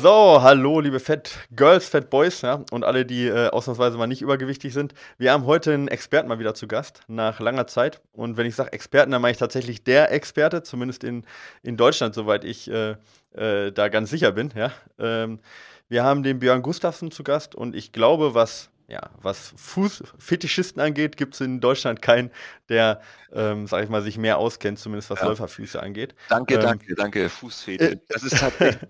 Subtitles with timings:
[0.00, 4.22] So, hallo liebe Fat Girls, Fat Boys ja, und alle, die äh, ausnahmsweise mal nicht
[4.22, 4.94] übergewichtig sind.
[5.16, 8.00] Wir haben heute einen Experten mal wieder zu Gast, nach langer Zeit.
[8.12, 11.24] Und wenn ich sage Experten, dann meine ich tatsächlich der Experte, zumindest in,
[11.64, 12.94] in Deutschland, soweit ich äh,
[13.32, 14.52] äh, da ganz sicher bin.
[14.54, 14.70] Ja.
[15.00, 15.40] Ähm,
[15.88, 21.18] wir haben den Björn Gustafsson zu Gast und ich glaube, was ja, was Fußfetischisten angeht,
[21.18, 22.30] gibt es in Deutschland keinen,
[22.70, 23.02] der,
[23.32, 25.26] ähm, sag ich mal, sich mehr auskennt, zumindest was ja.
[25.26, 26.14] Läuferfüße angeht.
[26.30, 27.92] Danke, ähm, danke, danke, Fußfetisch.
[27.92, 28.88] Äh, das ist tatsächlich,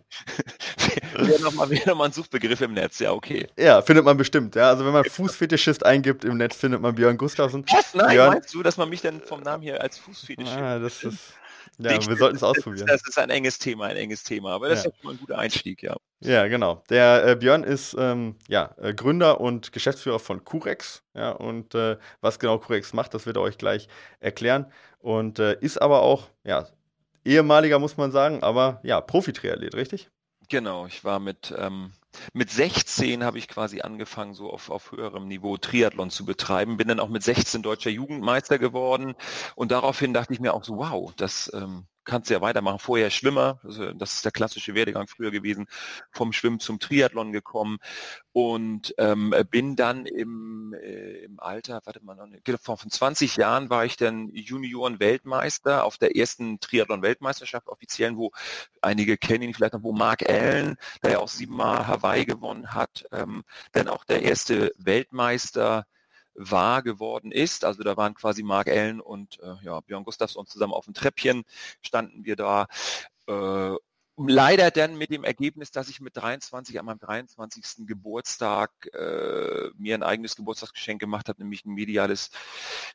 [1.19, 3.48] wäre nochmal wär noch ein Suchbegriff im Netz, ja, okay.
[3.59, 4.69] Ja, findet man bestimmt, ja.
[4.69, 7.65] Also wenn man Fußfetischist eingibt im Netz, findet man Björn Gustafsson.
[7.69, 7.92] Was?
[7.95, 11.03] Nein, Björn, meinst du, dass man mich denn vom Namen hier als Fußfetischist Ah, das
[11.03, 11.34] ist,
[11.79, 12.87] ja, ich, wir sollten es ausprobieren.
[12.87, 14.91] Das ist ein enges Thema, ein enges Thema, aber das ja.
[14.91, 15.97] ist mal ein guter Einstieg, ja.
[16.21, 16.83] Ja, genau.
[16.91, 21.05] Der äh, Björn ist ähm, ja, äh, Gründer und Geschäftsführer von Curex.
[21.15, 24.67] Ja, und äh, was genau Curex macht, das wird er euch gleich erklären.
[24.99, 26.67] Und äh, ist aber auch, ja,
[27.25, 30.11] ehemaliger, muss man sagen, aber ja, Profi-Triathlet, richtig?
[30.49, 31.93] Genau, ich war mit, ähm,
[32.33, 36.77] mit 16 habe ich quasi angefangen, so auf, auf höherem Niveau Triathlon zu betreiben.
[36.77, 39.15] Bin dann auch mit 16 deutscher Jugendmeister geworden.
[39.55, 42.78] Und daraufhin dachte ich mir auch so, wow, das ähm, kannst du ja weitermachen.
[42.78, 45.67] Vorher Schwimmer, also das ist der klassische Werdegang früher gewesen,
[46.11, 47.78] vom Schwimmen zum Triathlon gekommen
[48.33, 53.84] und ähm, bin dann im, äh, im Alter, warte mal, genau, von 20 Jahren war
[53.84, 58.33] ich dann Junioren-Weltmeister auf der ersten Triathlon-Weltmeisterschaft offiziellen, wo
[58.81, 63.05] einige kennen ihn vielleicht noch, wo Mark Allen, der ja auch siebenmal Hawaii gewonnen hat,
[63.12, 65.87] ähm, dann auch der erste Weltmeister
[66.39, 67.64] wahr geworden ist.
[67.64, 71.44] Also da waren quasi Mark Allen und äh, ja, Björn Gustafsson zusammen auf dem Treppchen,
[71.83, 72.67] standen wir da.
[73.27, 73.75] Äh,
[74.27, 77.87] leider dann mit dem Ergebnis, dass ich mit 23 an meinem 23.
[77.87, 82.31] Geburtstag äh, mir ein eigenes Geburtstagsgeschenk gemacht habe, nämlich ein mediales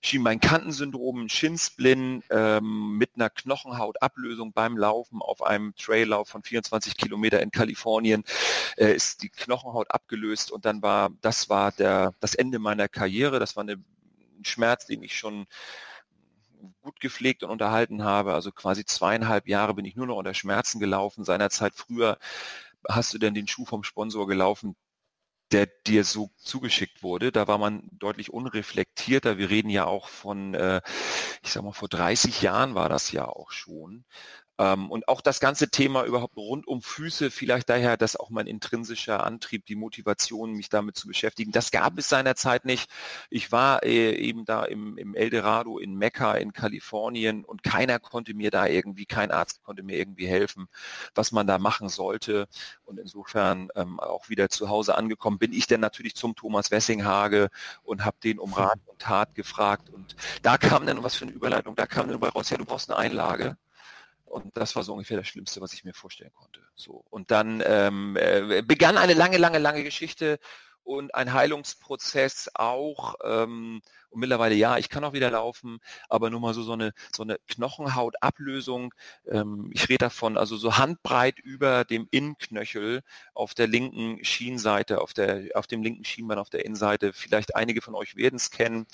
[0.02, 7.42] Schienbeinkantensyndrom, ein Schinsplin ähm, mit einer Knochenhautablösung beim Laufen auf einem Traillauf von 24 Kilometer
[7.42, 8.24] in Kalifornien
[8.78, 13.40] äh, ist die Knochenhaut abgelöst und dann war das war der das Ende meiner Karriere.
[13.40, 15.48] Das war eine, ein Schmerz, den ich schon
[16.84, 18.34] gut gepflegt und unterhalten habe.
[18.36, 21.26] Also quasi zweieinhalb Jahre bin ich nur noch unter Schmerzen gelaufen.
[21.26, 22.20] Seinerzeit früher
[22.90, 24.76] hast du denn den Schuh vom Sponsor gelaufen,
[25.52, 27.32] der dir so zugeschickt wurde.
[27.32, 29.38] Da war man deutlich unreflektierter.
[29.38, 30.82] Wir reden ja auch von, äh,
[31.44, 34.06] ich sag mal, vor 30 Jahren war das ja auch schon.
[34.60, 38.46] Ähm, und auch das ganze Thema überhaupt rund um Füße, vielleicht daher, dass auch mein
[38.46, 42.90] intrinsischer Antrieb, die Motivation, mich damit zu beschäftigen, das gab es seinerzeit nicht.
[43.30, 48.36] Ich war äh, eben da im, im Eldorado in Mekka in Kalifornien und keiner konnte
[48.36, 50.68] mir da irgendwie, kein Arzt konnte mir irgendwie helfen,
[51.16, 52.48] was man da machen sollte.
[52.86, 57.50] Und insofern ähm, auch wieder zu Hause angekommen bin ich dann natürlich zum Thomas Wessinghage
[57.84, 59.90] und habe den um Rat und Tat gefragt.
[59.90, 62.92] Und da kam dann, was für eine Überleitung, da kam dann raus, ja, du brauchst
[62.92, 63.58] eine Einlage.
[64.34, 66.60] Und das war so ungefähr das Schlimmste, was ich mir vorstellen konnte.
[66.76, 67.06] So.
[67.12, 70.40] Und dann ähm, äh, begann eine lange, lange, lange Geschichte
[70.84, 73.16] und ein Heilungsprozess auch.
[73.24, 76.94] Ähm, und mittlerweile ja, ich kann auch wieder laufen, aber nur mal so so eine
[77.16, 78.94] so eine Knochenhautablösung.
[79.28, 83.02] Ähm, ich rede davon, also so handbreit über dem Innenknöchel
[83.34, 87.12] auf der linken Schienseite, auf der auf dem linken Schienbein auf der Innenseite.
[87.14, 88.86] Vielleicht einige von euch werden es kennen.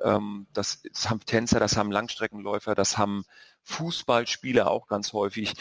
[0.00, 3.24] Ähm, das, das haben Tänzer, das haben Langstreckenläufer, das haben
[3.64, 5.54] Fußballspieler auch ganz häufig.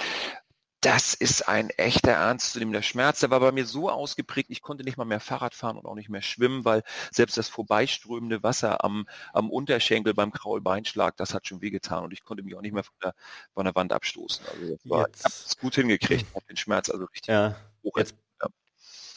[0.82, 3.20] Das ist ein echter ernstzunehmender Schmerz.
[3.20, 5.94] Der war bei mir so ausgeprägt, ich konnte nicht mal mehr Fahrrad fahren und auch
[5.94, 6.82] nicht mehr schwimmen, weil
[7.12, 12.24] selbst das vorbeiströmende Wasser am, am Unterschenkel beim Kraulbeinschlag, das hat schon wehgetan und ich
[12.24, 13.14] konnte mich auch nicht mehr von der,
[13.54, 14.44] von der Wand abstoßen.
[14.48, 17.98] Also das war, ich habe es gut hingekriegt, habe den Schmerz also richtig ja, hoch.
[17.98, 18.16] Jetzt,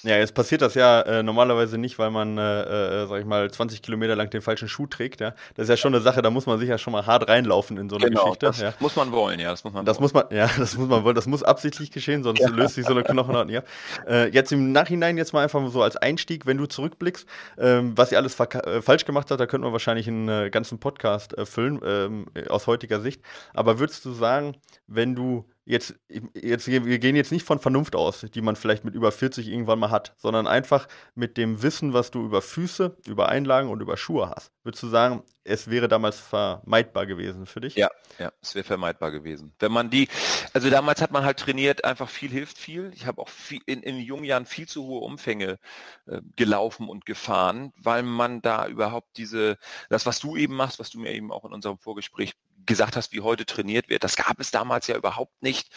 [0.05, 3.51] ja, jetzt passiert das ja äh, normalerweise nicht, weil man, äh, äh, sag ich mal,
[3.51, 5.21] 20 Kilometer lang den falschen Schuh trägt.
[5.21, 5.35] Ja?
[5.55, 7.79] Das ist ja schon eine Sache, da muss man sich ja schon mal hart reinlaufen
[7.79, 8.47] in so eine genau, Geschichte.
[8.47, 8.75] Das ja.
[8.81, 9.51] muss man wollen, ja.
[9.51, 11.15] Das muss man das muss man, ja, das muss man wollen.
[11.15, 12.49] Das muss absichtlich geschehen, sonst ja.
[12.49, 13.67] löst sich so eine Knochenhaut nicht ab.
[14.07, 17.27] Äh, jetzt im Nachhinein jetzt mal einfach so als Einstieg, wenn du zurückblickst,
[17.59, 20.79] ähm, was ihr alles äh, falsch gemacht hat, da könnte man wahrscheinlich einen äh, ganzen
[20.79, 23.23] Podcast füllen, ähm, aus heutiger Sicht.
[23.55, 25.95] Aber würdest du sagen, wenn du jetzt,
[26.35, 29.79] jetzt, wir gehen jetzt nicht von Vernunft aus, die man vielleicht mit über 40 irgendwann
[29.79, 33.97] mal hat, sondern einfach mit dem Wissen, was du über Füße, über Einlagen und über
[33.97, 34.53] Schuhe hast.
[34.63, 37.75] Würdest du sagen, es wäre damals vermeidbar gewesen für dich?
[37.75, 39.53] Ja, ja, es wäre vermeidbar gewesen.
[39.59, 40.09] Wenn man die,
[40.53, 42.91] also damals hat man halt trainiert, einfach viel hilft viel.
[42.95, 45.59] Ich habe auch viel, in, in jungen Jahren viel zu hohe Umfänge
[46.07, 49.59] äh, gelaufen und gefahren, weil man da überhaupt diese,
[49.89, 52.35] das, was du eben machst, was du mir eben auch in unserem Vorgespräch
[52.67, 54.05] gesagt hast, wie heute trainiert wird.
[54.05, 55.71] Das gab es damals ja überhaupt nicht.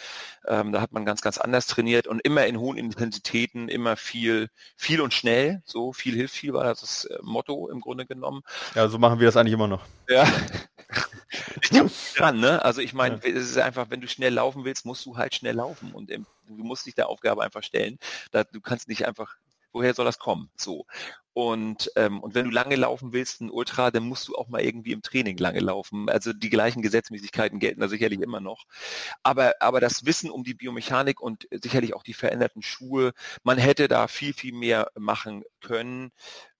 [0.46, 4.48] Ähm, da hat man ganz, ganz anders trainiert und immer in hohen Intensitäten, immer viel,
[4.76, 5.62] viel und schnell.
[5.64, 8.42] So viel hilft viel war das äh, Motto im Grunde genommen.
[8.74, 9.84] Ja, so machen wir das eigentlich immer noch.
[10.08, 10.26] Ja.
[12.16, 12.64] dran, ne?
[12.64, 13.30] Also ich meine, ja.
[13.30, 16.24] es ist einfach, wenn du schnell laufen willst, musst du halt schnell laufen und du
[16.48, 17.98] musst dich der Aufgabe einfach stellen.
[18.30, 19.36] Da, du kannst nicht einfach
[19.72, 20.50] woher soll das kommen?
[20.56, 20.86] So.
[21.32, 24.60] Und, ähm, und wenn du lange laufen willst, ein Ultra, dann musst du auch mal
[24.60, 26.08] irgendwie im Training lange laufen.
[26.10, 28.64] Also die gleichen Gesetzmäßigkeiten gelten da sicherlich immer noch.
[29.22, 33.12] Aber, aber das Wissen um die Biomechanik und sicherlich auch die veränderten Schuhe,
[33.44, 36.10] man hätte da viel, viel mehr machen können.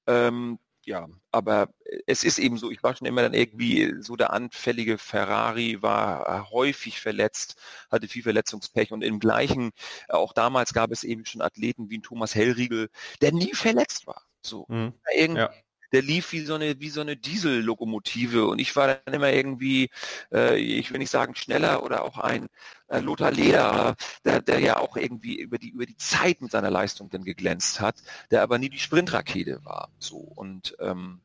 [0.07, 0.59] Ähm,
[0.89, 1.69] ja, aber
[2.07, 6.49] es ist eben so, ich war schon immer dann irgendwie so der anfällige Ferrari, war
[6.51, 7.57] häufig verletzt,
[7.91, 9.73] hatte viel Verletzungspech und im gleichen,
[10.09, 12.89] auch damals gab es eben schon Athleten wie ein Thomas Hellriegel,
[13.21, 14.23] der nie verletzt war.
[14.41, 14.95] So, mhm.
[15.15, 15.51] irgendwie, ja
[15.93, 19.91] der lief wie so eine, wie so eine Diesellokomotive und ich war dann immer irgendwie,
[20.33, 22.49] äh, ich will nicht sagen schneller oder auch ein
[22.89, 26.71] äh, Lothar Leder, der, der ja auch irgendwie über die, über die Zeit mit seiner
[26.71, 29.91] Leistung dann geglänzt hat, der aber nie die Sprintrakete war.
[29.99, 31.21] So und ähm,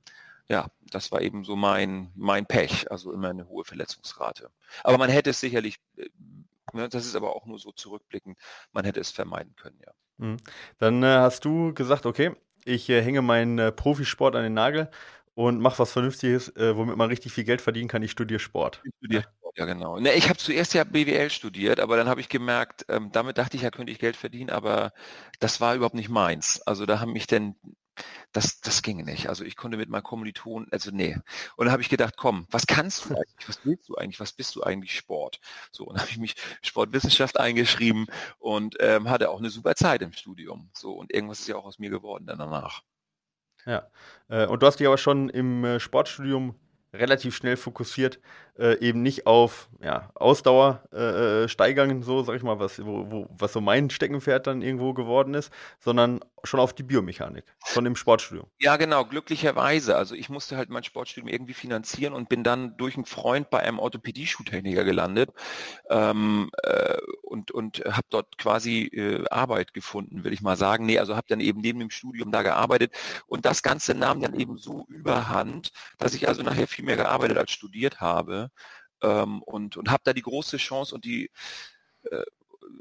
[0.47, 4.49] ja, das war eben so mein, mein Pech, also immer eine hohe Verletzungsrate.
[4.83, 6.09] Aber man hätte es sicherlich, äh,
[6.73, 8.37] ne, das ist aber auch nur so zurückblickend,
[8.71, 9.91] man hätte es vermeiden können, ja.
[10.17, 10.37] Mhm.
[10.77, 14.89] Dann äh, hast du gesagt, okay, ich äh, hänge meinen äh, Profisport an den Nagel
[15.35, 18.03] und mache was Vernünftiges, äh, womit man richtig viel Geld verdienen kann.
[18.03, 18.81] Ich studiere Sport.
[18.83, 19.99] Ich studiere Sport, ja genau.
[19.99, 23.57] Ne, ich habe zuerst ja BWL studiert, aber dann habe ich gemerkt, ähm, damit dachte
[23.57, 24.93] ich ja, könnte ich Geld verdienen, aber
[25.39, 26.61] das war überhaupt nicht meins.
[26.61, 27.55] Also da haben mich denn
[28.31, 29.29] das, das ging nicht.
[29.29, 31.15] Also ich konnte mit meinem Kommilitonen, also nee.
[31.55, 33.47] Und dann habe ich gedacht, komm, was kannst du eigentlich?
[33.47, 34.19] Was willst du eigentlich?
[34.19, 35.39] Was bist du eigentlich Sport?
[35.71, 38.07] So, und dann habe ich mich Sportwissenschaft eingeschrieben
[38.39, 40.69] und ähm, hatte auch eine super Zeit im Studium.
[40.73, 42.81] So, und irgendwas ist ja auch aus mir geworden dann danach.
[43.65, 43.87] Ja,
[44.27, 46.55] äh, und du hast dich aber schon im äh, Sportstudium
[46.93, 48.19] relativ schnell fokussiert,
[48.57, 53.09] äh, eben nicht auf ja, Ausdauer äh, äh, steigern, so sag ich mal, was, wo,
[53.09, 57.85] wo, was so mein Steckenpferd dann irgendwo geworden ist, sondern schon auf die Biomechanik, schon
[57.85, 58.47] im Sportstudium.
[58.59, 59.95] Ja, genau, glücklicherweise.
[59.95, 63.59] Also ich musste halt mein Sportstudium irgendwie finanzieren und bin dann durch einen Freund bei
[63.59, 65.31] einem Orthopädie-Schuhtechniker gelandet
[65.89, 70.85] ähm, äh, und, und habe dort quasi äh, Arbeit gefunden, will ich mal sagen.
[70.85, 72.93] Nee, also habe dann eben neben dem Studium da gearbeitet
[73.25, 77.37] und das Ganze nahm dann eben so überhand, dass ich also nachher viel mehr gearbeitet
[77.37, 78.51] als studiert habe
[79.01, 81.31] ähm, und, und habe da die große Chance und die
[82.11, 82.23] äh,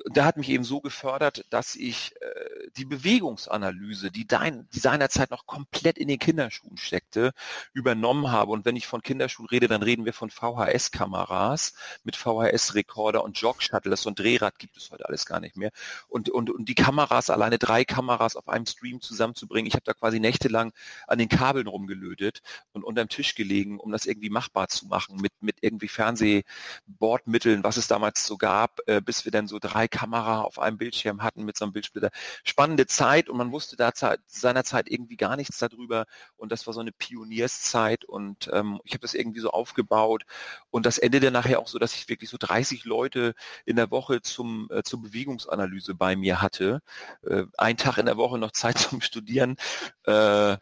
[0.06, 5.30] der hat mich eben so gefördert, dass ich äh, die Bewegungsanalyse, die, dein, die seinerzeit
[5.30, 7.32] noch komplett in den Kinderschuhen steckte,
[7.72, 8.52] übernommen habe.
[8.52, 11.74] Und wenn ich von Kinderschuhen rede, dann reden wir von VHS-Kameras
[12.04, 13.90] mit VHS-Rekorder und Jog-Shuttle.
[13.90, 15.70] Das so ein Drehrad gibt es heute alles gar nicht mehr.
[16.08, 19.92] Und, und, und die Kameras, alleine drei Kameras auf einem Stream zusammenzubringen, ich habe da
[19.92, 20.72] quasi nächtelang
[21.06, 22.42] an den Kabeln rumgelötet
[22.72, 27.76] und unterm Tisch gelegen, um das irgendwie machbar zu machen mit, mit irgendwie Fernsehbordmitteln, was
[27.76, 31.44] es damals so gab, äh, bis wir dann so drei Kamera auf einem Bildschirm hatten
[31.44, 32.10] mit so einem Bildsplitter.
[32.44, 33.92] Spannende Zeit und man wusste da
[34.26, 39.02] seinerzeit irgendwie gar nichts darüber und das war so eine Pionierszeit und ähm, ich habe
[39.02, 40.24] das irgendwie so aufgebaut
[40.70, 43.34] und das endete nachher auch so, dass ich wirklich so 30 Leute
[43.64, 46.80] in der Woche zum äh, zur Bewegungsanalyse bei mir hatte.
[47.22, 49.56] Äh, ein Tag in der Woche noch Zeit zum Studieren.
[50.04, 50.56] Äh,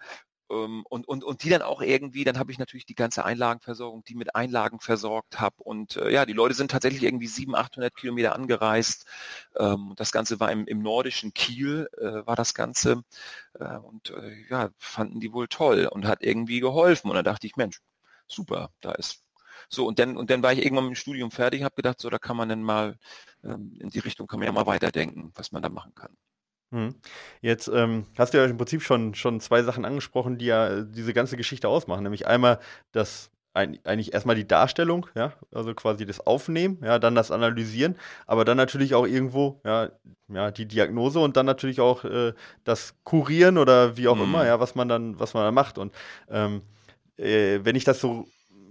[0.50, 4.14] und, und, und die dann auch irgendwie, dann habe ich natürlich die ganze Einlagenversorgung, die
[4.14, 5.56] mit Einlagen versorgt habe.
[5.62, 9.06] Und äh, ja, die Leute sind tatsächlich irgendwie 700, 800 Kilometer angereist.
[9.56, 13.04] Ähm, das Ganze war im, im nordischen Kiel, äh, war das Ganze.
[13.58, 17.10] Äh, und äh, ja, fanden die wohl toll und hat irgendwie geholfen.
[17.10, 17.80] Und dann dachte ich, Mensch,
[18.26, 19.22] super, da ist
[19.68, 22.10] so, und dann, und dann war ich irgendwann mit dem Studium fertig, habe gedacht, so,
[22.10, 22.98] da kann man dann mal,
[23.44, 26.16] ähm, in die Richtung kann man ja mal weiterdenken, was man da machen kann.
[26.70, 26.94] Mhm.
[27.40, 30.86] Jetzt ähm, hast du ja im Prinzip schon, schon zwei Sachen angesprochen, die ja äh,
[30.88, 32.02] diese ganze Geschichte ausmachen.
[32.02, 32.60] Nämlich einmal
[32.92, 37.96] das eigentlich erstmal die Darstellung, ja, also quasi das Aufnehmen, ja, dann das Analysieren,
[38.26, 39.90] aber dann natürlich auch irgendwo, ja,
[40.28, 44.22] ja, die Diagnose und dann natürlich auch äh, das Kurieren oder wie auch mhm.
[44.22, 45.78] immer, ja, was man dann, was man dann macht.
[45.78, 45.92] Und
[46.28, 46.62] ähm,
[47.16, 48.28] äh, wenn ich das so,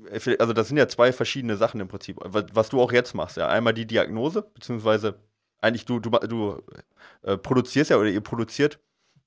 [0.10, 3.14] äh, also das sind ja zwei verschiedene Sachen im Prinzip, was, was du auch jetzt
[3.14, 5.20] machst, ja, einmal die Diagnose, beziehungsweise
[5.62, 6.62] eigentlich du, du, du
[7.24, 8.80] äh, produzierst ja oder ihr produziert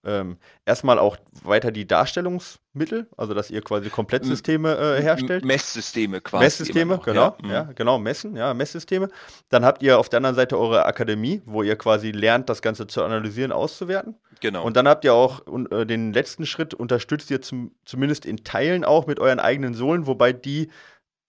[0.05, 5.45] ähm, erstmal auch weiter die Darstellungsmittel, also dass ihr quasi Komplettsysteme äh, herstellt.
[5.45, 6.45] Messsysteme quasi.
[6.45, 7.53] Messsysteme, genau, ja.
[7.53, 7.63] ja.
[7.75, 9.09] genau, messen, ja, Messsysteme.
[9.49, 12.89] Dann habt ihr auf der anderen Seite eure Akademie, wo ihr quasi lernt, das Ganze
[12.89, 14.17] zu analysieren, auszuwerten.
[14.41, 14.65] Genau.
[14.65, 18.85] Und dann habt ihr auch äh, den letzten Schritt, unterstützt ihr zum, zumindest in Teilen
[18.85, 20.69] auch mit euren eigenen Sohlen, wobei die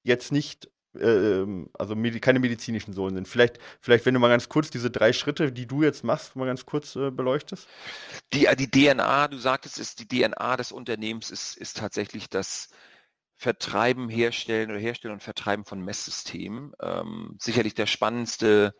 [0.03, 0.69] jetzt nicht
[0.99, 3.27] ähm, also med keine medizinischen Sohlen sind.
[3.27, 6.45] Vielleicht, vielleicht, wenn du mal ganz kurz diese drei Schritte, die du jetzt machst, mal
[6.45, 7.67] ganz kurz äh, beleuchtest.
[8.33, 12.69] Die, äh, die DNA, du sagtest, ist die DNA des Unternehmens ist, ist tatsächlich das
[13.35, 16.73] Vertreiben, Herstellen oder Herstellen und Vertreiben von Messsystemen.
[16.81, 18.73] Ähm, sicherlich der spannendste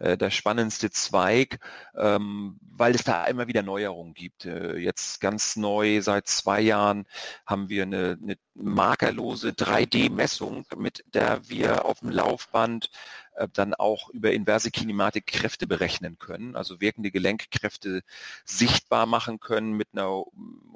[0.00, 1.58] äh, der spannendste Zweig,
[1.94, 4.46] ähm, weil es da immer wieder Neuerungen gibt.
[4.46, 7.06] Äh, jetzt ganz neu, seit zwei Jahren
[7.44, 12.90] haben wir eine, eine markerlose 3D-Messung, mit der wir auf dem Laufband
[13.34, 18.00] äh, dann auch über inverse Kinematik Kräfte berechnen können, also wirkende Gelenkkräfte
[18.46, 20.24] sichtbar machen können mit einer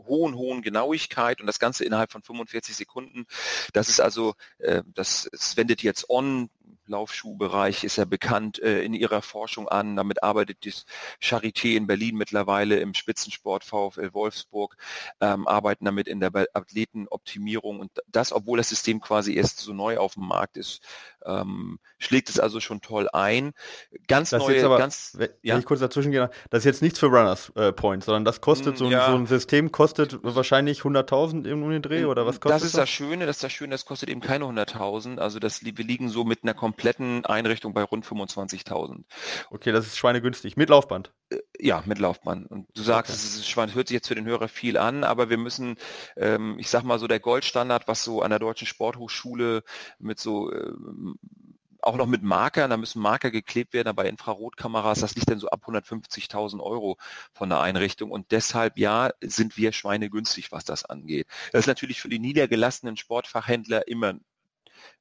[0.07, 3.25] hohen, hohen Genauigkeit und das Ganze innerhalb von 45 Sekunden.
[3.73, 4.35] Das ist also,
[4.95, 6.50] das wendet jetzt on
[6.87, 9.97] Laufschuhbereich ist ja bekannt äh, in ihrer Forschung an.
[9.97, 10.85] Damit arbeitet das
[11.21, 14.76] Charité in Berlin mittlerweile im Spitzensport VfL Wolfsburg,
[15.21, 19.99] ähm, arbeiten damit in der Athletenoptimierung und das, obwohl das System quasi erst so neu
[19.99, 20.83] auf dem Markt ist,
[21.25, 23.52] ähm, schlägt es also schon toll ein.
[24.09, 25.59] Ganz das neue, aber, ganz, wenn ja.
[25.59, 28.78] ich kurz dazwischen gehe, das ist jetzt nichts für Runners äh, Point, sondern das kostet,
[28.78, 29.07] so, ja.
[29.11, 32.64] so, ein System kostet wahrscheinlich 100.000 im Unidreh oder was kostet das?
[32.64, 35.38] Ist das ist das Schöne, das ist das Schöne, das kostet eben keine 100.000, also
[35.38, 39.04] das, wir liegen so mit einer kompletten Einrichtung bei rund 25.000.
[39.50, 41.12] Okay, das ist schweinegünstig, mit Laufband.
[41.35, 42.50] Äh, ja, mit Laufband.
[42.50, 43.19] Und du sagst, okay.
[43.19, 45.76] es ist hört sich jetzt für den Hörer viel an, aber wir müssen,
[46.17, 49.62] ähm, ich sag mal so der Goldstandard, was so an der Deutschen Sporthochschule
[49.99, 51.19] mit so ähm,
[51.85, 55.49] auch noch mit Markern, da müssen Marker geklebt werden, bei Infrarotkameras, das liegt dann so
[55.49, 56.97] ab 150.000 Euro
[57.33, 61.26] von der Einrichtung und deshalb, ja, sind wir schweinegünstig, was das angeht.
[61.53, 64.14] Das ist natürlich für die niedergelassenen Sportfachhändler immer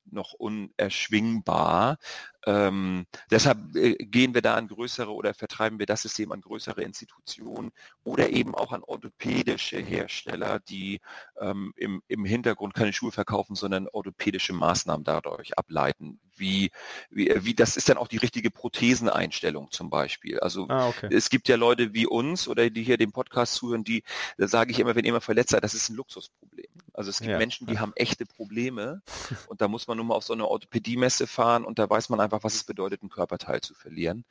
[0.06, 1.98] noch unerschwingbar.
[2.46, 6.82] Ähm, deshalb äh, gehen wir da an größere oder vertreiben wir das System an größere
[6.82, 7.72] Institutionen
[8.04, 11.00] oder eben auch an orthopädische Hersteller, die
[11.40, 16.20] ähm, im, im Hintergrund keine Schuhe verkaufen, sondern orthopädische Maßnahmen dadurch ableiten.
[16.36, 16.72] Wie,
[17.10, 20.40] wie, äh, wie das ist dann auch die richtige Protheseneinstellung zum Beispiel.
[20.40, 21.08] Also ah, okay.
[21.12, 24.04] es gibt ja Leute wie uns oder die hier dem Podcast zuhören, die,
[24.38, 26.63] da sage ich immer, wenn ihr mal verletzt seid, das ist ein Luxusproblem.
[26.94, 27.38] Also es gibt ja.
[27.38, 29.02] Menschen, die haben echte Probleme
[29.48, 32.20] und da muss man nur mal auf so eine Orthopädie-Messe fahren und da weiß man
[32.20, 34.26] einfach, was es bedeutet, einen Körperteil zu verlieren.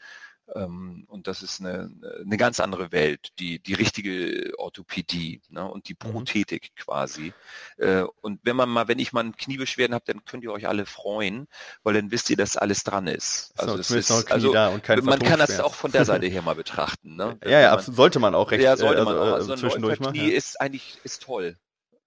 [0.54, 5.88] Ähm, und das ist eine, eine ganz andere Welt, die, die richtige Orthopädie ne, und
[5.88, 6.10] die mhm.
[6.10, 7.32] Prothetik quasi.
[7.78, 10.84] Äh, und wenn man mal, wenn ich mal Kniebeschwerden habe, dann könnt ihr euch alle
[10.84, 11.46] freuen,
[11.84, 13.52] weil dann wisst ihr, dass alles dran ist.
[13.56, 17.16] Also, so, ist, also man kann das auch von der Seite her mal betrachten.
[17.16, 17.38] Ne?
[17.44, 18.62] ja, ja, man, sollte man auch recht.
[18.62, 19.34] Ja, sollte man also, auch.
[19.34, 20.36] Also zwischendurch ein Knie ja.
[20.36, 21.56] ist eigentlich ist toll,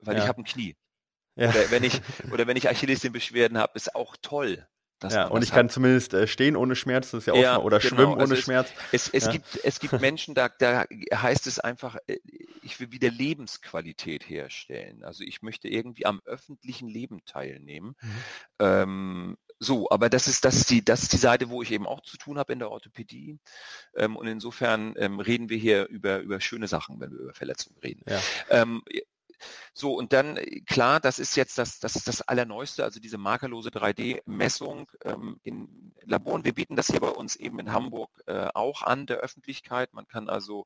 [0.06, 0.24] weil ja.
[0.24, 0.76] ich habe ein Knie.
[1.36, 1.50] Ja.
[1.50, 4.68] Oder wenn ich oder wenn ich Achillessehnenbeschwerden habe, ist auch toll.
[5.04, 5.58] ja, und ich hat.
[5.58, 7.96] kann zumindest äh, stehen ohne Schmerz, das ist ja auch ja, oder genau.
[7.96, 8.72] schwimmen also ohne es, Schmerz.
[8.92, 9.32] Es, es ja.
[9.34, 12.18] gibt, es gibt Menschen, da, da heißt es einfach, äh,
[12.64, 15.04] ich will wieder Lebensqualität herstellen.
[15.04, 17.96] Also ich möchte irgendwie am öffentlichen Leben teilnehmen.
[18.02, 18.10] Mhm.
[18.60, 21.88] Ähm, so, aber das ist, das ist die, das ist die Seite, wo ich eben
[21.88, 23.40] auch zu tun habe in der Orthopädie.
[23.96, 27.78] Ähm, und insofern ähm, reden wir hier über, über schöne Sachen, wenn wir über Verletzungen
[27.80, 28.04] reden.
[28.08, 28.22] Ja.
[28.50, 28.84] Ähm,
[29.74, 33.18] so, und dann, äh, klar, das ist jetzt das, das ist das Allerneueste, also diese
[33.18, 36.46] markerlose 3D-Messung ähm, in Laboren.
[36.46, 39.94] Wir bieten das hier bei uns eben in Hamburg äh, auch an der Öffentlichkeit.
[39.94, 40.66] Man kann also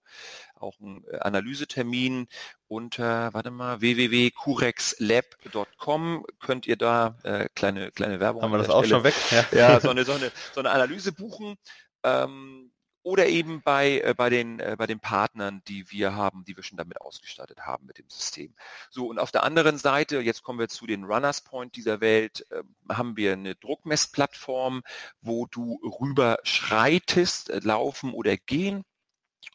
[0.56, 2.28] auch einen äh, Analysetermin
[2.68, 8.44] unter, warte mal, www.curexlab.com könnt ihr da äh, kleine, kleine Werbung.
[8.44, 9.16] Haben wir das auch Stelle, schon weg?
[9.32, 11.58] Ja, ja so, eine, so, eine, so eine Analyse buchen.
[12.04, 12.72] Ähm,
[13.04, 16.64] oder eben bei, äh, bei, den, äh, bei den Partnern, die wir haben, die wir
[16.64, 18.54] schon damit ausgestattet haben mit dem System.
[18.90, 22.46] So, und auf der anderen Seite, jetzt kommen wir zu den Runners Point dieser Welt,
[22.52, 22.64] äh,
[22.94, 24.84] haben wir eine Druckmessplattform,
[25.22, 28.84] wo du rüber schreitest, äh, laufen oder gehen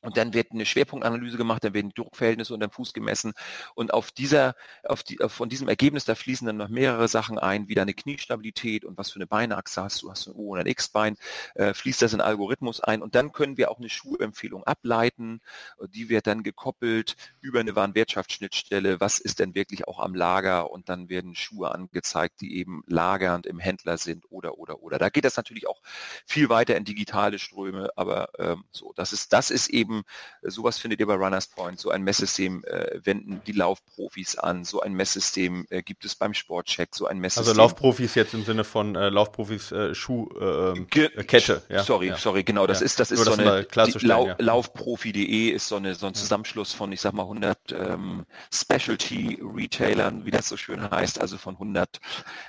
[0.05, 3.33] und dann wird eine Schwerpunktanalyse gemacht, dann werden Druckverhältnisse unter dem Fuß gemessen.
[3.75, 7.69] Und auf dieser, auf die, von diesem Ergebnis, da fließen dann noch mehrere Sachen ein,
[7.69, 10.61] wie deine Kniestabilität und was für eine Beinachse hast du, hast du ein O- oder
[10.61, 11.17] ein X-Bein,
[11.55, 13.03] äh, fließt das in Algorithmus ein.
[13.03, 15.41] Und dann können wir auch eine Schuhempfehlung ableiten.
[15.89, 19.01] Die wird dann gekoppelt über eine Warenwirtschaftsschnittstelle.
[19.01, 20.71] Was ist denn wirklich auch am Lager?
[20.71, 24.99] Und dann werden Schuhe angezeigt, die eben lagernd im Händler sind oder, oder, oder.
[24.99, 25.81] Da geht das natürlich auch
[26.27, 27.89] viel weiter in digitale Ströme.
[27.97, 30.05] Aber ähm, so, das ist, das ist eben,
[30.43, 34.65] äh, sowas findet ihr bei Runners Point, so ein Messsystem äh, wenden die Laufprofis an,
[34.65, 37.51] so ein Messsystem äh, gibt es beim Sportcheck, so ein Messsystem.
[37.51, 41.63] Also Laufprofis jetzt im Sinne von äh, Laufprofis äh, Schuhkette.
[41.69, 42.17] Äh, ja, sorry, ja.
[42.17, 42.87] sorry, genau, das ja.
[42.87, 43.67] ist, das ist Nur so eine,
[44.01, 44.37] Lau ja.
[44.39, 50.31] Laufprofi.de ist so eine, so ein Zusammenschluss von, ich sag mal, 100 ähm, Specialty-Retailern, wie
[50.31, 52.01] das so schön heißt, also von 100,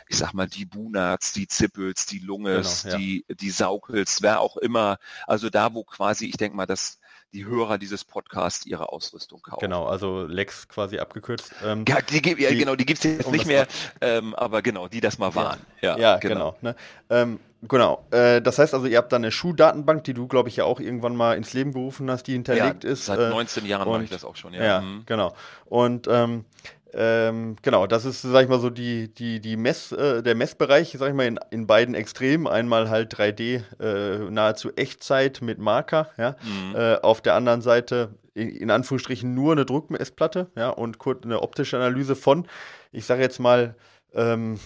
[0.07, 4.57] ich sag mal, die Bunats, die Zippels, die Lunges, genau, die, die Saukels, wer auch
[4.57, 6.99] immer, also da, wo quasi, ich denke mal, das
[7.35, 9.59] die Hörer dieses Podcasts ihre Ausrüstung kaufen.
[9.59, 11.53] Genau, also Lex quasi abgekürzt.
[11.63, 13.67] Ähm, ja, die, ja, die, genau, die gibt es jetzt um nicht mehr,
[13.99, 15.59] ähm, aber genau, die das mal waren.
[15.81, 16.53] Ja, ja genau.
[16.53, 16.75] genau ne?
[17.09, 18.05] ähm, genau.
[18.11, 20.79] Äh, das heißt also, ihr habt da eine Schuhdatenbank, die du, glaube ich, ja auch
[20.79, 23.05] irgendwann mal ins Leben gerufen hast, die hinterlegt ja, ist.
[23.05, 24.63] Seit 19 äh, Jahren mache ich das auch schon, ja.
[24.63, 25.03] Ja, mhm.
[25.05, 25.35] genau.
[25.65, 26.45] Und ähm,
[26.97, 30.95] ähm, genau, das ist, sag ich mal, so die, die, die Mess, äh, der Messbereich,
[30.97, 32.47] sag ich mal, in, in beiden Extremen.
[32.47, 36.37] Einmal halt 3D, äh, nahezu Echtzeit mit Marker, ja.
[36.41, 36.75] Mhm.
[36.75, 41.41] Äh, auf der anderen Seite in, in, Anführungsstrichen nur eine Druckmessplatte, ja, und kurz eine
[41.41, 42.47] optische Analyse von,
[42.93, 43.75] ich sage jetzt mal,
[44.13, 44.57] ähm,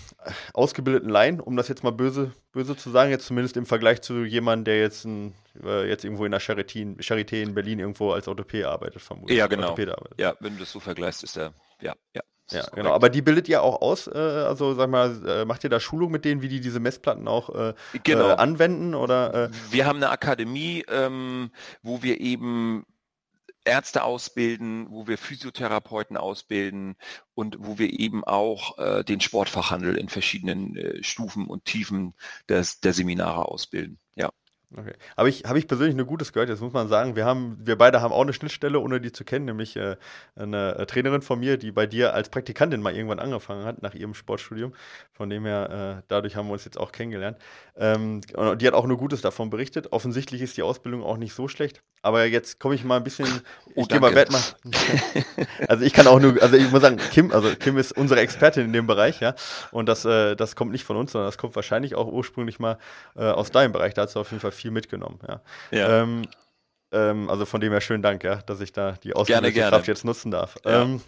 [0.53, 4.23] ausgebildeten Laien, um das jetzt mal böse, böse zu sagen, jetzt zumindest im Vergleich zu
[4.23, 5.33] jemandem, der jetzt, ein,
[5.63, 9.35] äh, jetzt irgendwo in der Charité, Charité in Berlin irgendwo als Orthopäde arbeitet, vermutlich.
[9.35, 9.75] Ja, genau.
[10.17, 12.21] Ja, wenn du das so vergleichst, ist der, ja, ja.
[12.51, 12.93] Ja, genau.
[12.93, 14.07] Aber die bildet ihr auch aus?
[14.07, 17.27] Äh, also sag mal, äh, macht ihr da Schulung mit denen, wie die diese Messplatten
[17.27, 18.29] auch äh, genau.
[18.29, 18.95] Äh, anwenden?
[18.95, 19.49] Oder, äh?
[19.69, 21.51] Wir haben eine Akademie, ähm,
[21.83, 22.85] wo wir eben
[23.65, 26.95] Ärzte ausbilden, wo wir Physiotherapeuten ausbilden
[27.35, 32.15] und wo wir eben auch äh, den Sportfachhandel in verschiedenen Stufen und Tiefen
[32.47, 33.99] des, der Seminare ausbilden.
[34.77, 34.93] Okay.
[35.17, 37.75] Habe ich, hab ich persönlich nur Gutes gehört, jetzt muss man sagen, wir haben, wir
[37.75, 39.95] beide haben auch eine Schnittstelle, ohne die zu kennen, nämlich äh,
[40.35, 43.95] eine äh, Trainerin von mir, die bei dir als Praktikantin mal irgendwann angefangen hat, nach
[43.95, 44.73] ihrem Sportstudium.
[45.11, 47.37] Von dem her, äh, dadurch haben wir uns jetzt auch kennengelernt.
[47.77, 49.91] Ähm, und die hat auch nur Gutes davon berichtet.
[49.91, 51.81] Offensichtlich ist die Ausbildung auch nicht so schlecht.
[52.01, 53.27] Aber jetzt komme ich mal ein bisschen,
[53.75, 54.55] oh, ich gehe mal Wert machen.
[55.67, 58.65] also ich kann auch nur, also ich muss sagen, Kim, also Kim ist unsere Expertin
[58.65, 59.35] in dem Bereich, ja.
[59.71, 62.77] Und das, äh, das kommt nicht von uns, sondern das kommt wahrscheinlich auch ursprünglich mal
[63.15, 63.93] äh, aus deinem Bereich.
[63.95, 65.19] Da hast du auf jeden Fall viel mitgenommen.
[65.27, 65.41] Ja.
[65.71, 66.03] ja.
[66.03, 66.27] Ähm,
[66.91, 70.31] ähm, also von dem her schönen Dank, ja, dass ich da die Ausbildungskraft jetzt nutzen
[70.31, 70.57] darf.
[70.65, 70.83] Ja.
[70.83, 71.01] Ähm,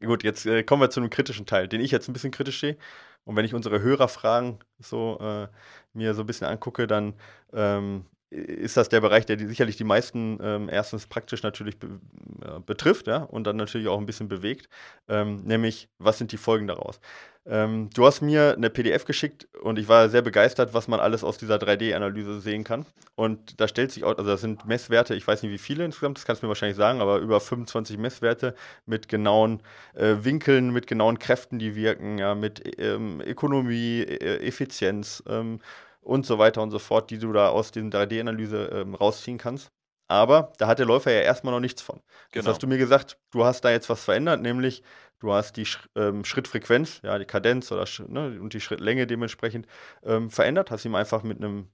[0.00, 2.60] gut, jetzt äh, kommen wir zu einem kritischen Teil, den ich jetzt ein bisschen kritisch
[2.60, 2.76] sehe.
[3.24, 5.48] Und wenn ich unsere Hörerfragen so äh,
[5.92, 7.14] mir so ein bisschen angucke, dann
[7.52, 12.00] ähm, ist das der Bereich, der die, sicherlich die meisten ähm, erstens praktisch natürlich be
[12.42, 14.68] äh, betrifft, ja, und dann natürlich auch ein bisschen bewegt.
[15.08, 17.00] Ähm, nämlich, was sind die Folgen daraus?
[17.44, 21.24] Ähm, du hast mir eine PDF geschickt und ich war sehr begeistert, was man alles
[21.24, 22.86] aus dieser 3D-Analyse sehen kann.
[23.16, 26.18] Und da stellt sich auch, also das sind Messwerte, ich weiß nicht wie viele insgesamt,
[26.18, 28.54] das kannst du mir wahrscheinlich sagen, aber über 25 Messwerte
[28.86, 29.60] mit genauen
[29.94, 35.60] äh, Winkeln, mit genauen Kräften, die wirken, ja, mit ähm, Ökonomie, e Effizienz ähm,
[36.02, 39.68] und so weiter und so fort, die du da aus den 3D-Analyse ähm, rausziehen kannst.
[40.08, 42.00] Aber da hat der Läufer ja erstmal noch nichts von.
[42.32, 42.44] Genau.
[42.44, 44.82] Das hast du mir gesagt, du hast da jetzt was verändert, nämlich
[45.20, 49.66] du hast die ähm, Schrittfrequenz, ja, die Kadenz oder ne, und die Schrittlänge dementsprechend
[50.02, 51.68] ähm, verändert, hast ihm einfach mit einem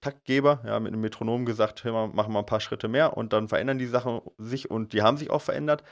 [0.00, 3.32] Taktgeber, ja, mit einem Metronom gesagt, hör mal, machen wir ein paar Schritte mehr und
[3.32, 5.82] dann verändern die Sachen sich und die haben sich auch verändert.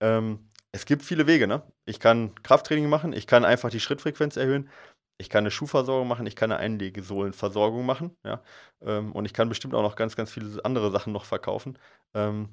[0.00, 1.62] Ähm, es gibt viele Wege, ne?
[1.84, 4.70] Ich kann Krafttraining machen, ich kann einfach die Schrittfrequenz erhöhen,
[5.18, 8.42] ich kann eine Schuhversorgung machen, ich kann eine Einlegesohlenversorgung machen, ja.
[8.80, 11.78] Ähm, und ich kann bestimmt auch noch ganz, ganz viele andere Sachen noch verkaufen.
[12.14, 12.48] Ähm,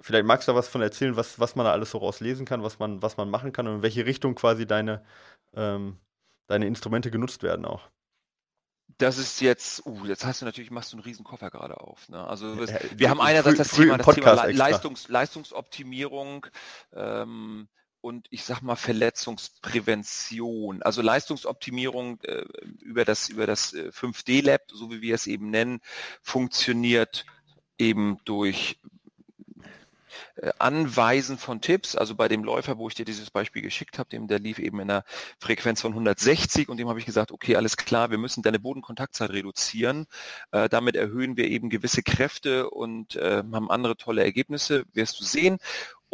[0.00, 2.62] vielleicht magst du da was von erzählen, was, was man da alles so rauslesen kann,
[2.62, 5.02] was man, was man machen kann und in welche Richtung quasi deine,
[5.54, 5.98] ähm,
[6.46, 7.88] deine Instrumente genutzt werden auch.
[8.98, 12.08] Das ist jetzt, uh, jetzt hast du natürlich, machst du einen riesen Koffer gerade auf.
[12.08, 12.24] Ne?
[12.24, 16.46] Also wir, wir haben einerseits das Thema, das Thema Leistungs, Leistungsoptimierung,
[16.92, 17.68] ähm,
[18.04, 22.44] und ich sag mal Verletzungsprävention, also Leistungsoptimierung äh,
[22.82, 25.80] über das über das 5D äh, Lab, so wie wir es eben nennen,
[26.20, 27.24] funktioniert
[27.78, 28.78] eben durch
[30.36, 34.10] äh, Anweisen von Tipps, also bei dem Läufer, wo ich dir dieses Beispiel geschickt habe,
[34.10, 35.04] dem der lief eben in einer
[35.38, 39.30] Frequenz von 160 und dem habe ich gesagt, okay, alles klar, wir müssen deine Bodenkontaktzeit
[39.30, 40.08] reduzieren.
[40.50, 45.24] Äh, damit erhöhen wir eben gewisse Kräfte und äh, haben andere tolle Ergebnisse, wirst du
[45.24, 45.58] sehen.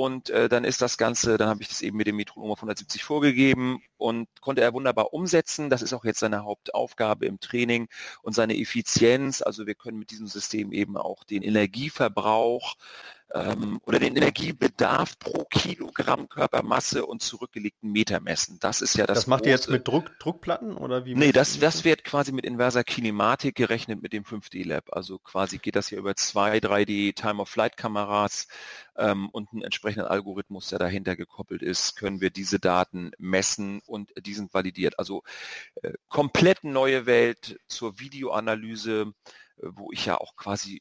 [0.01, 2.61] Und äh, dann ist das Ganze, dann habe ich das eben mit dem Metronom auf
[2.61, 5.69] 170 vorgegeben und konnte er wunderbar umsetzen.
[5.69, 7.87] Das ist auch jetzt seine Hauptaufgabe im Training
[8.23, 9.43] und seine Effizienz.
[9.43, 12.77] Also wir können mit diesem System eben auch den Energieverbrauch
[13.33, 18.59] ähm, oder den Energiebedarf pro Kilogramm Körpermasse und zurückgelegten Meter messen.
[18.61, 19.19] Das ist ja das.
[19.19, 21.15] Das macht ihr jetzt mit Druck, Druckplatten oder wie?
[21.15, 24.93] Nee, das, das wird quasi mit inverser Kinematik gerechnet mit dem 5D Lab.
[24.93, 28.49] Also quasi geht das hier über zwei 3D Time-of-Flight-Kameras
[28.97, 34.13] ähm, und einen entsprechenden Algorithmus, der dahinter gekoppelt ist, können wir diese Daten messen und
[34.21, 34.99] die sind validiert.
[34.99, 35.23] Also
[35.83, 39.13] äh, komplett neue Welt zur Videoanalyse
[39.63, 40.81] wo ich ja auch quasi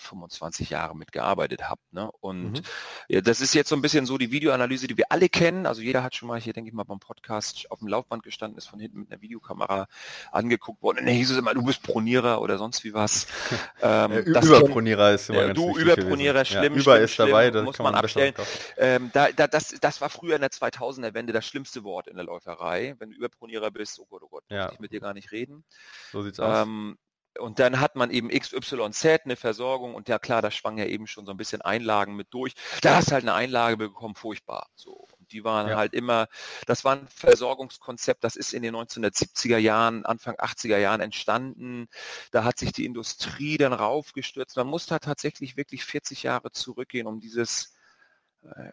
[0.00, 1.80] 25 Jahre mitgearbeitet habe.
[1.92, 2.10] Ne?
[2.20, 2.62] Und mhm.
[3.08, 5.66] ja, das ist jetzt so ein bisschen so die Videoanalyse, die wir alle kennen.
[5.66, 8.58] Also jeder hat schon mal hier, denke ich mal, beim Podcast auf dem Laufband gestanden,
[8.58, 9.86] ist von hinten mit einer Videokamera
[10.32, 10.98] angeguckt worden.
[10.98, 13.26] Und dann hieß es immer, du bist Pronierer oder sonst wie was.
[13.82, 17.50] Ähm, äh, Überpronierer ist immer äh, ganz Du Überpronierer, schlimm, ja, über schlimm, ist dabei,
[17.50, 18.34] das muss man, man abstellen.
[18.76, 22.16] Ähm, da, da, das, das war früher in der 2000er Wende das schlimmste Wort in
[22.16, 22.94] der Läuferei.
[22.98, 24.72] Wenn du Überpronierer bist, oh Gott, oh Gott, ja.
[24.72, 25.64] ich mit dir gar nicht reden.
[26.10, 27.05] So sieht's ähm, aus
[27.38, 31.06] und dann hat man eben XYZ, eine Versorgung und ja klar, da schwang ja eben
[31.06, 32.54] schon so ein bisschen Einlagen mit durch.
[32.82, 34.68] Da hast halt eine Einlage bekommen, furchtbar.
[34.74, 35.06] So.
[35.18, 35.76] Und die waren ja.
[35.76, 36.28] halt immer,
[36.66, 41.88] das war ein Versorgungskonzept, das ist in den 1970er Jahren, Anfang 80er Jahren entstanden.
[42.30, 44.56] Da hat sich die Industrie dann raufgestürzt.
[44.56, 47.75] Man muss da tatsächlich wirklich 40 Jahre zurückgehen, um dieses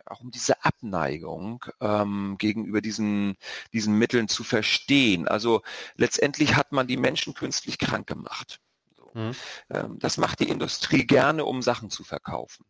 [0.05, 3.37] auch um diese Abneigung ähm, gegenüber diesen,
[3.71, 5.27] diesen Mitteln zu verstehen.
[5.27, 5.61] Also
[5.95, 8.59] letztendlich hat man die Menschen künstlich krank gemacht.
[8.95, 9.11] So.
[9.13, 9.35] Mhm.
[9.69, 12.65] Ähm, das macht die Industrie gerne, um Sachen zu verkaufen.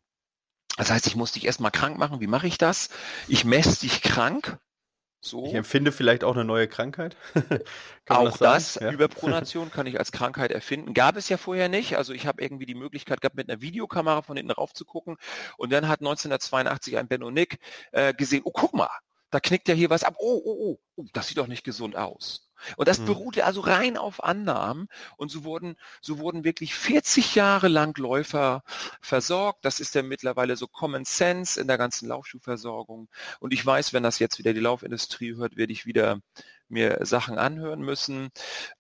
[0.78, 2.20] Das heißt, ich muss dich erstmal krank machen.
[2.20, 2.90] Wie mache ich das?
[3.28, 4.58] Ich messe dich krank
[5.26, 5.46] so.
[5.46, 7.16] Ich empfinde vielleicht auch eine neue Krankheit.
[8.10, 8.92] auch das, das ja.
[8.92, 10.94] Überpronation kann ich als Krankheit erfinden.
[10.94, 11.98] Gab es ja vorher nicht.
[11.98, 15.18] Also ich habe irgendwie die Möglichkeit gehabt, mit einer Videokamera von hinten rauf zu gucken.
[15.58, 17.60] Und dann hat 1982 ein Ben und Nick
[17.92, 18.90] äh, gesehen, oh guck mal,
[19.34, 20.16] da knickt ja hier was ab.
[20.20, 22.50] Oh, oh, oh, oh das sieht doch nicht gesund aus.
[22.78, 23.06] Und das hm.
[23.06, 24.88] beruhte also rein auf Annahmen.
[25.18, 28.64] Und so wurden, so wurden wirklich 40 Jahre lang Läufer
[29.02, 29.66] versorgt.
[29.66, 33.10] Das ist ja mittlerweile so Common Sense in der ganzen Laufschuhversorgung.
[33.40, 36.20] Und ich weiß, wenn das jetzt wieder die Laufindustrie hört, werde ich wieder
[36.70, 38.30] mir Sachen anhören müssen.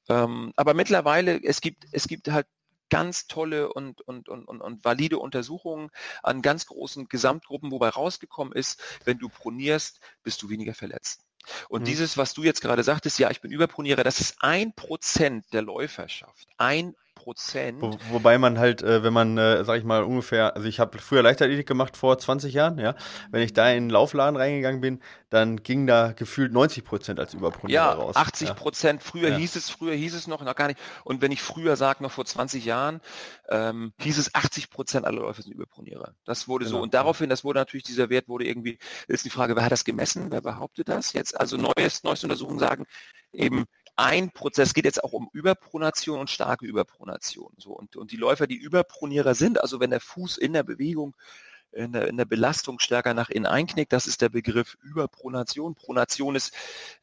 [0.07, 2.47] Ähm, aber mittlerweile, es gibt, es gibt halt
[2.89, 5.89] ganz tolle und, und, und, und, und valide Untersuchungen
[6.21, 11.25] an ganz großen Gesamtgruppen, wobei rausgekommen ist, wenn du pronierst, bist du weniger verletzt.
[11.69, 11.85] Und mhm.
[11.85, 15.61] dieses, was du jetzt gerade sagtest, ja, ich bin Überpronierer, das ist ein Prozent der
[15.61, 16.47] Läuferschaft.
[16.57, 17.81] Ein Prozent.
[17.81, 20.97] Wo, wobei man halt, äh, wenn man, äh, sag ich mal, ungefähr, also ich habe
[20.99, 22.95] früher Leichtathletik gemacht vor 20 Jahren, ja.
[23.31, 27.33] Wenn ich da in den Laufladen reingegangen bin, dann ging da gefühlt 90 Prozent als
[27.33, 28.15] Überpronierer ja, raus.
[28.15, 29.01] 80 Prozent.
[29.01, 29.09] Ja.
[29.09, 29.37] Früher ja.
[29.37, 30.79] hieß es, früher hieß es noch, noch gar nicht.
[31.03, 33.01] Und wenn ich früher sage, noch vor 20 Jahren,
[33.49, 36.15] ähm, hieß es 80 Prozent aller Läufer sind Überpronierer.
[36.25, 36.77] Das wurde genau.
[36.77, 36.83] so.
[36.83, 39.85] Und daraufhin, das wurde natürlich, dieser Wert wurde irgendwie, ist die Frage, wer hat das
[39.85, 40.27] gemessen?
[40.29, 41.39] Wer behauptet das jetzt?
[41.39, 42.85] Also neues, neueste Untersuchungen sagen
[43.33, 47.53] eben, ein Prozess, es geht jetzt auch um Überpronation und starke Überpronation.
[47.57, 51.15] So, und, und die Läufer, die Überpronierer sind, also wenn der Fuß in der Bewegung
[51.73, 53.93] in der, in der Belastung stärker nach innen einknickt.
[53.93, 55.75] Das ist der Begriff Überpronation.
[55.75, 56.53] Pronation ist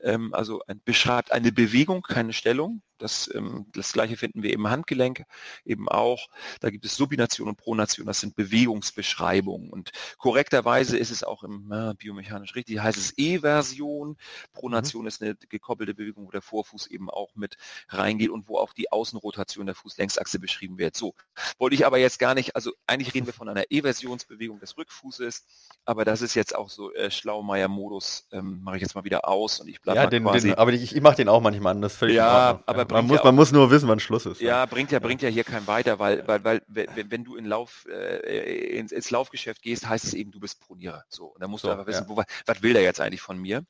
[0.01, 2.83] ähm, also ein, beschreibt eine Bewegung, keine Stellung.
[3.01, 5.25] Das, ähm, das gleiche finden wir im Handgelenk
[5.65, 6.29] eben auch.
[6.61, 9.71] Da gibt es Subination und Pronation, das sind Bewegungsbeschreibungen.
[9.71, 14.17] Und korrekterweise ist es auch im äh, biomechanisch richtig, heißt es E-Version.
[14.53, 15.09] Pronation mhm.
[15.09, 17.57] ist eine gekoppelte Bewegung, wo der Vorfuß eben auch mit
[17.89, 20.97] reingeht und wo auch die Außenrotation der Fußlängsachse beschrieben wird.
[20.97, 21.15] So,
[21.59, 25.45] wollte ich aber jetzt gar nicht, also eigentlich reden wir von einer E-Versionsbewegung des Rückfußes,
[25.85, 29.61] aber das ist jetzt auch so äh, Schlaumeier-Modus, ähm, mache ich jetzt mal wieder aus
[29.61, 30.49] und ich bleibe ja, den, quasi.
[30.49, 33.19] Den, aber ich, ich mache den auch manchmal an, das völlig Ja, aber man muss,
[33.19, 34.41] ja man muss nur wissen, wann Schluss ist.
[34.41, 37.37] Ja, ja, bringt ja, bringt ja hier kein weiter, weil, weil, weil wenn, wenn du
[37.37, 41.05] in Lauf, äh, ins, ins, Laufgeschäft gehst, heißt es eben, du bist Pronierer.
[41.09, 43.39] So, und dann musst so, du einfach wissen, wo, was will der jetzt eigentlich von
[43.39, 43.65] mir?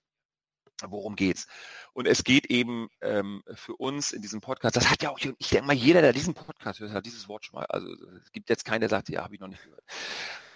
[0.82, 1.46] Worum geht's?
[1.92, 5.48] Und es geht eben ähm, für uns in diesem Podcast, das hat ja auch, ich
[5.48, 7.88] denke mal, jeder, der diesen Podcast hört, hat dieses Wort schon mal, also
[8.22, 9.84] es gibt jetzt keinen, der sagt, ja, habe ich noch nicht gehört.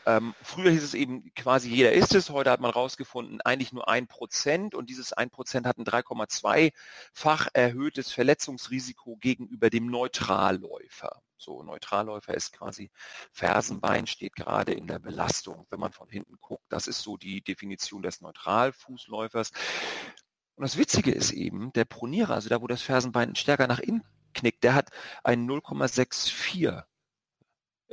[0.07, 3.89] Ähm, früher hieß es eben quasi jeder ist es, heute hat man rausgefunden, eigentlich nur
[3.89, 11.23] ein Prozent und dieses ein Prozent hat ein 3,2-fach erhöhtes Verletzungsrisiko gegenüber dem Neutralläufer.
[11.37, 12.91] So, Neutralläufer ist quasi
[13.33, 16.65] Fersenbein, steht gerade in der Belastung, wenn man von hinten guckt.
[16.69, 19.53] Das ist so die Definition des Neutralfußläufers.
[20.57, 24.05] Und das Witzige ist eben, der Pronierer, also da, wo das Fersenbein stärker nach innen
[24.35, 24.91] knickt, der hat
[25.23, 26.85] ein 0,64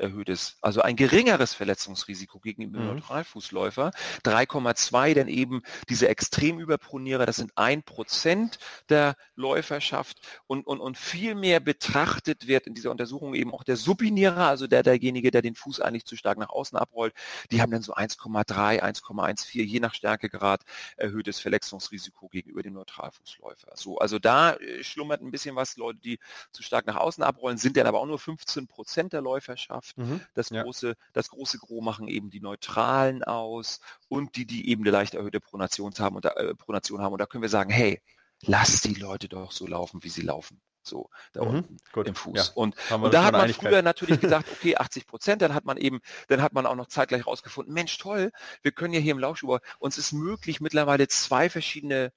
[0.02, 2.88] erhöhtes, also ein geringeres Verletzungsrisiko gegenüber mhm.
[2.88, 3.92] Neutralfußläufer.
[4.26, 8.60] 3,2 denn eben diese Extremüberpronierer, das sind ein Prozent
[8.90, 13.78] der Läuferschaft und, und, und viel mehr betrachtet wird in dieser Untersuchung eben auch der
[13.78, 17.14] Subinierer, also der, derjenige, der den Fuß eigentlich zu stark nach außen abrollt,
[17.52, 20.62] die haben dann so 1,3, 1,14, je nach Stärkegrad
[20.98, 23.74] erhöhtes Verletzungsrisiko gegenüber dem Neutralfußläufer.
[23.76, 26.20] So, also da äh, schlummert ein bisschen was, Leute, die
[26.52, 29.91] zu stark nach außen abrollen, sind dann aber auch nur 15 Prozent der Läuferschaft.
[29.96, 30.22] Mhm.
[30.34, 30.64] Das, ja.
[30.64, 35.14] große, das große Gros machen eben die Neutralen aus und die, die eben eine leicht
[35.14, 36.16] erhöhte Pronation haben.
[36.16, 37.14] Und da, äh, Pronation haben.
[37.14, 38.02] Und da können wir sagen, hey,
[38.42, 40.62] lass die Leute doch so laufen, wie sie laufen.
[40.84, 42.08] So, da mhm, unten gut.
[42.08, 42.38] im Fuß.
[42.38, 45.78] Ja, und, und da hat man früher natürlich gesagt, okay, 80 Prozent, dann hat man
[45.78, 48.32] eben, dann hat man auch noch zeitgleich rausgefunden, Mensch, toll,
[48.64, 52.12] wir können ja hier im Laufschuh, uns ist möglich, mittlerweile zwei verschiedene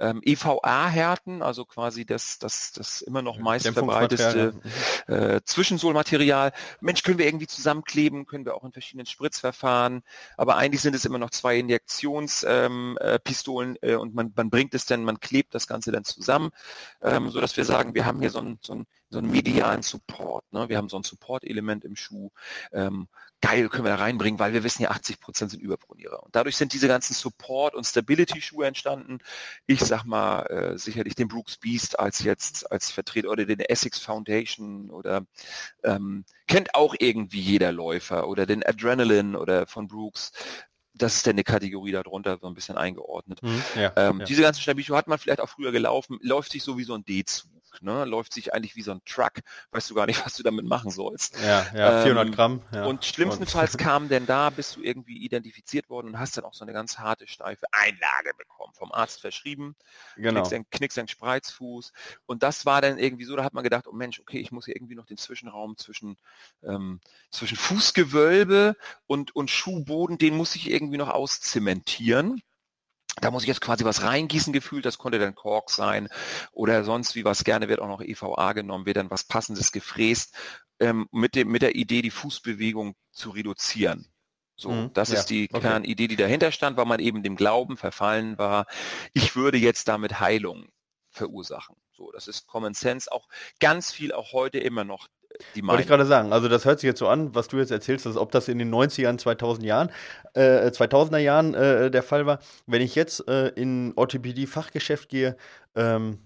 [0.00, 4.54] ähm, EVA-Härten, also quasi das, das, das immer noch meist verbreiteste
[5.06, 5.14] mhm.
[5.14, 6.52] äh, Zwischensohlmaterial.
[6.80, 10.02] Mensch, können wir irgendwie zusammenkleben, können wir auch in verschiedenen Spritzverfahren,
[10.36, 14.74] aber eigentlich sind es immer noch zwei Injektionspistolen ähm, äh, äh, und man, man bringt
[14.74, 16.50] es dann, man klebt das Ganze dann zusammen,
[17.02, 19.82] ähm, so dass wir sagen, wir haben hier so ein, so ein so einen medialen
[19.82, 20.52] Support.
[20.52, 20.68] Ne?
[20.68, 22.30] Wir haben so ein Support-Element im Schuh.
[22.72, 23.08] Ähm,
[23.40, 26.22] geil, können wir da reinbringen, weil wir wissen ja, 80 Prozent sind Überpronierer.
[26.22, 29.18] Und dadurch sind diese ganzen Support- und Stability-Schuhe entstanden.
[29.66, 33.98] Ich sag mal äh, sicherlich den Brooks Beast als jetzt als Vertreter oder den Essex
[33.98, 35.26] Foundation oder
[35.82, 40.32] ähm, kennt auch irgendwie jeder Läufer oder den Adrenaline oder von Brooks
[40.92, 43.42] das ist dann eine Kategorie darunter, so ein bisschen eingeordnet.
[43.42, 44.26] Mhm, ja, ähm, ja.
[44.26, 47.48] Diese ganzen Stabilschuhe hat man vielleicht auch früher gelaufen, läuft sich sowieso ein D zu.
[47.80, 48.04] Ne?
[48.04, 49.32] läuft sich eigentlich wie so ein Truck,
[49.72, 51.38] weißt du gar nicht, was du damit machen sollst.
[51.40, 52.62] Ja, ja 400 ähm, Gramm.
[52.72, 52.86] Ja.
[52.86, 56.64] Und schlimmstenfalls kam denn da, bist du irgendwie identifiziert worden und hast dann auch so
[56.64, 59.76] eine ganz harte, steife Einlage bekommen, vom Arzt verschrieben,
[60.16, 60.48] genau.
[60.70, 61.92] knickst, ein, Spreizfuß
[62.26, 64.66] und das war dann irgendwie so, da hat man gedacht, oh Mensch, okay, ich muss
[64.66, 66.16] hier irgendwie noch den Zwischenraum zwischen,
[66.62, 72.42] ähm, zwischen Fußgewölbe und, und Schuhboden, den muss ich irgendwie noch auszementieren
[73.20, 76.08] da muss ich jetzt quasi was reingießen gefühlt, das konnte dann Kork sein
[76.52, 80.34] oder sonst wie was gerne wird auch noch EVA genommen, wird dann was passendes gefräst,
[80.80, 84.10] ähm, mit, dem, mit der Idee, die Fußbewegung zu reduzieren.
[84.56, 85.60] So, mhm, das ja, ist die okay.
[85.60, 88.66] Kernidee, die dahinter stand, weil man eben dem Glauben verfallen war,
[89.14, 90.68] ich würde jetzt damit Heilung
[91.10, 91.76] verursachen.
[91.92, 93.28] So, das ist Common Sense, auch
[93.58, 95.08] ganz viel auch heute immer noch
[95.54, 97.70] die Wollte ich gerade sagen, also das hört sich jetzt so an, was du jetzt
[97.70, 99.90] erzählst, als ob das in den 90ern, 2000 Jahren,
[100.34, 102.40] äh, 2000er Jahren äh, der Fall war.
[102.66, 105.36] Wenn ich jetzt äh, in Orthopädie-Fachgeschäft gehe,
[105.74, 106.18] ähm,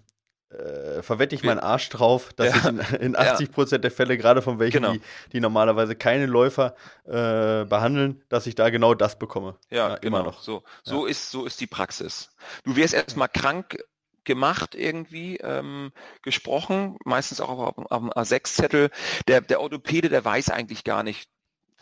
[0.55, 2.57] äh, verwette ich meinen Arsch drauf, dass ja.
[2.57, 4.93] ich in, in 80 Prozent der Fälle, gerade von welchen, genau.
[4.93, 5.01] die,
[5.33, 6.75] die, normalerweise keine Läufer
[7.05, 9.57] äh, behandeln, dass ich da genau das bekomme.
[9.71, 10.19] Ja, ja genau.
[10.19, 10.43] immer noch.
[10.43, 11.11] So, so, ja.
[11.11, 12.31] ist, so ist die Praxis.
[12.65, 13.79] Du wirst erstmal krank
[14.25, 18.91] gemacht irgendwie, ähm, gesprochen, meistens auch auf, auf dem A6-Zettel.
[19.29, 21.29] Der, der Orthopäde, der weiß eigentlich gar nicht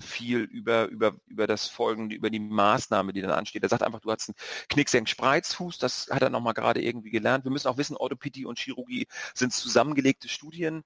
[0.03, 3.63] viel über, über, über das Folgende, über die Maßnahme, die dann ansteht.
[3.63, 4.37] Er sagt einfach, du hast einen
[4.69, 7.45] Knicksenk-Spreizfuß, das hat er nochmal gerade irgendwie gelernt.
[7.45, 10.85] Wir müssen auch wissen, Orthopädie und Chirurgie sind zusammengelegte Studiengänge,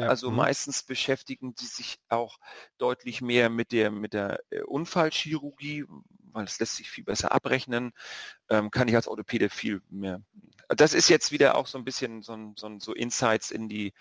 [0.00, 0.08] ja.
[0.08, 0.36] also mhm.
[0.36, 2.38] meistens beschäftigen sie sich auch
[2.78, 5.84] deutlich mehr mit der, mit der äh, Unfallchirurgie,
[6.32, 7.92] weil es lässt sich viel besser abrechnen,
[8.48, 10.20] ähm, kann ich als Orthopäde viel mehr.
[10.68, 13.92] Das ist jetzt wieder auch so ein bisschen so, so, so Insights in die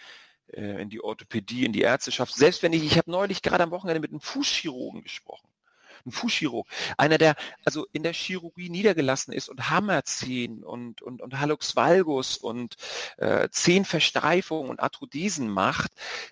[0.54, 2.34] äh, in die Orthopädie, in die Ärzteschaft.
[2.36, 5.48] Selbst wenn ich, ich habe neulich gerade am Wochenende mit einem Fußchirurgen gesprochen.
[6.06, 11.40] Ein Fußchirurg, einer, der also in der Chirurgie niedergelassen ist und Hammerzehen und, und, und
[11.40, 12.76] Hallux valgus und
[13.18, 15.92] äh, Zehenverstreifung und Arthrodesen macht,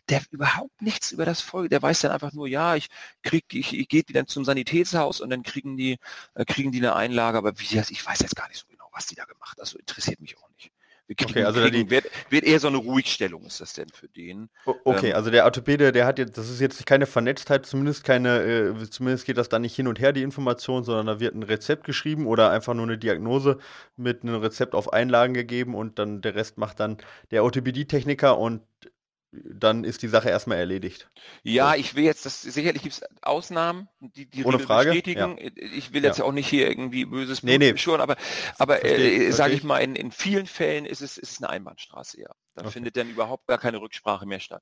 [0.10, 2.90] der überhaupt nichts über das Folge, der weiß dann einfach nur, ja, ich
[3.24, 5.98] krieg, ich, ich gehe dann zum Sanitätshaus und dann kriegen die,
[6.36, 9.08] äh, kriegen die eine Einlage, aber wie das, ich weiß jetzt gar nicht so was
[9.08, 10.72] die da gemacht, also interessiert mich auch nicht.
[11.06, 14.08] Wir kriegen, okay, also kriegen, wird, wird, eher so eine Ruhigstellung ist das denn für
[14.08, 14.50] den?
[14.86, 18.42] Okay, ähm, also der Orthopäde, der hat jetzt, das ist jetzt keine Vernetztheit, zumindest keine,
[18.42, 21.44] äh, zumindest geht das da nicht hin und her, die Information, sondern da wird ein
[21.44, 23.58] Rezept geschrieben oder einfach nur eine Diagnose
[23.98, 26.98] mit einem Rezept auf Einlagen gegeben und dann der Rest macht dann
[27.32, 28.62] der Orthopädietechniker und
[29.34, 31.10] dann ist die Sache erstmal erledigt.
[31.44, 31.80] Ja, so.
[31.80, 34.90] ich will jetzt, das sicherlich gibt es Ausnahmen, die die Ohne Frage.
[34.90, 35.38] bestätigen.
[35.38, 35.52] Ja.
[35.56, 36.26] Ich will jetzt ja.
[36.26, 37.78] auch nicht hier irgendwie böses Blut nee, nee.
[37.78, 38.16] Schon, aber,
[38.58, 42.22] aber äh, sage ich mal, in, in vielen Fällen ist es, ist es eine Einbahnstraße,
[42.22, 42.30] ja.
[42.56, 42.74] Da okay.
[42.74, 44.62] findet dann überhaupt gar keine Rücksprache mehr statt.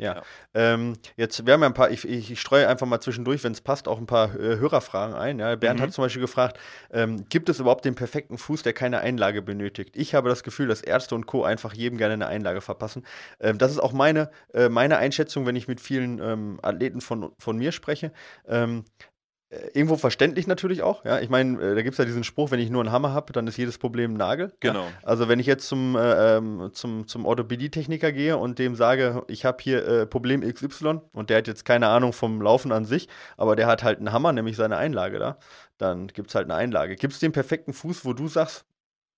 [0.00, 0.14] Ja.
[0.14, 0.22] ja.
[0.54, 3.60] Ähm, jetzt, wir haben ja ein paar, ich, ich, streue einfach mal zwischendurch, wenn es
[3.60, 5.38] passt, auch ein paar äh, Hörerfragen ein.
[5.38, 5.54] Ja.
[5.56, 5.84] Bernd mhm.
[5.84, 6.58] hat zum Beispiel gefragt,
[6.92, 9.94] ähm, gibt es überhaupt den perfekten Fuß, der keine Einlage benötigt?
[9.96, 11.44] Ich habe das Gefühl, dass Ärzte und Co.
[11.44, 13.04] einfach jedem gerne eine Einlage verpassen.
[13.40, 17.32] Ähm, das ist auch meine, äh, meine Einschätzung, wenn ich mit vielen ähm, Athleten von,
[17.38, 18.12] von mir spreche.
[19.50, 21.04] Äh, irgendwo verständlich natürlich auch.
[21.04, 23.12] Ja, ich meine, äh, da gibt es ja diesen Spruch, wenn ich nur einen Hammer
[23.12, 24.52] habe, dann ist jedes Problem ein Nagel.
[24.60, 24.84] Genau.
[24.84, 24.92] Ja?
[25.02, 29.44] Also wenn ich jetzt zum, äh, ähm, zum, zum Orthopädie-Techniker gehe und dem sage, ich
[29.44, 33.08] habe hier äh, Problem XY und der hat jetzt keine Ahnung vom Laufen an sich,
[33.36, 35.38] aber der hat halt einen Hammer, nämlich seine Einlage da,
[35.78, 36.94] dann gibt es halt eine Einlage.
[36.94, 38.64] Gibt es den perfekten Fuß, wo du sagst,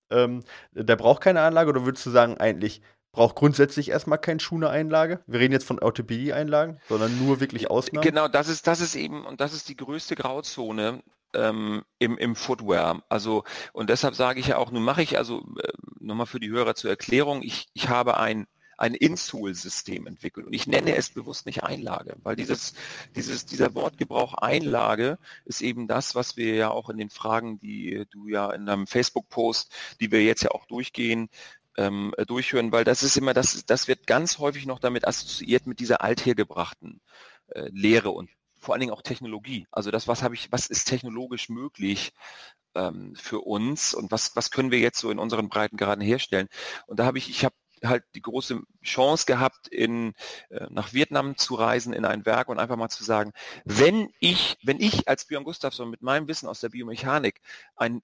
[0.09, 2.81] ähm, der braucht keine Einlage oder würdest du sagen, eigentlich
[3.13, 5.21] braucht grundsätzlich erstmal kein Schuh eine Einlage.
[5.27, 8.03] Wir reden jetzt von Orthopädie-Einlagen, sondern nur wirklich Ausnahmen.
[8.03, 11.01] Genau, das ist, das ist eben, und das ist die größte Grauzone
[11.33, 13.03] ähm, im, im Footwear.
[13.07, 16.49] Also, und deshalb sage ich ja auch, nun mache ich also, äh, nochmal für die
[16.49, 20.47] Hörer zur Erklärung, ich, ich habe ein ein Insole-System entwickelt.
[20.47, 22.73] Und ich nenne es bewusst nicht Einlage, weil dieses,
[23.15, 28.05] dieses, dieser Wortgebrauch Einlage ist eben das, was wir ja auch in den Fragen, die
[28.09, 29.71] du ja in deinem Facebook-Post,
[30.01, 31.29] die wir jetzt ja auch durchgehen,
[31.77, 35.79] ähm, durchführen, weil das ist immer, das, das wird ganz häufig noch damit assoziiert mit
[35.79, 37.01] dieser althergebrachten
[37.47, 39.67] äh, Lehre und vor allen Dingen auch Technologie.
[39.71, 42.13] Also das, was habe ich, was ist technologisch möglich
[42.75, 46.47] ähm, für uns und was, was können wir jetzt so in unseren Breitengraden herstellen?
[46.87, 50.13] Und da habe ich, ich habe halt die große Chance gehabt, in,
[50.49, 53.33] äh, nach Vietnam zu reisen in ein Werk und einfach mal zu sagen,
[53.65, 57.41] wenn ich, wenn ich als Björn Gustafsson mit meinem Wissen aus der Biomechanik
[57.75, 58.01] ein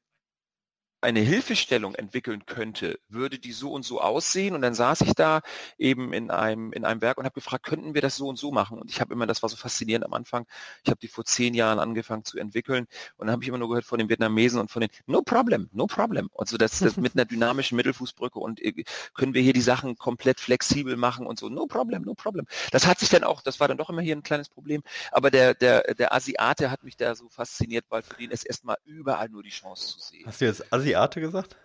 [1.01, 4.55] eine Hilfestellung entwickeln könnte, würde die so und so aussehen?
[4.55, 5.41] Und dann saß ich da
[5.77, 8.51] eben in einem, in einem Werk und habe gefragt, könnten wir das so und so
[8.51, 8.79] machen?
[8.79, 10.45] Und ich habe immer, das war so faszinierend am Anfang,
[10.83, 13.69] ich habe die vor zehn Jahren angefangen zu entwickeln und dann habe ich immer nur
[13.69, 16.29] gehört von den Vietnamesen und von den No problem, no problem.
[16.35, 18.83] Also das, das mit einer dynamischen Mittelfußbrücke und äh,
[19.13, 22.45] können wir hier die Sachen komplett flexibel machen und so, no problem, no problem.
[22.71, 25.31] Das hat sich dann auch, das war dann doch immer hier ein kleines Problem, aber
[25.31, 29.29] der, der, der Asiate hat mich da so fasziniert, weil für den ist erstmal überall
[29.29, 30.25] nur die Chance zu sehen.
[30.25, 31.57] Hast du jetzt Asi Asiate gesagt?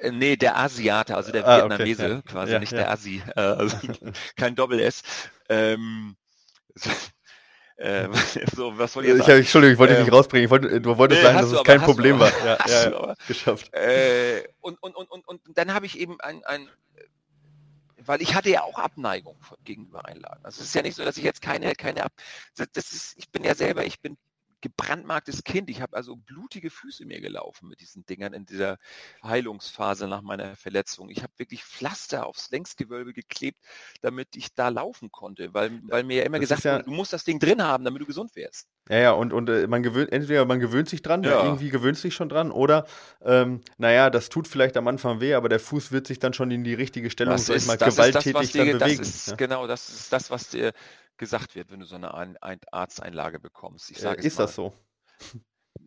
[0.00, 2.22] Äh, nee, der Asiate, also der Ah, Vietnamese, okay, ja.
[2.22, 2.78] quasi Ja, nicht ja.
[2.78, 3.76] der Asi, äh, also
[4.36, 5.02] kein Doppel-S.
[5.48, 6.16] Ähm,
[7.76, 8.08] äh,
[8.56, 10.44] so, was soll ich Ich, jetzt hab, Entschuldigung, ich wollte dich Ähm, nicht rausbringen.
[10.44, 12.30] Ich wollte, du wolltest Nee, sagen, dass es aber, kein Problem war.
[12.44, 13.72] Ja, ja, ja, geschafft.
[13.74, 16.68] Äh, und, und, und, und, und dann habe ich eben ein, ein
[18.06, 20.44] weil ich hatte ja auch Abneigung gegenüber Einlagen.
[20.44, 22.12] Also es ist ja nicht so, dass ich jetzt keine, keine Ab
[22.56, 24.16] das ist, ich bin ja selber, ich bin
[24.64, 25.68] gebrandmarktes Kind.
[25.68, 28.78] Ich habe also blutige Füße mir gelaufen mit diesen Dingern in dieser
[29.22, 31.10] Heilungsphase nach meiner Verletzung.
[31.10, 33.58] Ich habe wirklich Pflaster aufs Längsgewölbe geklebt,
[34.00, 36.84] damit ich da laufen konnte, weil, weil mir ja immer Das gesagt ist ja- wurde,
[36.84, 38.68] du musst das Ding drin haben, damit du gesund wärst.
[38.88, 41.42] Ja, ja, und, und äh, man gewöhnt, entweder man gewöhnt sich dran, Ja.
[41.44, 42.86] irgendwie gewöhnt sich schon dran, oder
[43.22, 46.50] ähm, naja, das tut vielleicht am Anfang weh, aber der Fuß wird sich dann schon
[46.50, 48.78] in die richtige Stellung, sag ich mal, gewalttätig dir, bewegen.
[48.78, 49.36] Das ist, ja.
[49.36, 50.72] Genau, das ist das, was dir
[51.16, 53.90] gesagt wird, wenn du so eine ein, ein Arzteinlage bekommst.
[53.90, 54.72] Ich sage Äh, ist das so?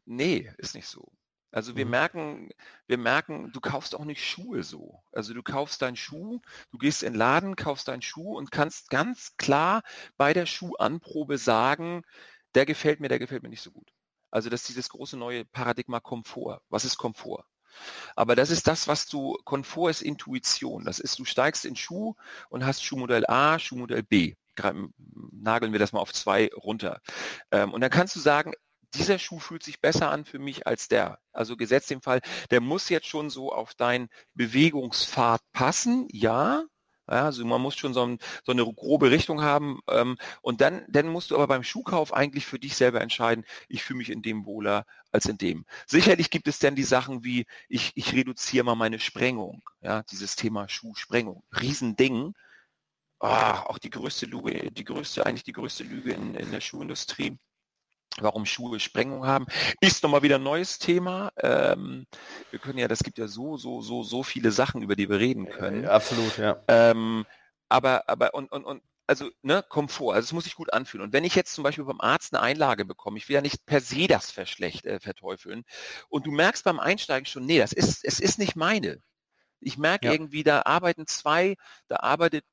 [0.06, 1.12] Nee, ist nicht so.
[1.52, 1.92] Also wir Mhm.
[1.92, 2.50] merken,
[2.88, 5.02] wir merken, du kaufst auch nicht Schuhe so.
[5.14, 8.90] Also du kaufst deinen Schuh, du gehst in den Laden, kaufst deinen Schuh und kannst
[8.90, 9.82] ganz klar
[10.18, 12.04] bei der Schuhanprobe sagen,
[12.56, 13.94] der gefällt mir, der gefällt mir nicht so gut.
[14.30, 16.62] Also das ist dieses große neue Paradigma Komfort.
[16.70, 17.46] Was ist Komfort?
[18.16, 20.84] Aber das ist das, was du, Komfort ist Intuition.
[20.86, 22.16] Das ist, du steigst in Schuh
[22.50, 24.36] und hast Schuhmodell A, Schuhmodell B.
[25.32, 27.02] Nageln wir das mal auf zwei runter.
[27.52, 28.54] Ähm, und dann kannst du sagen,
[28.94, 31.20] dieser Schuh fühlt sich besser an für mich als der.
[31.32, 36.64] Also gesetzt im Fall, der muss jetzt schon so auf deinen Bewegungspfad passen, ja.
[37.10, 39.80] Ja, also man muss schon so, ein, so eine grobe Richtung haben.
[39.90, 43.84] Ähm, und dann, dann musst du aber beim Schuhkauf eigentlich für dich selber entscheiden, ich
[43.84, 45.66] fühle mich in dem wohler als in dem.
[45.86, 49.62] Sicherlich gibt es dann die Sachen wie, ich, ich reduziere mal meine Sprengung.
[49.82, 51.44] Ja, dieses Thema Schuhsprengung.
[51.62, 52.34] Riesending.
[53.20, 57.38] Ah, auch die größte Lüge, die größte, eigentlich die größte Lüge in, in der Schuhindustrie
[58.20, 59.46] warum Schuhe Sprengung haben,
[59.80, 61.32] ist nochmal wieder ein neues Thema.
[61.38, 62.06] Ähm,
[62.50, 65.20] wir können ja, das gibt ja so, so, so, so viele Sachen, über die wir
[65.20, 65.84] reden können.
[65.84, 66.64] Äh, absolut, ja.
[66.68, 67.26] Ähm,
[67.70, 71.06] aber, aber, und, und, und, also, ne, Komfort, also es muss sich gut anfühlen.
[71.06, 73.66] Und wenn ich jetzt zum Beispiel beim Arzt eine Einlage bekomme, ich will ja nicht
[73.66, 75.64] per se das verschlecht, äh, verteufeln,
[76.10, 79.02] und du merkst beim Einsteigen schon, nee, das ist, es ist nicht meine.
[79.60, 80.14] Ich merke Ja.
[80.14, 81.56] irgendwie, da arbeiten zwei,
[81.88, 82.44] da arbeitet,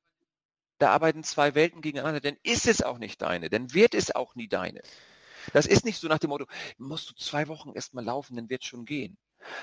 [0.77, 4.35] da arbeiten zwei Welten gegeneinander, dann ist es auch nicht deine, dann wird es auch
[4.35, 4.81] nie deine.
[5.53, 6.45] Das ist nicht so nach dem Motto,
[6.77, 9.17] musst du zwei Wochen erstmal laufen, dann wird schon gehen.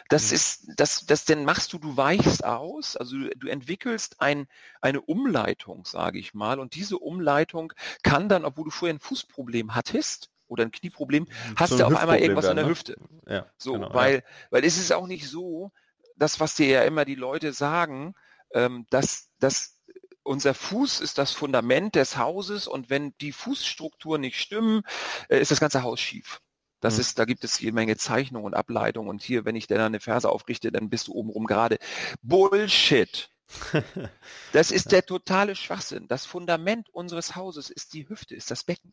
[0.09, 0.35] Das Mhm.
[0.35, 4.47] ist, das, das denn machst du, du weichst aus, also du, du entwickelst ein,
[4.81, 7.73] eine Umleitung, sage ich mal, und diese Umleitung
[8.03, 11.85] kann dann, obwohl du vorher ein Fußproblem hattest oder ein Knieproblem, hast So du ein
[11.85, 12.69] auf einmal irgendwas dann, der ne?
[12.69, 12.97] Hüfte.
[13.27, 13.95] ja So, genau, ja.
[13.95, 15.73] weil, weil es ist auch nicht so,
[16.17, 18.15] das, was dir ja immer die Leute sagen,
[18.55, 19.81] ähm, dass, dass
[20.25, 24.83] unser Fuß ist das Fundament des Hauses und wenn die Fußstrukturen nicht stimmen,
[25.29, 26.41] äh, ist das ganze Haus schief.
[26.81, 27.01] Das Mhm.
[27.01, 30.01] ist, da gibt es jede Menge Zeichnungen und Ableitungen und hier, wenn ich dann eine
[30.01, 31.79] Ferse aufrichte, dann bist du obenrum gerade.
[32.23, 33.31] Bullshit.
[34.53, 36.09] Das ist der totale Schwachsinn.
[36.09, 38.93] Das Fundament unseres Hauses ist die Hüfte, ist das Becken.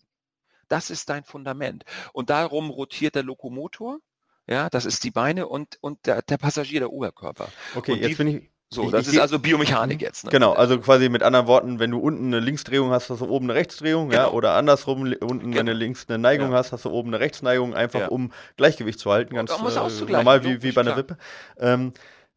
[0.68, 1.84] Das ist dein Fundament.
[2.14, 4.00] Und darum rotiert der Lokomotor.
[4.48, 7.50] Ja, das ist die Beine und, und der, der Passagier, der Oberkörper.
[7.76, 8.50] Okay, und jetzt die- bin ich.
[8.72, 10.26] So, Ich- das ich ist also Biomechanik jetzt.
[10.26, 10.30] Ne?
[10.30, 13.46] Genau, also quasi mit anderen Worten, wenn du unten eine Linksdrehung hast, hast du oben
[13.48, 14.36] eine Rechtsdrehung, ja, Genau.
[14.36, 15.72] oder andersrum, unten, wenn du Genau.
[15.72, 16.58] links eine Neigung Ja.
[16.58, 18.08] hast, hast du oben eine Rechtsneigung, einfach Ja.
[18.10, 20.98] um Gleichgewicht zu halten, ganz Um es äh, normal wie, wie bei einer klar.
[20.98, 21.18] Wippe.
[21.58, 21.94] Ähm,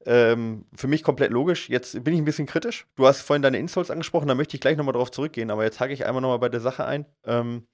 [0.07, 1.68] ähm, für mich komplett logisch.
[1.68, 2.87] Jetzt bin ich ein bisschen kritisch.
[2.97, 5.81] Du hast vorhin deine Insoles angesprochen, da möchte ich gleich nochmal drauf zurückgehen, aber jetzt
[5.81, 7.66] hake ich einmal nochmal bei der Sache ein, ähm,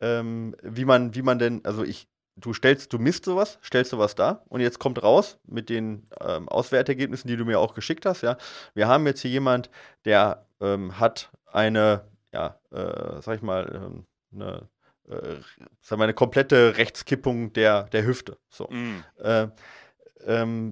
[0.00, 4.14] ähm, wie man, wie man denn, also ich, du stellst, du misst sowas, stellst sowas
[4.14, 8.22] da und jetzt kommt raus mit den ähm, Auswertergebnissen, die du mir auch geschickt hast,
[8.22, 8.36] ja.
[8.74, 9.70] Wir haben jetzt hier jemand,
[10.04, 14.68] der ähm, hat eine, ja, äh, sag ich mal, ähm, eine,
[15.08, 15.36] äh,
[15.80, 18.38] sag mal, eine komplette Rechtskippung der, der Hüfte.
[18.48, 18.68] So.
[18.68, 19.04] Mm.
[19.18, 19.48] Äh,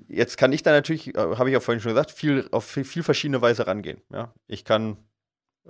[0.09, 2.85] jetzt kann ich da natürlich, äh, habe ich ja vorhin schon gesagt, viel, auf viel,
[2.85, 4.01] viel verschiedene Weise rangehen.
[4.11, 4.33] Ja?
[4.47, 4.97] Ich kann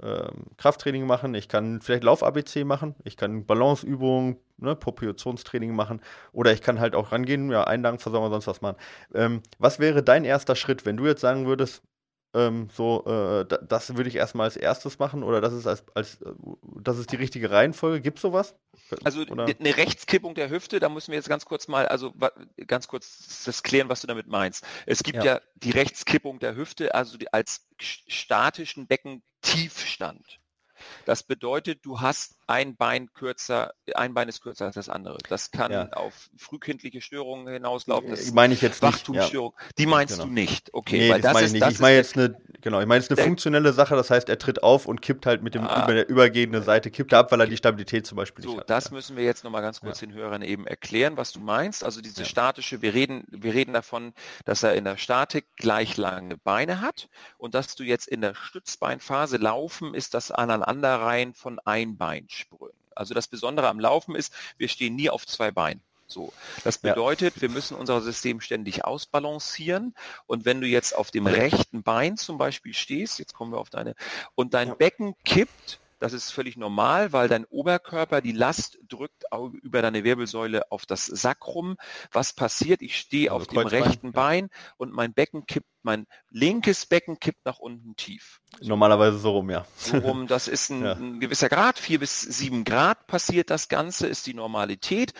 [0.00, 6.00] ähm, Krafttraining machen, ich kann vielleicht Lauf-ABC machen, ich kann Balanceübungen, ne, Propriotionstraining machen.
[6.33, 8.76] Oder ich kann halt auch rangehen, ja, Einlagenversorgung sonst was machen.
[9.14, 11.83] Ähm, was wäre dein erster Schritt, wenn du jetzt sagen würdest,
[12.34, 15.84] ähm, so, äh, da, das würde ich erstmal als erstes machen oder das ist als,
[15.94, 16.32] als äh,
[16.80, 18.00] das ist die richtige Reihenfolge?
[18.00, 18.54] Gibt es sowas?
[19.04, 19.44] Also Oder?
[19.46, 22.14] eine Rechtskippung der Hüfte, da müssen wir jetzt ganz kurz mal, also
[22.66, 24.64] ganz kurz das klären, was du damit meinst.
[24.87, 25.24] Es gibt Ja.
[25.24, 30.40] ja, die Rechtskippung der Hüfte, also die, als sch- statischen Beckentiefstand.
[31.04, 35.18] Das bedeutet, du hast ein Bein kürzer, ein Bein ist kürzer als das andere.
[35.28, 35.88] Das kann Ja.
[35.92, 38.10] auf frühkindliche Störungen hinauslaufen.
[38.10, 39.08] Das Äh, meine ich jetzt nicht.
[39.08, 39.28] Ja.
[39.78, 40.26] Die meinst Genau.
[40.26, 40.72] du nicht.
[40.74, 41.74] Okay, Nee, weil das, das meine ich das nicht.
[41.76, 42.80] Ich meine jetzt eine genau.
[42.80, 45.42] Ich meine, es ist eine funktionelle Sache, das heißt, er tritt auf und kippt halt
[45.42, 48.16] mit dem ah, über der übergehenden Seite, kippt er ab, weil er die Stabilität zum
[48.16, 48.70] Beispiel so, nicht hat.
[48.70, 48.90] Das ja.
[48.92, 51.84] müssen wir jetzt nochmal ganz kurz den Hörern eben erklären, was du meinst.
[51.84, 54.12] Also diese statische, wir reden, wir reden davon,
[54.44, 58.34] dass er in der Statik gleich lange Beine hat und dass du jetzt in der
[58.34, 61.58] Stützbeinphase laufen, ist das Aneinanderreihen von
[62.33, 62.74] Einbeinsprüngen.
[62.94, 65.80] Also das Besondere am Laufen ist, wir stehen nie auf zwei Beinen.
[66.06, 66.33] So.
[66.62, 67.42] Das bedeutet, ja.
[67.42, 69.94] wir müssen unser System ständig ausbalancieren.
[70.26, 73.70] Und wenn du jetzt auf dem rechten Bein zum Beispiel stehst, jetzt kommen wir auf
[73.70, 73.94] deine,
[74.35, 74.74] und dein ja.
[74.74, 79.23] Becken kippt, das ist völlig normal, weil dein Oberkörper die Last drückt
[79.63, 81.77] über deine Wirbelsäule auf das Sakrum.
[82.11, 82.83] Was passiert?
[82.83, 84.13] Ich stehe also auf dem rechten.
[84.13, 88.40] Bein und mein Becken kippt, mein linkes Becken kippt nach unten tief.
[88.61, 89.65] Normalerweise so rum, ja.
[89.77, 90.92] So rum, das ist ein, ja.
[90.94, 95.13] ein gewisser Grad, vier bis sieben Grad passiert das Ganze, ist die Normalität.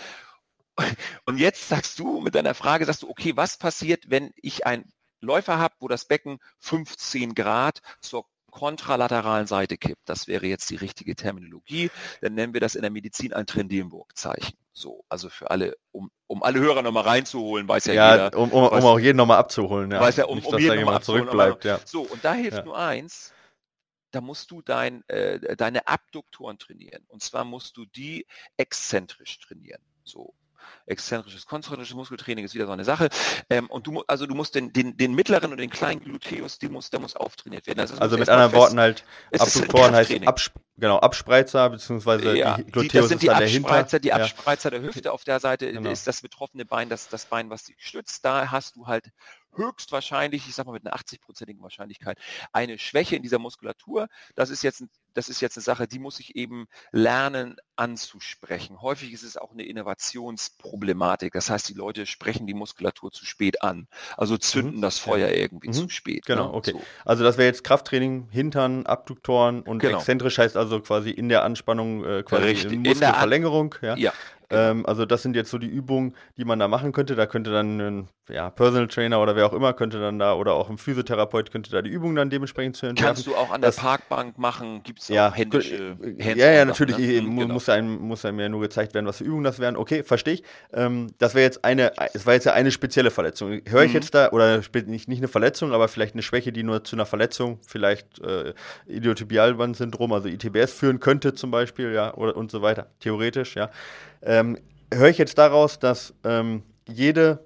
[1.27, 4.93] Und jetzt sagst du mit deiner Frage, sagst du, okay, was passiert, wenn ich einen
[5.21, 10.09] Läufer habe, wo das Becken 15 Grad zur kontralateralen Seite kippt.
[10.09, 11.91] Das wäre jetzt die richtige Terminologie.
[12.21, 14.57] Dann nennen wir das in der Medizin ein Trendelenburg-Zeichen.
[14.73, 18.39] So, also für alle, um, um alle Hörer nochmal reinzuholen, weiß ja, ja jeder.
[18.39, 20.01] Um, um, weiß, um auch jeden nochmal abzuholen, ja.
[20.01, 21.81] Weiß ja, um, Nicht, um jeden nochmal zurückbleibt, ja.
[21.85, 22.65] So, und da hilft ja.
[22.65, 23.33] nur eins,
[24.13, 27.05] da musst du dein, äh, deine Abduktoren trainieren.
[27.09, 28.27] Und zwar musst du die
[28.57, 29.83] exzentrisch trainieren.
[30.05, 30.35] So,
[30.87, 33.09] exzentrisches, konzentrisches Muskeltraining ist wieder so eine Sache.
[33.51, 36.69] Ähm, und du, also du musst den, den, den mittleren und den kleinen Gluteus, die
[36.69, 37.81] muss, der muss auftrainiert werden.
[37.81, 42.91] Also, also mit anderen Worten halt, Abduktoren heißt Absp genau, Abspreizer, beziehungsweise ja, die Gluteus
[42.91, 45.91] die, das sind die Abspreizer, die Abspreizer der Hüfte auf der Seite genau.
[45.91, 48.25] ist das betroffene Bein, das, das Bein, was dich stützt.
[48.25, 49.11] Da hast du halt
[49.55, 52.19] höchstwahrscheinlich, ich sag mal mit einer 80-prozentigen Wahrscheinlichkeit,
[52.53, 54.09] eine Schwäche in dieser Muskulatur.
[54.35, 54.85] Das ist jetzt,
[55.15, 58.81] das ist jetzt eine Sache, die muss ich eben lernen anzusprechen.
[58.81, 61.33] Häufig ist es auch eine Innovationsproblematik.
[61.33, 63.89] Das heißt, die Leute sprechen die Muskulatur zu spät an.
[64.17, 64.83] Also zünden mhm.
[64.83, 65.73] das Feuer irgendwie mhm.
[65.73, 66.27] zu spät.
[66.27, 66.55] Genau, ne?
[66.55, 66.73] okay.
[66.73, 66.83] So.
[67.05, 69.99] Also das wäre jetzt Krafttraining, Hintern, Abduktoren und genau.
[69.99, 72.79] exzentrisch heißt also quasi in der Anspannung äh, quasi Richtig.
[72.79, 73.75] Muskelverlängerung.
[73.83, 73.97] Ja.
[73.97, 74.13] ja.
[74.53, 77.17] Ähm, also das sind jetzt so die Übungen, die man da machen könnte.
[77.17, 80.53] Da könnte dann ein ja, Personal Trainer oder wer auch immer könnte dann da oder
[80.53, 83.15] auch ein Physiotherapeut könnte da die Übungen dann dementsprechend zu entwerfen.
[83.15, 84.83] Kannst du auch an der das, Parkbank machen?
[84.83, 86.97] Gibt es ja, händische Hands Ja, ja, natürlich.
[86.97, 87.05] Ne?
[87.05, 87.47] Ich, genau.
[87.49, 89.77] muss, einem, muss einem ja nur gezeigt werden, was für Übungen das wären.
[89.77, 90.43] Okay, verstehe ich.
[90.73, 93.61] Ähm, das wäre jetzt eine, es war jetzt ja eine spezielle Verletzung.
[93.69, 93.95] Höre ich mhm.
[93.95, 97.07] jetzt da, oder nicht, nicht eine Verletzung, aber vielleicht eine Schwäche, die nur zu einer
[97.07, 98.55] Verletzung, vielleicht äh,
[98.87, 103.71] Idiotibialbandsyndrom, also ITBS führen könnte zum Beispiel, ja, oder, und so weiter, theoretisch, ja.
[104.23, 104.59] Ähm,
[104.93, 107.41] höre ich jetzt daraus, dass ähm, jede,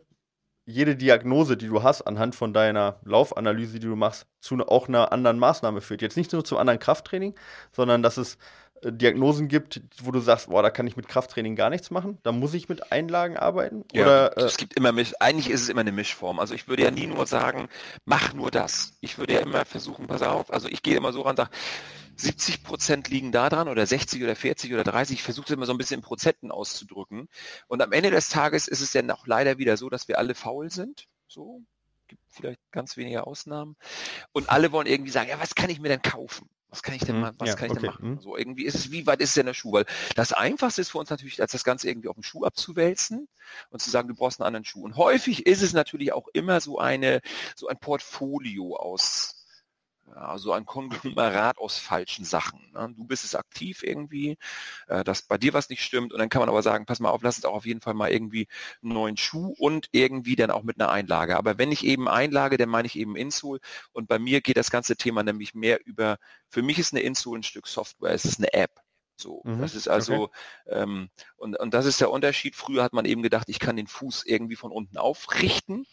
[0.67, 5.13] jede Diagnose, die du hast, anhand von deiner Laufanalyse, die du machst, zu auch einer
[5.13, 6.03] anderen Maßnahme führt.
[6.03, 7.35] Jetzt nicht nur zum anderen Krafttraining,
[7.73, 8.37] sondern dass es
[8.83, 12.19] äh, Diagnosen gibt, wo du sagst, boah, da kann ich mit Krafttraining gar nichts machen,
[12.25, 13.85] da muss ich mit Einlagen arbeiten?
[13.93, 16.41] Ja, oder, äh, es gibt immer eigentlich ist es immer eine Mischform.
[16.41, 17.69] Also ich würde ja nie nur sagen,
[18.05, 18.95] mach nur das.
[19.01, 21.51] Ich würde ja immer versuchen, pass auf, also ich gehe immer so ran und sage,
[22.17, 25.17] 70 Prozent liegen da dran oder 60 oder 40 oder 30.
[25.17, 27.29] Ich versuche es immer so ein bisschen in Prozenten auszudrücken.
[27.69, 30.35] Und am Ende des Tages ist es dann auch leider wieder so, dass wir alle
[30.35, 31.07] faul sind.
[31.29, 31.63] So,
[32.09, 33.77] gibt vielleicht ganz wenige Ausnahmen.
[34.33, 36.49] Und alle wollen irgendwie sagen, ja, was kann ich mir denn kaufen?
[36.69, 37.81] Was kann ich denn, mal, was ja, kann ich okay.
[37.81, 38.11] denn machen?
[38.11, 38.21] Mhm.
[38.21, 39.73] So irgendwie ist es, wie weit ist denn der Schuh?
[39.73, 43.29] Weil das Einfachste ist für uns natürlich, als das Ganze irgendwie auf den Schuh abzuwälzen
[43.71, 44.83] und zu sagen, du brauchst einen anderen Schuh.
[44.83, 47.21] Und häufig ist es natürlich auch immer so eine,
[47.55, 49.36] so ein Portfolio aus
[50.15, 52.71] ja, so ein Konglomerat aus falschen Sachen.
[52.73, 52.93] Ne?
[52.97, 54.39] Du bist es aktiv irgendwie,
[54.89, 57.11] äh, dass bei dir was nicht stimmt und dann kann man aber sagen, pass mal
[57.11, 58.49] auf, lass uns auch auf jeden Fall mal irgendwie
[58.83, 61.37] einen neuen Schuh und irgendwie dann auch mit einer Einlage.
[61.37, 63.61] Aber wenn ich eben Einlage, dann meine ich eben Insol
[63.93, 67.39] und bei mir geht das ganze Thema nämlich mehr über, für mich ist eine Insol
[67.39, 68.71] ein Stück Software, es ist eine App.
[69.19, 70.83] So, mhm, das ist also, okay.
[70.83, 72.55] ähm, und, und das ist der Unterschied.
[72.55, 75.87] Früher hat man eben gedacht, ich kann den Fuß irgendwie von unten aufrichten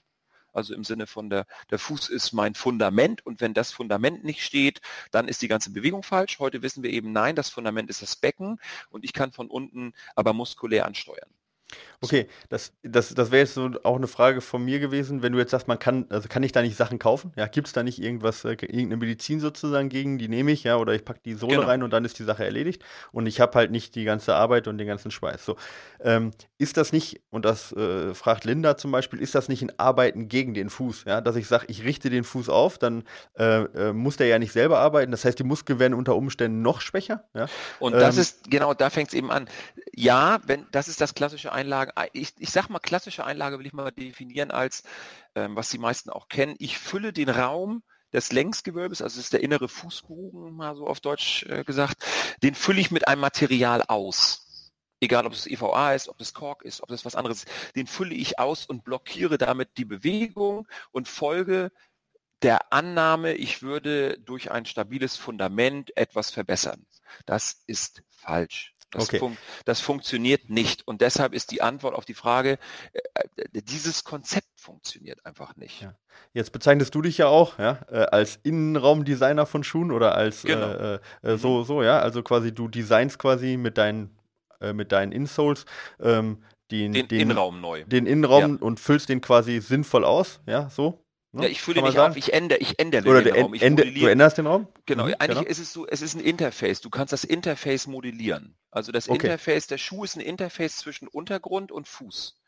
[0.54, 4.44] also im Sinne von der, der Fuß ist mein Fundament und wenn das Fundament nicht
[4.44, 4.82] steht,
[5.12, 6.40] dann ist die ganze Bewegung falsch.
[6.40, 9.94] Heute wissen wir eben, nein, das Fundament ist das Becken und ich kann von unten
[10.16, 11.30] aber muskulär ansteuern.
[12.02, 15.40] Okay, das, das, das wäre jetzt so auch eine Frage von mir gewesen, wenn du
[15.40, 17.32] jetzt sagst, man kann, also kann ich da nicht Sachen kaufen?
[17.38, 20.76] Ja, gibt es da nicht irgendwas, äh, irgendeine Medizin sozusagen gegen, die nehme ich, ja,
[20.78, 21.68] oder ich packe die Sohle genau.
[21.68, 24.68] rein und dann ist die Sache erledigt und ich habe halt nicht die ganze Arbeit
[24.68, 25.46] und den ganzen Schweiß.
[25.46, 25.56] So,
[26.02, 29.78] ähm, ist das nicht, und das äh, fragt Linda zum Beispiel, ist das nicht ein
[29.80, 31.06] Arbeiten gegen den Fuß?
[31.06, 33.04] Ja, dass ich sage, ich richte den Fuß auf, dann
[33.38, 35.12] äh, äh, muss der ja nicht selber arbeiten.
[35.12, 37.24] Das heißt, die Muskeln werden unter Umständen noch schwächer.
[37.34, 37.48] Ja?
[37.80, 39.48] Und das ähm, ist, genau, da fängt es eben an.
[39.96, 43.74] Ja, wenn, das ist das klassische Einlagen ich, ich sag mal, klassische Einlage will ich
[43.74, 44.84] mal definieren als,
[45.36, 49.34] ähm, was die meisten auch kennen, ich fülle den Raum des Längsgewölbes, also das ist
[49.34, 52.06] der innere Fußbogen, mal so auf Deutsch äh, gesagt,
[52.44, 54.72] den fülle ich mit einem Material aus.
[55.00, 57.88] Egal, ob es EVA ist, ob es Kork ist, ob es was anderes ist, den
[57.88, 61.72] fülle ich aus und blockiere damit die Bewegung und folge
[62.42, 66.86] der Annahme, ich würde durch ein stabiles Fundament etwas verbessern.
[67.26, 68.73] Das ist falsch.
[68.94, 69.20] Das, Okay.
[69.20, 70.88] fun das funktioniert nicht.
[70.88, 72.58] Und deshalb ist die Antwort auf die Frage,
[72.94, 73.00] äh,
[73.38, 75.82] äh, dieses Konzept funktioniert einfach nicht.
[75.82, 75.96] Ja.
[76.34, 80.68] Jetzt bezeichnest du dich ja auch ja, äh, als Innenraumdesigner von Schuhen oder als Genau.
[80.68, 82.00] äh, äh, so, so, ja.
[82.00, 84.16] Also quasi du designst quasi mit deinen,
[84.62, 85.66] äh, mit deinen Insoles
[86.00, 87.84] ähm, den, Den, Innenraum neu.
[87.86, 91.03] den Innenraum und füllst den quasi sinnvoll aus, ja, so.
[91.34, 91.44] Ne?
[91.44, 92.16] Ja, ich man nicht auf, sagen?
[92.18, 93.54] ich ändere, ich ändere Oder den Raum.
[93.54, 94.68] änd- du änderst den Raum?
[94.86, 96.82] Genau, Mhm, eigentlich ist es so, es ist ein Interface.
[96.82, 98.56] Du kannst das Interface modellieren.
[98.72, 99.26] Also das Okay.
[99.28, 102.40] Interface, der Schuh ist ein Interface zwischen Untergrund und Fuß.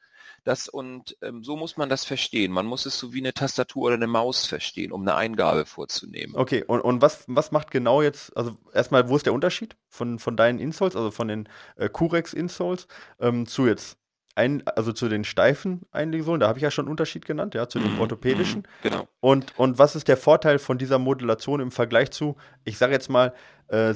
[0.44, 2.52] Das und ähm, so muss man das verstehen.
[2.52, 6.36] Man muss es so wie eine Tastatur oder eine Maus verstehen, um eine Eingabe vorzunehmen.
[6.36, 10.20] Okay, und, und was, was macht genau jetzt, also erstmal, wo ist der Unterschied von,
[10.20, 12.88] von deinen Insoles, also von den äh, Curex-Insoles
[13.20, 13.98] ähm, zu jetzt,
[14.36, 17.68] ein, also zu den steifen Einlegsohlen, da habe ich ja schon einen Unterschied genannt, ja,
[17.68, 18.62] zu den Mhm, orthopädischen.
[18.62, 19.08] mhm, Genau.
[19.22, 23.10] Und, und was ist der Vorteil von dieser Modulation im Vergleich zu, ich sage jetzt
[23.10, 23.34] mal,
[23.70, 23.94] äh,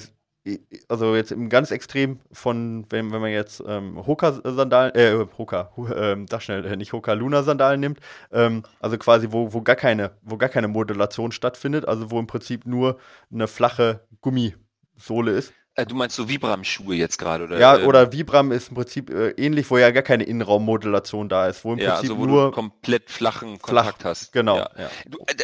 [0.88, 6.26] also jetzt im ganz Extrem von, wenn, wenn man jetzt ähm, Hoka-Sandalen, äh, Hoka, ähm,
[6.30, 8.00] sag schnell, äh, nicht Hoka-Luna-Sandalen nimmt,
[8.32, 12.26] ähm, also quasi, wo, wo, gar keine, wo gar keine Modulation stattfindet, also wo im
[12.28, 12.98] Prinzip nur
[13.32, 15.54] eine flache Gummisohle ist.
[15.80, 17.58] Äh, du meinst so Vibram-Schuhe jetzt gerade, oder?
[17.60, 21.48] Ja, ähm, oder Vibram ist im Prinzip äh, ähnlich, wo ja gar keine Innenraummodulation da
[21.48, 24.32] ist, wo im ja, Prinzip also wo nur du komplett flachen flach, Kontakt hast.
[24.34, 24.58] genau.
[24.58, 24.70] Ja.
[24.78, 24.90] Ja.
[25.08, 25.36] Du, äh,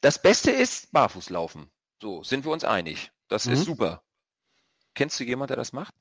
[0.00, 1.70] das Beste ist Barfußlaufen.
[2.02, 3.12] So, sind wir uns einig.
[3.28, 3.52] Das Mhm.
[3.52, 4.02] ist super.
[4.94, 5.94] Kennst du jemanden, der das macht?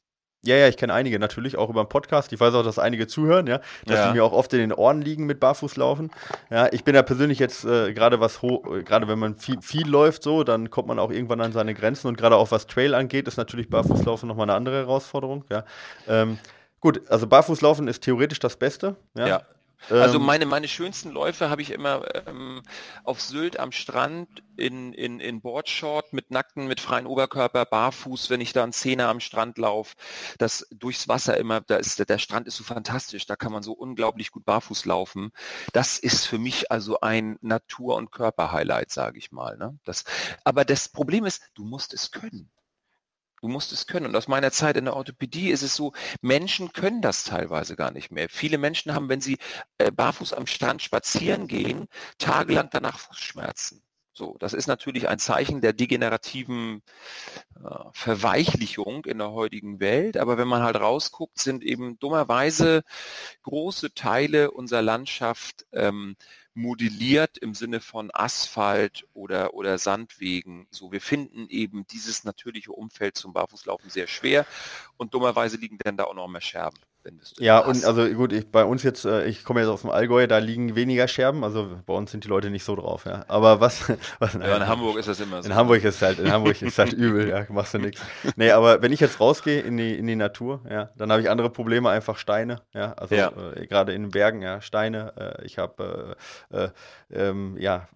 [0.45, 2.33] Ja, ja, ich kenne einige natürlich, auch über den Podcast.
[2.33, 4.07] Ich weiß auch, dass einige zuhören, ja, dass Ja.
[4.07, 6.11] die mir auch oft in den Ohren liegen mit Barfußlaufen.
[6.49, 9.61] Ja, ich bin ja persönlich jetzt äh, gerade was hoch, äh, gerade wenn man viel,
[9.61, 12.67] viel läuft so, dann kommt man auch irgendwann an seine Grenzen und gerade auch was
[12.67, 15.63] Trail angeht, ist natürlich Barfußlaufen nochmal eine andere Herausforderung, ja.
[16.09, 16.37] Ähm,
[16.81, 19.27] gut, also Barfußlaufen ist theoretisch das Beste, ja.
[19.27, 19.41] Ja.
[19.89, 22.61] Also Ähm, meine, meine schönsten Läufe habe ich immer ähm,
[23.03, 28.41] auf Sylt am Strand in, in, in Boardshort mit nackten, mit freien Oberkörper, barfuß, wenn
[28.41, 29.95] ich da einen Zehner am Strand laufe.
[30.37, 33.63] Das durchs Wasser immer, da ist der, der Strand ist so fantastisch, da kann man
[33.63, 35.31] so unglaublich gut barfuß laufen.
[35.73, 39.57] Das ist für mich also ein Natur- und Körper-Highlight, sage ich mal.
[39.57, 39.77] Ne?
[39.83, 40.03] Das,
[40.43, 42.49] aber das Problem ist, du musst es können.
[43.43, 44.05] Du musst es können.
[44.05, 45.91] Und aus meiner Zeit in der Orthopädie ist es so,
[46.21, 48.29] Menschen können das teilweise gar nicht mehr.
[48.29, 49.37] Viele Menschen haben, wenn sie
[49.79, 53.83] äh, barfuß am Strand spazieren gehen, tagelang danach Fußschmerzen.
[54.13, 56.83] So, das ist natürlich ein Zeichen der degenerativen
[57.55, 60.15] äh, Verweichlichung in der heutigen Welt.
[60.15, 62.83] Aber wenn man halt rausguckt, sind eben dummerweise
[63.41, 66.15] große Teile unserer Landschaft ähm,
[66.53, 70.67] modelliert im Sinne von Asphalt oder, oder Sandwegen.
[70.71, 74.45] So, wir finden eben dieses natürliche Umfeld zum Barfußlaufen sehr schwer
[74.97, 76.79] und dummerweise liegen dann da auch noch mehr Scherben.
[77.37, 80.25] Ja, und also gut, ich, bei uns jetzt, äh, ich komme jetzt aus dem Allgäu,
[80.27, 83.25] da liegen weniger Scherben, also bei uns sind die Leute nicht so drauf, ja.
[83.27, 85.49] Aber was, was ja, in Hamburg ist das immer so.
[85.49, 88.01] In Hamburg ist halt, in Hamburg ist halt übel, ja, machst du nichts.
[88.37, 91.29] Nee, aber wenn ich jetzt rausgehe in die, in die Natur, ja, dann habe ich
[91.29, 93.31] andere Probleme, einfach Steine, ja, also Ja.
[93.55, 96.15] Äh, gerade in den Bergen, ja, Steine, äh, ich habe,
[96.51, 96.69] äh, äh,
[97.11, 97.89] ähm, ja,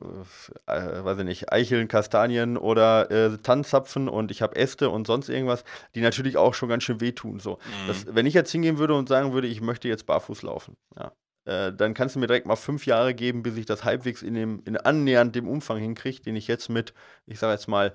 [0.67, 5.29] äh, weiß ich nicht, Eicheln, Kastanien oder äh, Tannenzapfen und ich habe Äste und sonst
[5.29, 5.63] irgendwas,
[5.95, 7.53] die natürlich auch schon ganz schön wehtun, so.
[7.53, 7.87] Mhm.
[7.87, 11.11] Das, wenn ich jetzt hingehen würde und sagen würde, ich möchte jetzt barfuß laufen, ja,
[11.45, 14.33] äh, dann kannst du mir direkt mal fünf Jahre geben, bis ich das halbwegs in
[14.33, 16.93] dem, in annähernd dem Umfang hinkriege, den ich jetzt mit,
[17.25, 17.93] ich sage jetzt mal,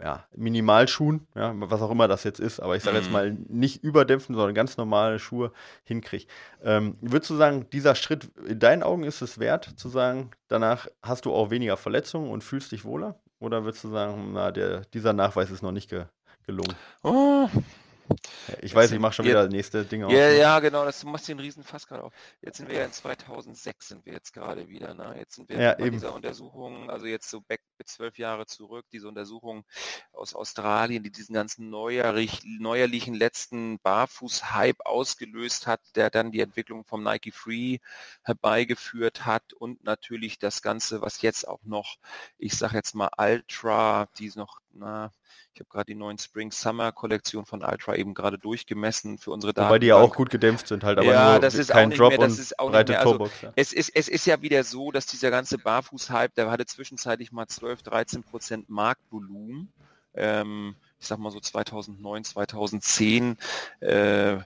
[0.00, 3.12] ja, Minimalschuhen, ja, was auch immer das jetzt ist, aber ich sage jetzt Mhm.
[3.12, 5.50] mal nicht überdämpfen, sondern ganz normale Schuhe
[5.82, 6.26] hinkriege.
[6.62, 10.86] Ähm, würdest du sagen, dieser Schritt in deinen Augen ist es wert, zu sagen, danach
[11.02, 13.18] hast du auch weniger Verletzungen und fühlst dich wohler?
[13.40, 16.04] Oder würdest du sagen, na, der, dieser Nachweis ist noch nicht ge
[16.46, 16.76] gelungen?
[17.02, 17.48] Oh,
[18.62, 20.12] Ich weiß, ich mache schon wir- wieder nächste Dinge auf.
[20.12, 22.12] Ja, ja, genau, das, du machst den riesen Fass gerade auf.
[22.40, 25.14] Jetzt sind wir ja in 2006 sind wir jetzt gerade wieder, ne?
[25.18, 25.92] Jetzt sind wir Ja, bei eben.
[25.92, 29.64] dieser Untersuchung, also jetzt so back zwölf Jahre zurück, diese Untersuchung
[30.12, 36.84] aus Australien, die diesen ganzen neuerlich, neuerlichen letzten Barfuß-Hype ausgelöst hat, der dann die Entwicklung
[36.84, 37.78] vom Nike Free
[38.24, 41.96] herbeigeführt hat und natürlich das Ganze, was jetzt auch noch,
[42.38, 45.12] ich sag jetzt mal Ultra, die noch, na,
[45.54, 49.68] ich habe gerade die neuen Spring-Summer-Kollektion von Ultra eben gerade durchgemessen für unsere Daten.
[49.68, 52.00] Wobei die ja auch gut gedämpft sind, halt, aber Ja, das ist auch kein nicht
[52.00, 53.42] Drop mehr- das und ist auch nicht breite mehr, also Torbox.
[53.42, 53.52] Ja.
[53.56, 57.46] Es ist, es ist ja wieder so, dass dieser ganze Barfuß-Hype, der hatte zwischenzeitlich mal
[57.46, 59.72] 12, 13 Prozent Marktvolumen.
[60.14, 63.36] Ähm, ich sag mal so 2009, 2010
[63.80, 64.42] äh, ähm,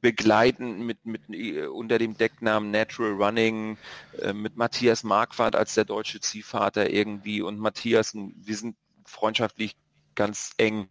[0.00, 3.76] begleiten mit, mit äh, unter dem Decknamen Natural Running
[4.20, 9.76] äh, mit Matthias Marquardt als der deutsche Ziehvater irgendwie und Matthias, wir sind freundschaftlich
[10.14, 10.88] ganz eng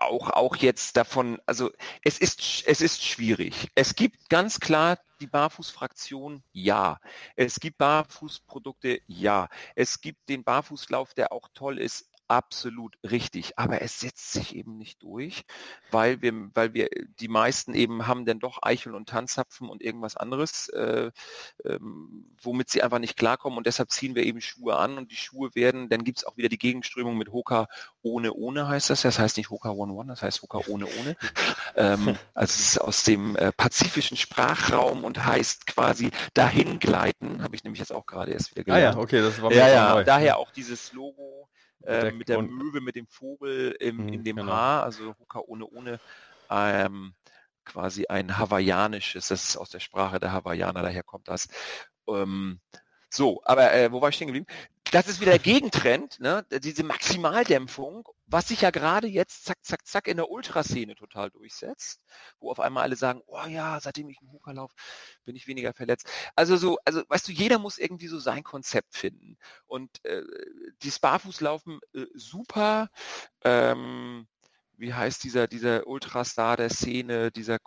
[0.00, 1.70] auch, auch jetzt davon, also
[2.02, 3.68] es ist, es ist schwierig.
[3.74, 6.42] Es gibt ganz klar die Barfußfraktion?
[6.52, 6.98] Ja.
[7.36, 9.00] Es gibt Barfußprodukte?
[9.06, 9.48] Ja.
[9.74, 13.58] Es gibt den Barfußlauf, der auch toll ist absolut richtig.
[13.58, 15.44] Aber es setzt sich eben nicht durch,
[15.90, 20.16] weil wir, weil wir die meisten eben haben dann doch Eichel und Tanzapfen und irgendwas
[20.16, 21.10] anderes, äh,
[21.64, 23.58] ähm, womit sie einfach nicht klarkommen.
[23.58, 26.36] Und deshalb ziehen wir eben Schuhe an und die Schuhe werden, dann gibt es auch
[26.36, 27.66] wieder die Gegenströmung mit Hoka
[28.02, 29.02] ohne ohne heißt das.
[29.02, 31.16] Das heißt nicht Hoka One One, das heißt Hoka ohne ohne.
[31.76, 37.42] ähm, also es ist aus dem äh, pazifischen Sprachraum und heißt quasi dahin gleiten.
[37.42, 38.94] Habe ich nämlich jetzt auch gerade erst wieder gelernt.
[38.94, 40.04] Ah ja, okay, das war ja, ja, neu.
[40.04, 41.49] Daher auch dieses Logo
[41.84, 44.52] äh, mit der Möwe, mit dem Vogel im, in mhm, dem genau.
[44.52, 46.00] Haar, also Hoka ohne ohne,
[46.50, 47.14] ähm,
[47.64, 51.48] quasi ein hawaiianisches, das ist aus der Sprache der Hawaiianer, daher kommt das.
[52.08, 52.60] Ähm,
[53.08, 54.46] so, aber äh, wo war ich stehen geblieben?
[54.90, 56.44] Das ist wieder der Gegentrend, ne?
[56.50, 62.02] diese Maximaldämpfung, was sich ja gerade jetzt zack, zack, zack in der Ultraszene total durchsetzt,
[62.40, 64.74] wo auf einmal alle sagen, oh ja, seitdem ich einen Hooker laufe,
[65.24, 66.08] bin ich weniger verletzt.
[66.34, 69.38] Also so, also weißt du, jeder muss irgendwie so sein Konzept finden.
[69.66, 70.22] Und äh,
[70.82, 72.88] dieses Barfußlaufen äh, super,
[73.44, 74.26] ähm,
[74.76, 77.58] wie heißt dieser, dieser Ultrastar der Szene, dieser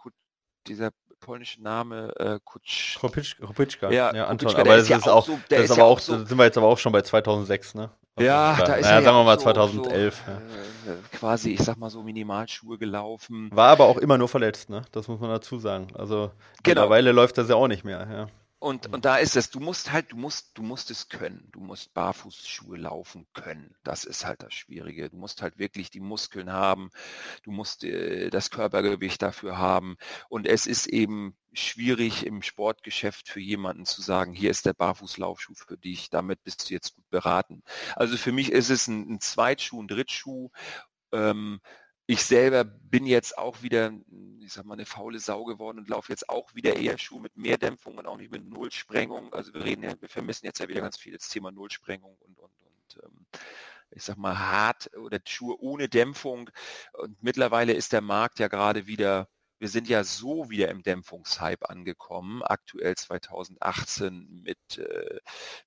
[0.67, 0.91] dieser
[1.24, 2.97] polnische Name, äh, Kutsch.
[2.99, 3.89] Kropitschka.
[3.91, 4.55] Ja, ja Anton.
[4.55, 6.67] aber das ist, ist auch, so, das ist aber auch, so, sind wir jetzt aber
[6.67, 7.89] auch schon bei 2006, ne?
[8.19, 10.24] Ja, da, da ist naja, sagen wir mal 2011.
[10.26, 10.38] So, ja.
[10.38, 13.49] Äh, quasi, ich sag mal so Minimalschuhe gelaufen.
[13.51, 14.84] War aber auch immer nur verletzt, ne?
[14.91, 15.88] Das muss man dazu sagen.
[15.95, 16.82] Also genau.
[16.82, 18.28] mittlerweile läuft das ja auch nicht mehr, ja.
[18.64, 21.49] Und, und da ist es, du musst halt, du musst, du musst es können.
[21.51, 23.76] Du musst Barfußschuhe laufen können.
[23.84, 25.09] Das ist halt das Schwierige.
[25.09, 26.89] Du musst halt wirklich die Muskeln haben.
[27.43, 29.97] Du musst äh, das Körpergewicht dafür haben.
[30.30, 35.55] Und es ist eben schwierig im Sportgeschäft für jemanden zu sagen, hier ist der Barfußlaufschuh
[35.55, 37.64] für dich, damit bist du jetzt gut beraten.
[37.97, 40.51] Also für mich ist es ein, ein Zweitschuh, ein Drittschuh.
[41.11, 41.59] Ähm,
[42.06, 43.93] ich selber bin jetzt auch wieder,
[44.39, 47.38] ich sag mal, eine faule Sau geworden und laufe jetzt auch wieder eher Schuhe mit
[47.38, 49.34] mehr Dämpfung und auch nicht mit Nullsprengung.
[49.34, 52.39] Also wir reden ja, wir vermissen jetzt ja wieder ganz viel das Thema Nullsprengung und,
[52.39, 53.26] und, und ähm,
[53.91, 56.49] ich sag mal hart oder Schuhe ohne Dämpfung.
[56.93, 59.30] Und mittlerweile ist der Markt ja gerade wieder
[59.64, 65.20] wir sind ja so wieder im Dämpfungshype angekommen, aktuell 2018 mit, äh,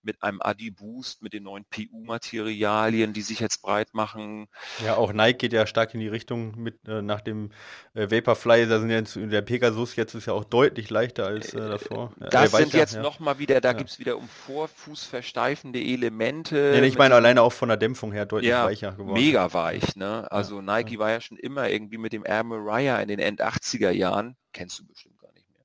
[0.02, 4.48] mit einem Adi-Boost, mit den neuen PU-Materialien, die sich jetzt breit machen.
[4.84, 7.52] Ja, auch Nike geht ja stark in die Richtung mit äh, nach dem
[7.94, 11.56] äh, Vaporfly, da sind jetzt der Pegasus jetzt ist ja auch deutlich leichter als äh,
[11.56, 12.12] davor.
[12.18, 13.00] Das sind jetzt ja.
[13.00, 13.78] nochmal wieder, da ja.
[13.78, 16.74] gibt es wieder um Vorfuß versteifende Elemente.
[16.76, 19.18] Ja, ich meine alleine auch von der Dämpfung her deutlich ja, weicher geworden.
[19.18, 20.30] Mega weich, ne?
[20.30, 23.85] Also Nike war ja schon immer irgendwie mit dem Air Mariah in den End 80er
[23.86, 25.60] 80er Jahren, kennst du bestimmt gar nicht mehr.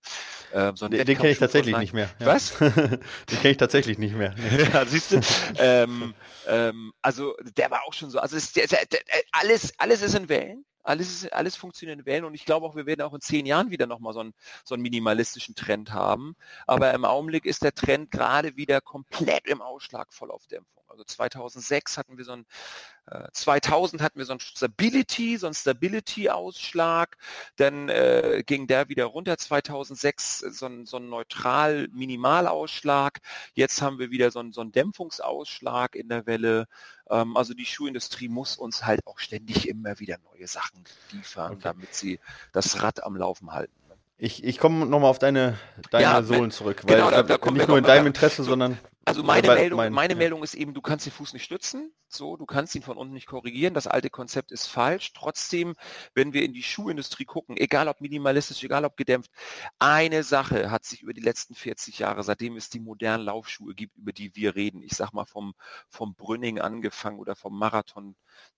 [0.54, 2.10] Ähm, so den, den kenne ich tatsächlich nicht mehr.
[2.20, 2.26] Ja.
[2.28, 2.58] Was?
[2.58, 3.00] den
[3.30, 4.36] kenne ich tatsächlich nicht mehr.
[4.74, 5.22] ja, siehst du?
[5.58, 6.14] ähm,
[6.48, 8.20] ähm, also der war auch schon so.
[8.20, 9.00] Also ist, der, der, der,
[9.32, 10.66] alles, alles ist in Wellen.
[10.84, 13.46] Alles, ist, alles funktioniert in Wellen und ich glaube auch, wir werden auch in zehn
[13.46, 16.36] Jahren wieder nochmal so einen, so einen minimalistischen Trend haben.
[16.66, 20.81] Aber im Augenblick ist der Trend gerade wieder komplett im Ausschlag voll auf Dämpfung.
[20.92, 22.46] Also 2006 hatten wir so ein,
[23.08, 27.18] äh, 2000 hatten wir so ein Stability, so ein Stability-Ausschlag,
[27.56, 33.20] dann äh, ging der wieder runter, 2006 so ein, so ein neutral Minimalausschlag,
[33.54, 36.68] jetzt haben wir wieder so ein, so ein Dämpfungsausschlag in der Welle.
[37.10, 41.62] Ähm, also die Schuhindustrie muss uns halt auch ständig immer wieder neue Sachen liefern, okay.
[41.64, 42.20] damit sie
[42.52, 43.74] das Rad am Laufen halten.
[44.24, 45.58] Ich, ich komme nochmal auf deine,
[45.90, 48.78] deine ja, Sohlen zurück, weil genau, da, da nicht nur in deinem Interesse, so, sondern
[49.06, 50.20] also meine, ja, Meldung, mein, meine ja.
[50.20, 53.14] Meldung ist eben, du kannst den Fuß nicht stützen, so, du kannst ihn von unten
[53.14, 53.74] nicht korrigieren.
[53.74, 55.14] Das alte Konzept ist falsch.
[55.14, 55.76] Trotzdem,
[56.14, 59.32] wenn wir in die Schuhindustrie gucken, egal ob minimalistisch, egal ob gedämpft,
[59.80, 63.98] eine Sache hat sich über die letzten 40 Jahre, seitdem es die modernen Laufschuhe gibt,
[63.98, 65.54] über die wir reden, ich sag mal vom,
[65.90, 68.16] vom Brünning angefangen oder vom Marathon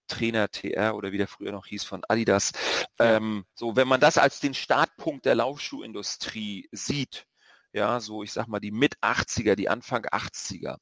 [0.08, 2.52] Trainer TR oder wie der früher noch hieß von Adidas.
[3.00, 7.28] Ähm, so, wenn man das als den Startpunkt der Laufschuhindustrie sieht,
[7.74, 10.78] ja, so ich sag mal die Mit 80er, die Anfang 80er,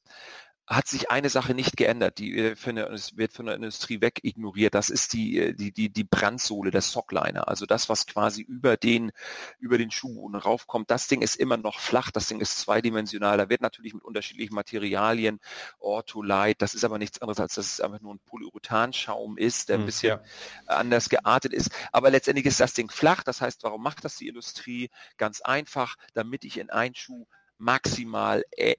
[0.72, 4.74] hat sich eine Sache nicht geändert, die äh, eine, wird von der Industrie weg ignoriert.
[4.74, 7.47] Das ist die, äh, die, die, die Brandsohle, der Sockliner.
[7.47, 9.11] Also das, was quasi über den,
[9.59, 10.89] über den Schuhboden raufkommt.
[10.89, 12.11] Das Ding ist immer noch flach.
[12.11, 13.38] Das Ding ist zweidimensional.
[13.38, 15.39] Da wird natürlich mit unterschiedlichen Materialien,
[15.80, 19.78] Ortholite, das ist aber nichts anderes, als dass es einfach nur ein Polyurethanschaum ist, der
[19.78, 20.22] ein hm, bisschen ja.
[20.67, 21.72] anders geartet ist.
[21.91, 23.24] Aber letztendlich ist das Ding flach.
[23.24, 24.89] Das heißt, warum macht das die Industrie?
[25.17, 27.28] Ganz einfach, damit ich in einen Schuh
[27.62, 28.76] maximal äh,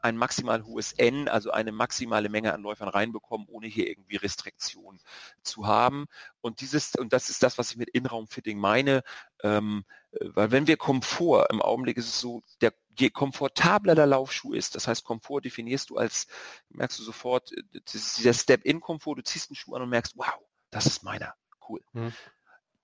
[0.00, 5.00] ein maximal hohes N, also eine maximale Menge an Läufern reinbekommen, ohne hier irgendwie Restriktion
[5.42, 6.06] zu haben.
[6.40, 9.02] Und dieses, und das ist das, was ich mit Innenraumfitting meine,
[9.42, 9.84] ähm,
[10.20, 14.74] weil wenn wir Komfort, im Augenblick ist es so, der, je komfortabler der Laufschuh ist,
[14.74, 16.26] das heißt Komfort definierst du als,
[16.70, 17.62] merkst du sofort, äh,
[17.92, 20.38] dieser Step-in-Komfort, du ziehst einen Schuh an und merkst, wow,
[20.70, 21.34] das ist meiner,
[21.68, 21.82] cool.
[21.92, 22.12] Hm.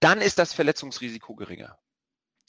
[0.00, 1.78] Dann ist das Verletzungsrisiko geringer.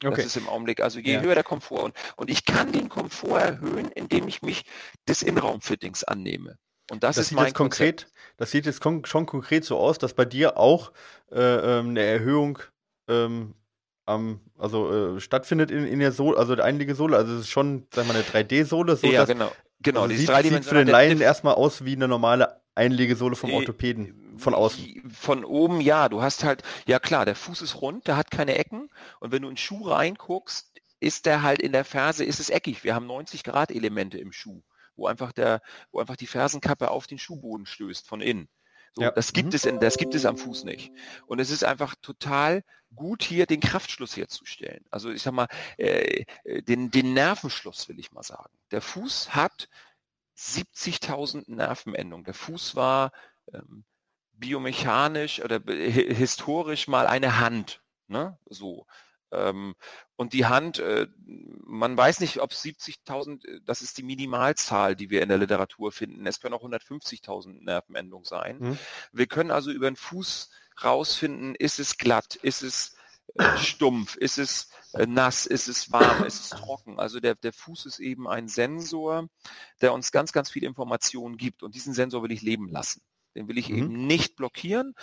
[0.03, 0.15] Okay.
[0.15, 1.21] Das ist im Augenblick, also je ja.
[1.21, 1.83] höher der Komfort.
[1.83, 4.63] Und, und ich kann den Komfort erhöhen, indem ich mich
[5.07, 6.57] des Innenraumfittings annehme.
[6.89, 8.07] Und das, das ist mein konkret.
[8.37, 10.91] Das sieht jetzt kon schon konkret so aus, dass bei dir auch
[11.31, 12.59] äh, ähm, eine Erhöhung
[13.07, 13.53] ähm,
[14.05, 17.17] am, also äh, stattfindet in, in der Sohle, also der einige Sohle.
[17.17, 18.95] Also es ist schon, sag mal, eine 3D-Sohle.
[18.95, 19.51] So ja, genau.
[19.81, 24.28] Genau, also sieht, sieht für den Laien erstmal aus wie eine normale Einlegesohle vom Orthopäden
[24.39, 25.11] von außen.
[25.11, 28.57] Von oben ja, du hast halt, ja klar, der Fuß ist rund, der hat keine
[28.57, 32.39] Ecken und wenn du in den Schuh reinguckst, ist der halt in der Ferse, ist
[32.39, 32.83] es eckig.
[32.83, 34.61] Wir haben 90 Grad Elemente im Schuh,
[34.95, 35.61] wo einfach der,
[35.91, 38.49] wo einfach die Fersenkappe auf den Schuhboden stößt von innen.
[38.93, 39.11] So, ja.
[39.11, 39.55] Das gibt mhm.
[39.55, 40.91] es in, das gibt es am Fuß nicht.
[41.27, 42.63] Und es ist einfach total
[42.95, 44.83] gut, hier den Kraftschluss herzustellen.
[44.89, 48.51] Also ich sag mal, äh, äh den, den Nervenschluss will ich mal sagen.
[48.71, 49.69] Der Fuß hat
[50.37, 52.25] 70.000 Nervenendungen.
[52.25, 53.11] Der Fuß war
[53.53, 53.83] ähm,
[54.39, 57.81] biomechanisch oder historisch mal eine Hand.
[58.07, 58.37] Ne?
[58.49, 58.85] So.
[59.31, 59.75] Ähm,
[60.15, 61.07] und die Hand, äh,
[61.63, 65.91] man weiß nicht, ob 70.000, äh, das ist die Minimalzahl, die wir in der Literatur
[65.91, 66.25] finden.
[66.25, 68.57] Es können auch 150.000 Nervenendungen sein.
[68.59, 68.77] Mhm.
[69.11, 70.49] Wir können also über den Fuß
[70.83, 72.95] rausfinden, ist es glatt, ist es
[73.35, 76.99] äh, stumpf, ist es nass, ist es warm, ist es trocken.
[76.99, 79.27] Also der, der Fuß ist eben ein Sensor,
[79.81, 81.61] der uns ganz, ganz viele Informationen gibt.
[81.61, 83.03] Und diesen Sensor will ich leben lassen.
[83.35, 83.77] Den will ich mhm.
[83.77, 84.93] eben nicht blockieren.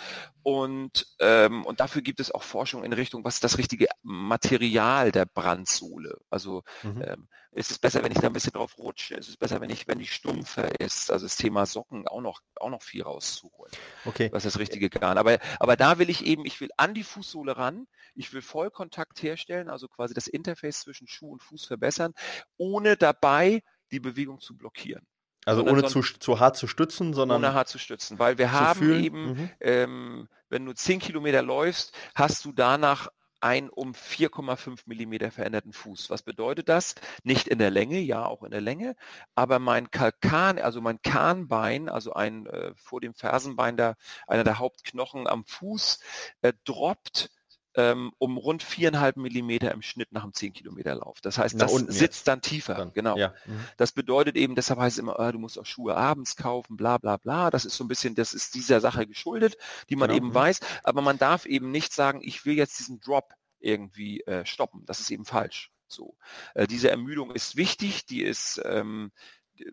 [0.43, 5.11] Und, ähm, und dafür gibt es auch Forschung in Richtung, was ist das richtige Material
[5.11, 6.19] der Brandsohle?
[6.29, 7.01] Also mhm.
[7.05, 9.15] ähm, ist es besser, wenn ich da ein bisschen drauf rutsche?
[9.15, 11.11] Ist es besser, wenn ich, wenn die stumpfer ist?
[11.11, 13.71] Also das Thema Socken auch noch, auch noch viel rauszuholen.
[14.05, 14.29] Okay.
[14.31, 15.17] Was ist das richtige Garn?
[15.17, 17.87] Aber, aber da will ich eben, ich will an die Fußsohle ran.
[18.13, 22.13] Ich will Vollkontakt herstellen, also quasi das Interface zwischen Schuh und Fuß verbessern,
[22.57, 25.05] ohne dabei die Bewegung zu blockieren.
[25.47, 27.37] Also ohne zu, zu hart zu stützen, sondern.
[27.37, 29.03] Ohne hart zu stützen, weil wir haben fühlen.
[29.03, 29.49] eben, mhm.
[29.61, 36.09] ähm, wenn du 10 Kilometer läufst, hast du danach einen um 4,5 Millimeter veränderten Fuß.
[36.09, 36.95] Was bedeutet das?
[37.23, 38.95] Nicht in der Länge, ja auch in der Länge,
[39.35, 43.95] aber mein Kalkan, also mein Kahnbein, also ein äh, vor dem Fersenbein der,
[44.27, 45.99] einer der Hauptknochen am Fuß,
[46.41, 47.29] äh, droppt
[47.77, 51.21] ähm, um rund viereinhalb Millimeter im Schnitt nach einem 10 Kilometer Lauf.
[51.21, 52.27] Das heißt, das sitzt jetzt.
[52.27, 52.73] dann tiefer.
[52.73, 53.15] Dann, genau.
[53.17, 53.33] Ja.
[53.45, 53.59] Mhm.
[53.77, 56.97] Das bedeutet eben, deshalb heißt es immer, oh, du musst auch Schuhe abends kaufen, bla
[56.97, 57.51] bla bla.
[57.51, 59.57] Das ist so ein bisschen, das ist dieser Sache geschuldet,
[59.89, 60.17] die man genau.
[60.17, 60.33] eben mhm.
[60.33, 60.59] weiß.
[60.83, 64.83] Aber man darf eben nicht sagen, ich will jetzt diesen Drop irgendwie äh, stoppen.
[64.85, 65.71] Das ist eben falsch.
[65.87, 66.17] So,
[66.55, 69.11] äh, diese Ermüdung ist wichtig, die ist ähm,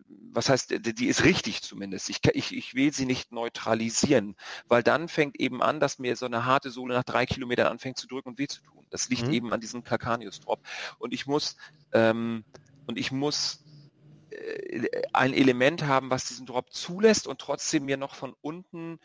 [0.07, 2.09] was heißt, die ist richtig zumindest.
[2.09, 4.35] Ich, ich, ich will sie nicht neutralisieren,
[4.67, 7.97] weil dann fängt eben an, dass mir so eine harte Sohle nach drei Kilometern anfängt
[7.97, 8.85] zu drücken und weh zu tun.
[8.89, 9.33] Das liegt mhm.
[9.33, 10.61] eben an diesem Calcaneus-Drop.
[10.99, 11.55] Und ich muss,
[11.93, 12.43] ähm,
[12.85, 13.63] und ich muss
[14.29, 18.99] äh, ein Element haben, was diesen Drop zulässt und trotzdem mir noch von unten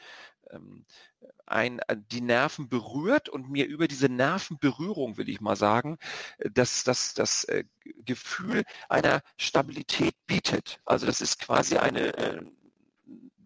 [1.47, 5.99] ein, äh, die Nerven berührt und mir über diese Nervenberührung, will ich mal sagen,
[6.39, 7.65] äh, das, das, äh,
[8.05, 10.81] Gefühl einer Stabilität bietet.
[10.85, 12.51] Also das ist quasi eine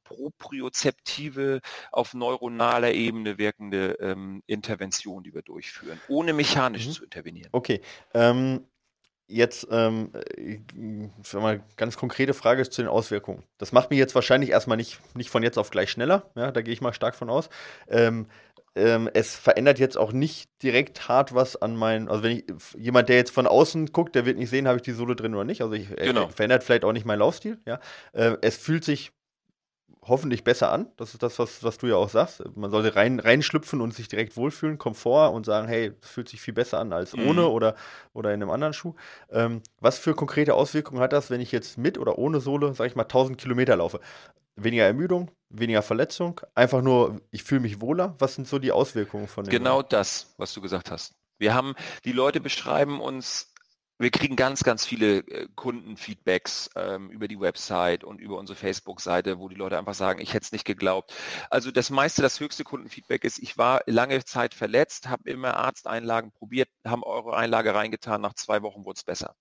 [0.05, 6.93] propriozeptive, auf neuronaler Ebene wirkende ähm, Intervention, die wir durchführen, ohne mechanisch mhm.
[6.93, 7.49] zu intervenieren.
[7.53, 7.81] Okay.
[8.13, 8.67] Ähm,
[9.27, 10.59] Jetzt ähm, äh,
[11.39, 13.43] mal ganz konkrete Frage zu den Auswirkungen.
[13.59, 16.61] Das macht mich jetzt wahrscheinlich erstmal nicht, nicht von jetzt auf gleich schneller, ja, da
[16.61, 17.49] gehe ich mal stark von aus.
[17.89, 18.27] Ähm,
[18.77, 22.45] ähm, es verändert jetzt auch nicht direkt hart was an meinen, also wenn ich,
[22.77, 25.35] jemand, der jetzt von außen guckt, der wird nicht sehen, habe ich die Sohle drin
[25.35, 25.63] oder nicht.
[25.63, 26.29] Also ich, genau.
[26.29, 27.79] verändert vielleicht auch nicht meinen Laufstil, ja.
[28.13, 29.13] Äh, es fühlt sich
[30.07, 30.87] hoffentlich besser an.
[30.97, 32.43] Das ist das, was, was du ja auch sagst.
[32.57, 36.41] Man sollte rein, reinschlüpfen und sich direkt wohlfühlen, Komfort und sagen, hey, das fühlt sich
[36.41, 37.29] viel besser an als mhm.
[37.29, 37.75] ohne oder,
[38.13, 38.95] oder in einem anderen Schuh.
[39.31, 42.87] Ähm, was für konkrete Auswirkungen hat das, wenn ich jetzt mit oder ohne Sohle, sag
[42.87, 44.01] ich mal, 1000 Kilometer laufe?
[44.57, 48.15] Weniger Ermüdung, weniger Verletzung, einfach nur, ich fühle mich wohler.
[48.19, 49.51] Was sind so die Auswirkungen von dem?
[49.51, 51.15] Genau das, was du gesagt hast.
[51.39, 51.75] Wir haben,
[52.05, 53.54] die Leute beschreiben uns
[53.99, 59.39] wir kriegen ganz, ganz viele äh, Kundenfeedbacks ähm, über die Website und über unsere Facebook-Seite,
[59.39, 61.15] wo die Leute einfach sagen, ich hätte es nicht geglaubt.
[61.51, 66.33] Also das meiste, das höchste Kundenfeedback ist, ich war lange Zeit verletzt, habe immer Arzteinlagen
[66.33, 69.37] probiert, haben eure Einlage reingetan, nach zwei Wochen wurde es besser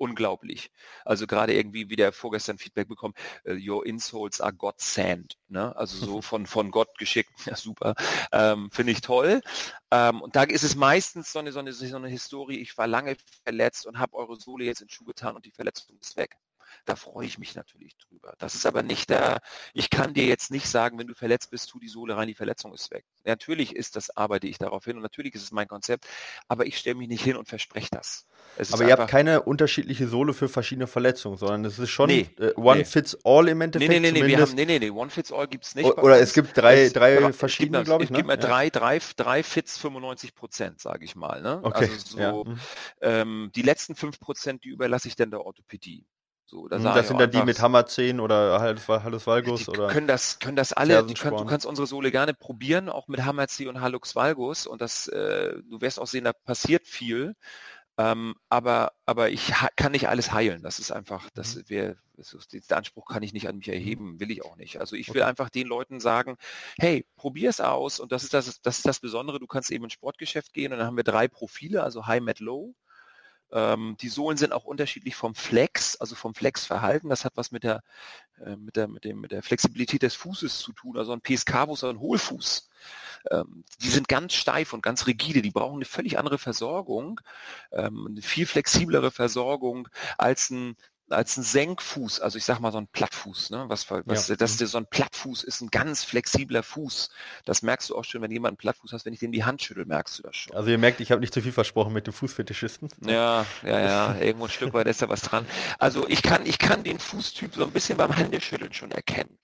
[0.00, 0.72] unglaublich.
[1.04, 3.14] Also gerade irgendwie wieder vorgestern Feedback bekommen,
[3.46, 5.36] uh, your insoles are God sent.
[5.48, 5.76] Ne?
[5.76, 7.30] Also so von, von Gott geschickt.
[7.50, 7.94] Ja, super.
[8.32, 9.40] Ähm, Finde ich toll.
[9.90, 12.86] Ähm, und da ist es meistens so eine, so eine, so eine Historie, ich war
[12.86, 16.36] lange verletzt und habe eure Sohle jetzt in Schuh getan und die Verletzung ist weg.
[16.84, 18.34] Da freue ich mich natürlich drüber.
[18.38, 19.40] Das ist aber nicht der,
[19.74, 22.34] ich kann dir jetzt nicht sagen, wenn du verletzt bist, tu die Sohle rein, die
[22.34, 23.04] Verletzung ist weg.
[23.24, 26.06] Natürlich ist das, arbeite ich darauf hin und natürlich ist es mein Konzept,
[26.48, 28.26] aber ich stelle mich nicht hin und verspreche das.
[28.72, 32.52] aber ihr habt keine unterschiedliche Sohle für verschiedene Verletzungen, sondern es ist schon nee, äh,
[32.56, 32.84] One nee.
[32.84, 33.90] Fits All im Endeffekt.
[33.90, 35.86] Nee, nee, nee, nee, wir haben, nee, nee, nee, One Fits All gibt es nicht.
[35.86, 38.10] Oder es gibt drei, drei verschiedene, glaube ich.
[38.10, 38.38] Es gibt ne?
[38.38, 41.42] drei, drei, drei Fits 95 Prozent, sage ich mal.
[41.42, 41.60] Ne?
[41.62, 41.88] Okay.
[41.90, 42.32] Also so, ja.
[42.32, 42.60] Mhm.
[43.00, 46.06] ähm, die letzten 5 Prozent, die überlasse ich dann der Orthopädie.
[46.50, 49.86] So, da hm, das sind dann die mit Hammer 10 oder Halus Valgus oder.
[49.86, 53.46] Können das, können das alle, können, du kannst unsere Sohle gerne probieren, auch mit Hammer
[53.46, 57.36] 10 und Halux Valgus und das, äh, du wirst auch sehen, da passiert viel.
[57.98, 60.62] Ähm, aber, aber ich kann nicht alles heilen.
[60.62, 61.68] Das ist einfach, das mhm.
[61.68, 61.96] wäre,
[62.52, 63.74] den Anspruch kann ich nicht an mich mhm.
[63.74, 64.80] erheben, will ich auch nicht.
[64.80, 66.36] Also ich will einfach den Leuten sagen,
[66.78, 69.38] hey, probier es aus und das ist das, das ist das Besondere.
[69.38, 72.40] Du kannst eben ins Sportgeschäft gehen und dann haben wir drei Profile, also High, Met,
[72.40, 72.74] Low.
[73.52, 77.10] Ähm, die Sohlen sind auch unterschiedlich vom Flex, also vom Flexverhalten.
[77.10, 77.82] Das hat was mit der,
[78.44, 80.96] äh, mit der, mit dem, mit der Flexibilität des Fußes zu tun.
[80.96, 82.68] Also ein PSK-Fuß oder ein Hohlfuß.
[83.30, 85.42] Ähm, die sind ganz steif und ganz rigide.
[85.42, 87.20] Die brauchen eine völlig andere Versorgung,
[87.72, 90.76] ähm, eine viel flexiblere Versorgung als ein
[91.10, 93.64] als ein Senkfuß, also ich sag mal so ein Plattfuß, ne?
[93.68, 94.36] Was, was ja.
[94.36, 97.10] das, so ein Plattfuß ist ein ganz flexibler Fuß.
[97.44, 99.62] Das merkst du auch schon, wenn jemand einen Plattfuß hast, wenn ich dem die Hand
[99.62, 100.56] schüttel, merkst du das schon.
[100.56, 102.88] Also ihr merkt, ich habe nicht zu viel versprochen mit dem Fußfetischisten.
[103.06, 105.46] Ja, ja, ja, irgendwo ein Stück weit ist da was dran.
[105.78, 109.38] Also ich kann, ich kann den Fußtyp so ein bisschen beim Händeschütteln schon erkennen.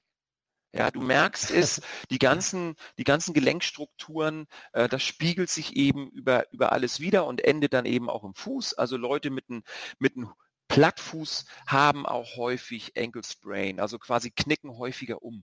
[0.76, 6.52] Ja, du merkst es, die ganzen, die ganzen Gelenkstrukturen, äh, das spiegelt sich eben über,
[6.52, 8.74] über alles wieder und endet dann eben auch im Fuß.
[8.74, 9.62] Also Leute mit einem
[9.98, 10.32] mit einem
[10.76, 15.42] Plattfuß haben auch häufig Ankle Sprain, also quasi knicken häufiger um.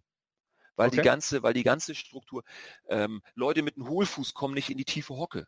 [0.76, 0.98] Weil okay.
[0.98, 2.44] die ganze, weil die ganze Struktur,
[2.88, 5.48] ähm, Leute mit einem Hohlfuß kommen nicht in die tiefe Hocke.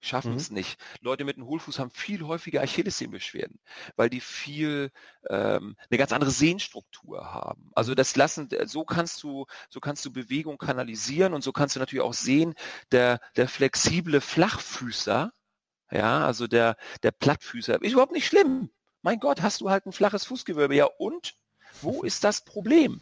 [0.00, 0.38] Schaffen mhm.
[0.38, 0.80] es nicht.
[1.02, 3.60] Leute mit einem Hohlfuß haben viel häufiger Achillessehnenbeschwerden,
[3.94, 4.90] weil die viel
[5.28, 7.70] ähm, eine ganz andere Sehnstruktur haben.
[7.74, 11.80] Also das lassen, so kannst du, so kannst du Bewegung kanalisieren und so kannst du
[11.80, 12.54] natürlich auch sehen,
[12.90, 15.32] der, der flexible Flachfüßer,
[15.92, 18.70] ja, also der, der Plattfüßer ist überhaupt nicht schlimm.
[19.02, 20.74] Mein Gott, hast du halt ein flaches Fußgewölbe.
[20.74, 21.34] Ja, und?
[21.80, 23.00] Wo ist das Problem?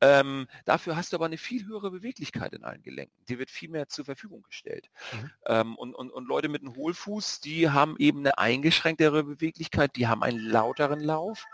[0.00, 3.16] Ähm, dafür hast du aber eine viel höhere Beweglichkeit in allen Gelenken.
[3.28, 4.90] Die wird viel mehr zur Verfügung gestellt.
[5.12, 5.30] Mhm.
[5.46, 10.06] Ähm, und, und, und Leute mit einem Hohlfuß, die haben eben eine eingeschränktere Beweglichkeit, die
[10.06, 11.44] haben einen lauteren Lauf.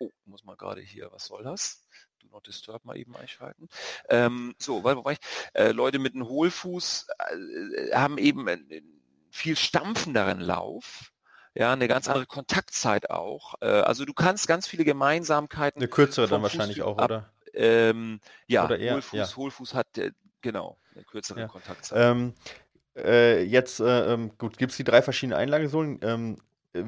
[0.00, 1.86] Oh, muss man gerade hier, was soll das?
[2.18, 3.68] Do not disturb mal eben einschalten.
[4.08, 5.18] Ähm, so, weil, ich?
[5.52, 8.48] Äh, Leute mit einem Hohlfuß äh, haben eben
[9.30, 11.12] viel stampfenderen Lauf,
[11.54, 13.54] ja, eine ganz andere Kontaktzeit auch.
[13.60, 15.80] Äh, also du kannst ganz viele Gemeinsamkeiten.
[15.80, 17.30] Eine kürzere dann wahrscheinlich auch, ab, oder?
[17.54, 19.36] Ähm, ja, oder eher, Hohlfuß, ja.
[19.36, 20.10] Hohlfuß hat äh,
[20.42, 21.48] genau eine kürzere ja.
[21.48, 21.98] Kontaktzeit.
[21.98, 22.34] Ähm,
[22.96, 26.00] äh, jetzt, äh, ähm, gut, gibt es die drei verschiedenen Einlagesohlen.
[26.02, 26.36] Ähm,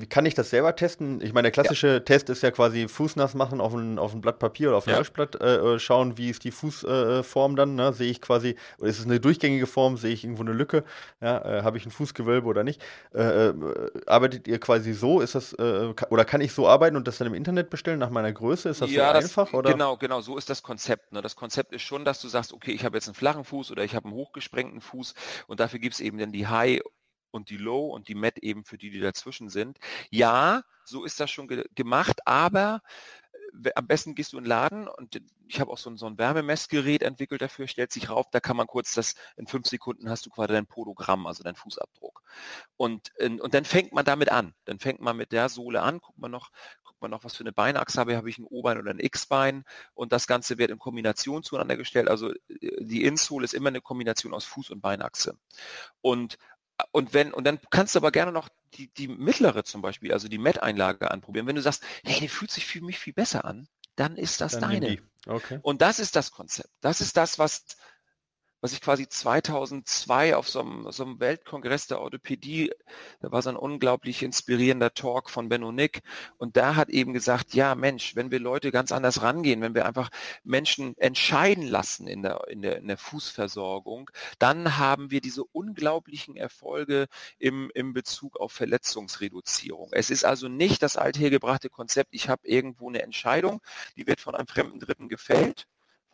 [0.08, 1.20] kann ich das selber testen?
[1.20, 2.00] Ich meine, der klassische ja.
[2.00, 4.90] Test ist ja quasi Fußnass machen auf ein, auf ein Blatt Papier oder auf ein
[4.90, 4.98] ja.
[4.98, 7.92] Löschblatt, äh, äh, schauen, wie ist die Fußform äh, dann, ne?
[7.92, 10.84] sehe ich quasi, oder ist es eine durchgängige Form, sehe ich irgendwo eine Lücke,
[11.20, 11.38] ja?
[11.38, 12.82] Äh, habe ich ein Fußgewölbe oder nicht?
[13.14, 13.54] Äh, äh,
[14.06, 17.34] arbeitet ihr quasi so, ist das, oder kann ich so arbeiten und das dann im
[17.34, 18.68] Internet bestellen nach meiner Größe?
[18.68, 19.52] Ist das ja, so einfach?
[19.52, 19.72] oder?
[19.72, 21.12] Genau, genau, so ist das Konzept.
[21.12, 21.22] Ne?
[21.22, 23.84] Das Konzept ist schon, dass du sagst, okay, ich habe jetzt einen flachen Fuß oder
[23.84, 25.14] ich habe einen hochgesprengten Fuß
[25.46, 26.82] und dafür gibt es eben dann die High-
[27.36, 29.78] und die Low und die Met eben für die, die dazwischen sind.
[30.10, 32.82] Ja, so ist das schon ge gemacht, aber
[33.64, 36.06] äh, am besten gehst du in den Laden und ich habe auch so ein, so
[36.06, 40.10] ein Wärmemessgerät entwickelt dafür, stellt sich rauf, da kann man kurz das, in fünf Sekunden
[40.10, 42.22] hast du quasi dein Podogramm, also dein Fußabdruck.
[42.76, 44.54] Und, und dann fängt man damit an.
[44.64, 46.50] Dann fängt man mit der Sohle an, guckt man noch,
[46.84, 49.64] guckt man noch, was für eine Beinachse habe, habe ich ein O-Bein oder ein X-Bein
[49.94, 52.08] und das Ganze wird in Kombination zueinander gestellt.
[52.08, 52.36] Also äh,
[52.80, 55.38] die Insole ist immer eine Kombination aus Fuß- und Beinachse.
[56.00, 56.38] Und
[56.96, 60.28] und wenn, und dann kannst du aber gerne noch die, die mittlere zum Beispiel, also
[60.28, 61.46] die Met-Einlage anprobieren.
[61.46, 64.52] Wenn du sagst, hey, die fühlt sich für mich viel besser an, dann ist das
[64.52, 65.02] dann deine.
[65.26, 65.58] Okay.
[65.60, 66.70] Und das ist das Konzept.
[66.80, 67.66] Das ist das, was,
[68.60, 72.72] was ich quasi 2002 auf so einem, so einem Weltkongress der Orthopädie,
[73.20, 76.02] da war so ein unglaublich inspirierender Talk von Benno Nick
[76.38, 79.86] und da hat eben gesagt, ja Mensch, wenn wir Leute ganz anders rangehen, wenn wir
[79.86, 80.10] einfach
[80.42, 86.36] Menschen entscheiden lassen in der, in der, in der Fußversorgung, dann haben wir diese unglaublichen
[86.36, 87.06] Erfolge
[87.38, 89.90] im, im Bezug auf Verletzungsreduzierung.
[89.92, 93.60] Es ist also nicht das althergebrachte Konzept, ich habe irgendwo eine Entscheidung,
[93.96, 95.66] die wird von einem fremden Dritten gefällt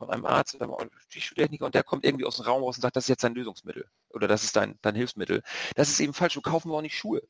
[0.02, 2.82] von einem Arzt oder einem Psychotechniker und der kommt irgendwie aus dem Raum raus und
[2.82, 5.42] sagt, das ist jetzt dein Lösungsmittel oder das ist dein, dein Hilfsmittel.
[5.76, 6.34] Das ist eben falsch.
[6.34, 7.22] Du kaufen wir auch nicht Schuhe.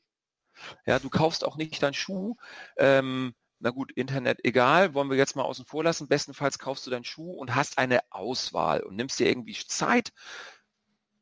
[0.87, 2.35] Ja, du kaufst auch nicht deinen Schuh.
[2.77, 6.07] Ähm, na gut, Internet egal, wollen wir jetzt mal außen vor lassen.
[6.07, 10.11] Bestenfalls kaufst du deinen Schuh und hast eine Auswahl und nimmst dir irgendwie Zeit,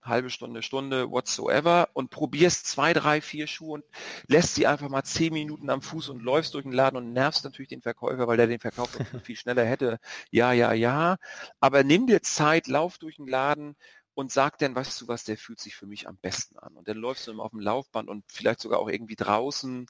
[0.03, 3.85] halbe Stunde, Stunde, whatsoever und probierst zwei, drei, vier Schuhe und
[4.27, 7.43] lässt sie einfach mal zehn Minuten am Fuß und läufst durch den Laden und nervst
[7.43, 8.89] natürlich den Verkäufer, weil der den Verkauf
[9.23, 9.99] viel schneller hätte.
[10.31, 11.17] Ja, ja, ja.
[11.59, 13.75] Aber nimm dir Zeit, lauf durch den Laden,
[14.13, 16.75] und sag dann, weißt du was, der fühlt sich für mich am besten an.
[16.75, 19.87] Und dann läufst du auf dem Laufband und vielleicht sogar auch irgendwie draußen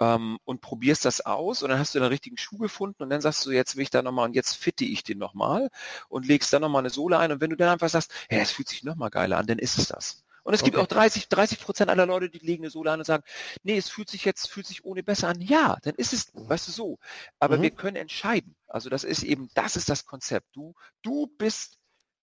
[0.00, 3.20] ähm, und probierst das aus und dann hast du den richtigen Schuh gefunden und dann
[3.20, 5.70] sagst du, jetzt will ich da nochmal und jetzt fitte ich den nochmal
[6.08, 8.52] und legst dann nochmal eine Sohle ein und wenn du dann einfach sagst, hey, es
[8.52, 10.24] fühlt sich nochmal geiler an, dann ist es das.
[10.48, 10.70] Und es okay.
[10.70, 13.22] gibt auch 30, 30 Prozent aller Leute, die legen eine Sohle an und sagen,
[13.64, 15.42] nee, es fühlt sich jetzt, fühlt sich ohne besser an.
[15.42, 16.98] Ja, dann ist es, weißt du, so.
[17.38, 17.62] Aber mhm.
[17.62, 18.56] wir können entscheiden.
[18.66, 20.56] Also das ist eben, das ist das Konzept.
[20.56, 21.78] Du, du bist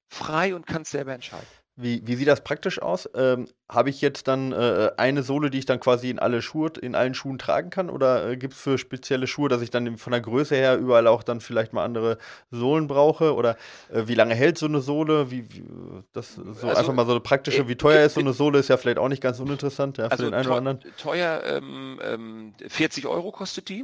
[0.08, 1.48] frei und kannst selber entscheiden.
[1.78, 3.10] Wie, wie sieht das praktisch aus?
[3.16, 6.72] Ähm, Habe ich jetzt dann äh, eine Sohle, die ich dann quasi in alle Schuhe,
[6.82, 7.90] in allen Schuhen tragen kann?
[7.90, 11.06] Oder äh, gibt es für spezielle Schuhe, dass ich dann von der Größe her überall
[11.08, 12.18] auch dann vielleicht mal andere
[12.50, 13.36] Sohlen brauche?
[13.36, 13.58] Oder
[13.92, 15.32] äh, wie lange hält so eine Sohle?
[15.32, 15.66] Wie, wie
[16.14, 18.60] das so also, einfach mal so eine praktische, äh, wie teuer ist so eine Sohle,
[18.60, 20.80] ist ja vielleicht auch nicht ganz uninteressant, ja, für also den einen oder anderen.
[20.98, 23.84] Teuer, ähm, ähm, 40 Euro kostet die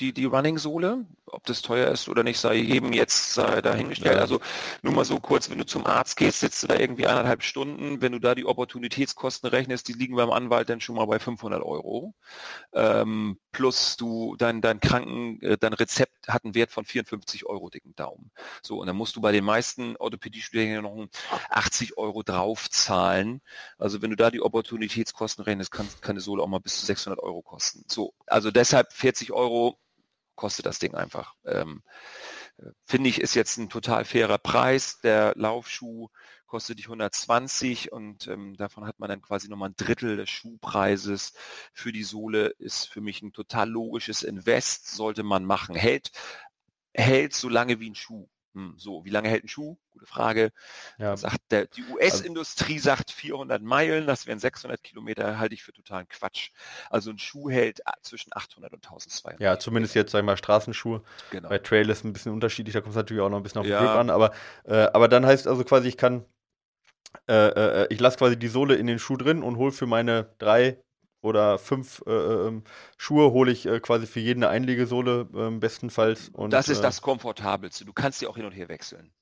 [0.00, 1.06] die, die Running-Sohle.
[1.26, 4.18] Ob das teuer ist oder nicht, sei jedem jetzt sei dahingestellt.
[4.18, 4.40] Also
[4.82, 8.02] nur mal so kurz, wenn du zum Arzt gehst, sitzt du da irgendwie eineinhalb Stunden.
[8.02, 11.62] Wenn du da die Opportunitätskosten rechnest, die liegen beim Anwalt dann schon mal bei 500
[11.62, 12.14] Euro.
[12.74, 17.70] Ähm, plus du, dein, dein Kranken, äh, dein Rezept hat einen Wert von 54 Euro
[17.70, 18.30] dicken Daumen.
[18.62, 21.06] So, und dann musst du bei den meisten Orthopädie-Studiengängen noch
[21.50, 23.40] 80 Euro draufzahlen.
[23.78, 26.86] Also wenn du da die Opportunitätskosten rechnest, kann, kann eine Sohle auch mal bis zu
[26.86, 27.84] 600 Euro kosten.
[27.88, 29.78] So, also deshalb 40 Euro
[30.42, 31.36] kostet das Ding einfach.
[31.44, 31.84] Ähm,
[32.84, 34.98] Finde ich, ist jetzt ein total fairer Preis.
[35.04, 36.08] Der Laufschuh
[36.46, 41.34] kostet dich 120 und ähm, davon hat man dann quasi nochmal ein Drittel des Schuhpreises.
[41.72, 45.76] Für die Sohle ist für mich ein total logisches Invest, sollte man machen.
[45.76, 46.10] Hält,
[46.92, 48.28] hält so lange wie ein Schuh.
[48.54, 49.76] Hm, so, wie lange hält ein Schuh?
[49.90, 50.52] Gute Frage.
[50.98, 51.16] Ja.
[51.16, 55.72] Sagt der, die US-Industrie also, sagt 400 Meilen, das wären 600 Kilometer, halte ich für
[55.72, 56.50] totalen Quatsch.
[56.90, 59.40] Also ein Schuh hält äh, zwischen 800 und 1200.
[59.40, 61.02] Ja, zumindest jetzt, sag ich mal, Straßenschuhe.
[61.30, 61.48] Genau.
[61.48, 63.66] Bei Trail ist ein bisschen unterschiedlich, da kommt es natürlich auch noch ein bisschen auf
[63.66, 63.80] den ja.
[63.80, 64.32] Grip an, aber,
[64.64, 66.26] äh, aber dann heißt also quasi, ich kann,
[67.28, 70.34] äh, äh, ich lasse quasi die Sohle in den Schuh drin und hole für meine
[70.38, 70.82] drei
[71.22, 72.64] oder fünf äh, ähm,
[72.98, 76.28] Schuhe hole ich äh, quasi für jeden eine Einlegesohle äh, bestenfalls.
[76.30, 77.84] Und, das ist äh, das Komfortabelste.
[77.84, 79.12] Du kannst sie auch hin und her wechseln.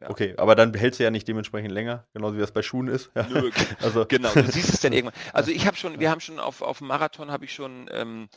[0.00, 0.10] Ja.
[0.10, 3.10] Okay, aber dann behält sie ja nicht dementsprechend länger, genauso wie das bei Schuhen ist.
[3.16, 3.26] Ja.
[3.28, 3.50] Nö,
[3.82, 4.06] also.
[4.06, 5.20] genau, du siehst es dann irgendwann.
[5.32, 8.28] Also ich habe schon, wir haben schon auf, auf dem Marathon habe ich schon ähm,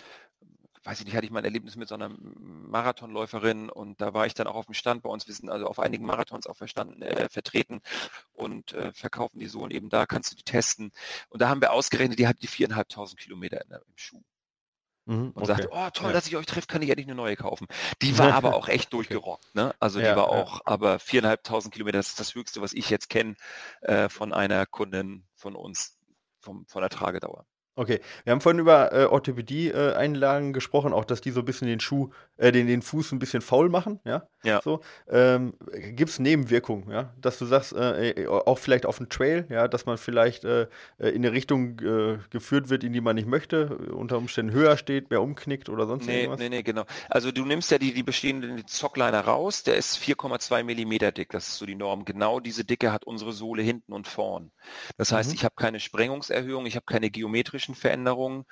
[0.84, 4.26] weiß ich nicht, hatte ich mal ein Erlebnis mit so einer Marathonläuferin und da war
[4.26, 6.58] ich dann auch auf dem Stand bei uns, wir sind also auf einigen Marathons auch
[6.58, 7.82] verstanden, äh, vertreten
[8.34, 10.92] und äh, verkaufen die Sohlen eben da, kannst du die testen.
[11.30, 14.22] Und da haben wir ausgerechnet, die hat die viereinhalbtausend Kilometer in, im Schuh.
[15.06, 15.46] Mhm, und okay.
[15.46, 16.14] sagte, oh toll, ja.
[16.14, 17.68] dass ich euch treffe, kann ich endlich eine neue kaufen.
[18.02, 19.56] Die war aber auch echt durchgerockt.
[19.56, 19.74] Ne?
[19.80, 20.62] Also die ja, war auch, ja.
[20.66, 23.36] aber viereinhalbtausend Kilometer, das ist das Höchste, was ich jetzt kenne
[23.82, 25.98] äh, von einer Kundin von uns,
[26.40, 27.46] vom, von der Tragedauer.
[27.74, 31.70] Okay, wir haben vorhin über äh, Orthopädie-Einlagen äh, gesprochen, auch dass die so ein bisschen
[31.70, 34.28] den Schuh, äh, den, den Fuß ein bisschen faul machen, ja.
[34.44, 34.60] Ja.
[34.62, 39.08] So, ähm, gibt es Nebenwirkungen, ja, dass du sagst, äh, äh, auch vielleicht auf dem
[39.08, 40.68] Trail, ja, dass man vielleicht äh,
[40.98, 45.22] in eine Richtung geführt wird, in die man nicht möchte, unter Umständen höher steht, mehr
[45.22, 46.40] umknickt oder sonst nee, irgendwas?
[46.40, 46.84] Nee, nee, genau.
[47.10, 51.48] Also du nimmst ja die, die bestehenden Zockliner raus, der ist 4,2 Millimeter dick, das
[51.48, 52.04] ist so die Norm.
[52.04, 54.52] Genau diese Dicke hat unsere Sohle hinten und vorn.
[54.98, 55.36] Das heißt, mhm.
[55.36, 58.46] ich habe keine Sprengungserhöhung, ich habe keine geometrische motorischen Veränderungen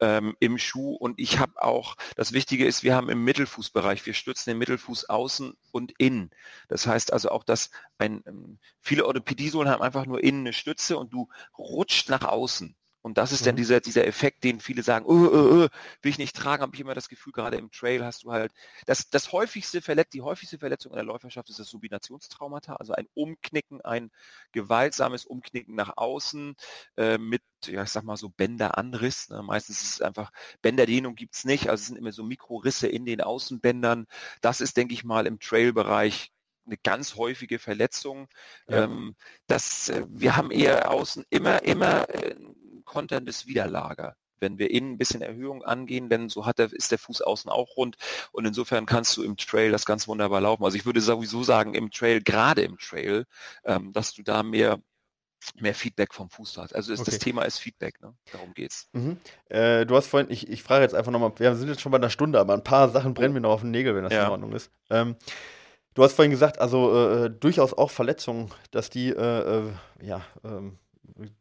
[0.00, 0.94] ähm, im Schuh.
[0.94, 5.08] Und ich habe auch, das Wichtige ist, wir haben im Mittelfußbereich, wir stützen den Mittelfuß
[5.08, 6.30] außen und innen.
[6.68, 10.98] Das heißt also auch, dass ein, ähm, viele Orthopädiesohlen haben einfach nur innen eine Stütze
[10.98, 12.76] und du rutscht nach außen.
[13.02, 13.46] Und das ist mhm.
[13.46, 15.68] dann dieser, dieser Effekt, den viele sagen, oh, oh, oh,
[16.02, 18.52] will ich nicht tragen, habe ich immer das Gefühl, gerade im Trail hast du halt,
[18.86, 23.06] das, das häufigste Verletz, die häufigste Verletzung in der Läuferschaft ist das Subinationstraumata, also ein
[23.14, 24.10] Umknicken, ein
[24.52, 26.56] gewaltsames Umknicken nach außen
[26.96, 29.30] äh, mit, ja, ich sag mal so Bänderanriss.
[29.30, 29.42] Ne?
[29.42, 30.30] Meistens ist es einfach,
[30.62, 34.06] Bänderdehnung gibt's nicht, also es sind immer so Mikrorisse in den Außenbändern.
[34.42, 36.32] Das ist, denke ich mal, im Trail-Bereich
[36.66, 38.28] eine ganz häufige Verletzung.
[38.68, 38.84] Ja.
[38.84, 42.36] Ähm, das, äh, wir haben eher außen immer, immer äh,
[42.84, 44.16] Content ist Widerlager.
[44.38, 47.50] Wenn wir innen ein bisschen Erhöhung angehen, denn so hat der, ist der Fuß außen
[47.50, 47.96] auch rund
[48.32, 50.64] und insofern kannst du im Trail das ganz wunderbar laufen.
[50.64, 53.26] Also ich würde sowieso sagen, im Trail, gerade im Trail,
[53.64, 54.80] ähm, dass du da mehr
[55.58, 56.74] mehr Feedback vom Fuß hast.
[56.74, 57.10] Also ist, okay.
[57.10, 58.14] das Thema ist Feedback, ne?
[58.32, 58.88] Darum geht's.
[58.92, 59.18] Mhm.
[59.48, 61.98] Äh, du hast vorhin, ich, ich frage jetzt einfach nochmal, wir sind jetzt schon bei
[61.98, 63.34] einer Stunde, aber ein paar Sachen brennen oh.
[63.34, 64.26] mir noch auf den Nägel, wenn das ja.
[64.26, 64.70] in Ordnung ist.
[64.90, 65.16] Ähm,
[65.94, 69.72] du hast vorhin gesagt, also äh, äh durchaus auch Verletzungen, dass die äh, äh
[70.02, 70.78] ja, ähm,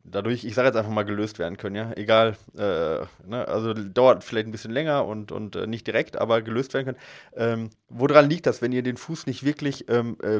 [0.03, 1.91] dadurch, ich sage jetzt einfach mal, gelöst werden können, ja.
[1.95, 3.47] Egal, äh, ne?
[3.47, 6.97] also dauert vielleicht ein bisschen länger und, und äh, nicht direkt, aber gelöst werden können.
[7.35, 10.39] Ähm, woran liegt das, wenn ihr den Fuß nicht wirklich ähm, äh,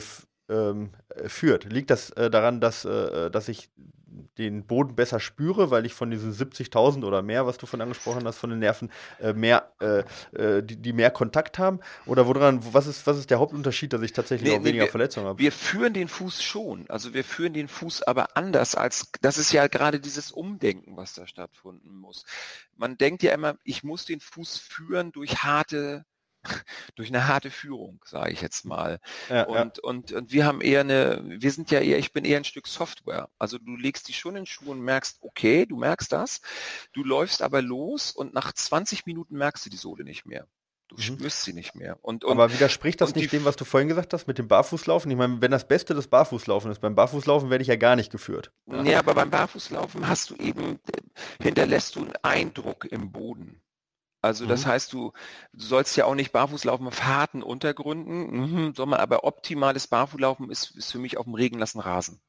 [0.50, 0.92] ähm,
[1.28, 1.66] führt?
[1.66, 3.70] Liegt das äh, daran, dass, äh, dass ich
[4.38, 8.26] den Boden besser spüre, weil ich von diesen 70.000 oder mehr, was du von angesprochen
[8.26, 8.90] hast, von den Nerven
[9.20, 11.80] äh, mehr, äh, äh, die, die, mehr Kontakt haben?
[12.06, 14.92] Oder woran, was ist, was ist der Hauptunterschied, dass ich tatsächlich nee, auch weniger wir,
[14.92, 15.40] Verletzungen habe?
[15.40, 19.52] Wir führen den Fuß schon, also wir führen den Fuß aber anders als, das ist
[19.52, 22.26] ja gerade dieses Umdenken, was da stattfinden muss.
[22.78, 26.06] Man denkt ja immer, ich muss den Fuß führen durch harte
[26.96, 29.00] durch eine harte Führung, sage ich jetzt mal.
[29.30, 29.84] Ja, und, ja.
[29.84, 32.68] Und, und wir haben eher eine, wir sind ja eher, ich bin eher ein Stück
[32.68, 33.30] Software.
[33.38, 36.42] Also du legst die schon in den Schuh und merkst, okay, du merkst das,
[36.94, 40.48] du läufst aber los und nach 20 Minuten merkst du die Sohle nicht mehr.
[40.90, 41.02] Du mhm.
[41.02, 41.98] spürst sie nicht mehr.
[42.02, 45.10] Und, und, aber widerspricht das nicht dem, was du vorhin gesagt hast, mit dem Barfußlaufen?
[45.12, 48.12] Ich meine, wenn das Beste das Barfußlaufen ist, beim Barfußlaufen werde ich ja gar nicht
[48.12, 48.52] geführt.
[48.66, 50.80] Ja, aber beim Barfußlaufen hast du eben,
[51.40, 53.62] hinterlässt du einen Eindruck im Boden.
[54.22, 54.70] Also das mhm.
[54.70, 55.14] heißt, du,
[55.54, 60.50] du sollst ja auch nicht barfuß laufen auf harten Untergründen, mhm, sondern aber optimales Barfußlaufen
[60.50, 62.22] ist, ist für mich auf dem regenlassen Rasen.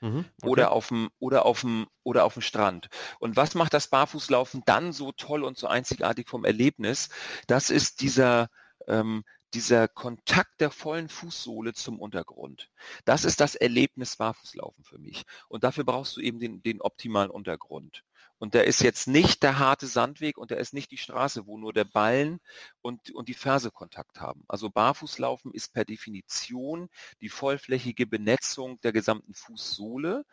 [0.00, 0.48] Mhm, okay.
[0.48, 2.88] Oder auf dem oder auf dem oder auf dem Strand.
[3.18, 7.08] Und was macht das Barfußlaufen dann so toll und so einzigartig vom Erlebnis?
[7.46, 8.48] Das ist dieser
[8.88, 9.24] ähm,
[9.54, 12.70] dieser Kontakt der vollen Fußsohle zum Untergrund.
[13.04, 15.24] Das ist das Erlebnis Barfußlaufen für mich.
[15.48, 18.02] Und dafür brauchst du eben den, den optimalen Untergrund.
[18.42, 21.58] Und der ist jetzt nicht der harte Sandweg und der ist nicht die Straße, wo
[21.58, 22.40] nur der Ballen
[22.80, 24.42] und, und die Ferse Kontakt haben.
[24.48, 26.88] Also Barfußlaufen ist per Definition
[27.20, 30.24] die vollflächige Benetzung der gesamten Fußsohle.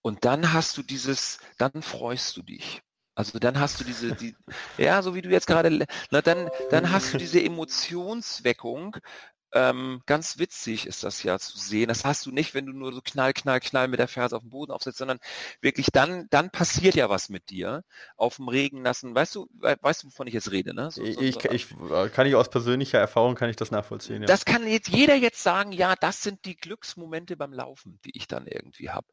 [0.00, 2.80] Und dann hast du dieses, dann freust du dich.
[3.14, 4.34] Also dann hast du diese, die,
[4.78, 8.96] ja, so wie du jetzt gerade, na dann, dann hast du diese Emotionsweckung,
[9.52, 11.88] ähm, ganz witzig ist das ja zu sehen.
[11.88, 14.42] Das hast du nicht, wenn du nur so knall, knall, knall mit der Ferse auf
[14.42, 15.18] den Boden aufsetzt, sondern
[15.60, 17.82] wirklich dann, dann passiert ja was mit dir
[18.16, 19.14] auf dem Regen nassen.
[19.14, 20.90] Weißt du, weißt du, wovon ich jetzt rede, ne?
[20.90, 21.50] So, so, ich, so.
[21.50, 24.22] ich, äh, kann ich aus persönlicher Erfahrung kann ich das nachvollziehen.
[24.22, 24.26] Ja.
[24.26, 28.28] Das kann jetzt jeder jetzt sagen, ja, das sind die Glücksmomente beim Laufen, die ich
[28.28, 29.06] dann irgendwie habe.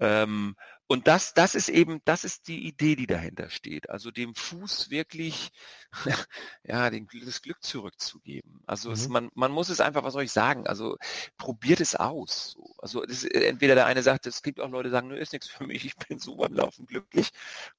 [0.00, 0.56] Ähm,
[0.90, 3.90] und das, das ist eben, das ist die Idee, die dahinter steht.
[3.90, 5.50] Also dem Fuß wirklich,
[6.64, 8.62] ja, den, das Glück zurückzugeben.
[8.66, 8.94] Also mhm.
[8.94, 10.66] es, man, man muss es einfach, was soll ich sagen?
[10.66, 10.96] Also
[11.36, 12.56] probiert es aus.
[12.78, 15.48] Also es, entweder der eine sagt, es gibt auch Leute, die sagen, nö, ist nichts
[15.48, 17.28] für mich, ich bin so beim Laufen glücklich.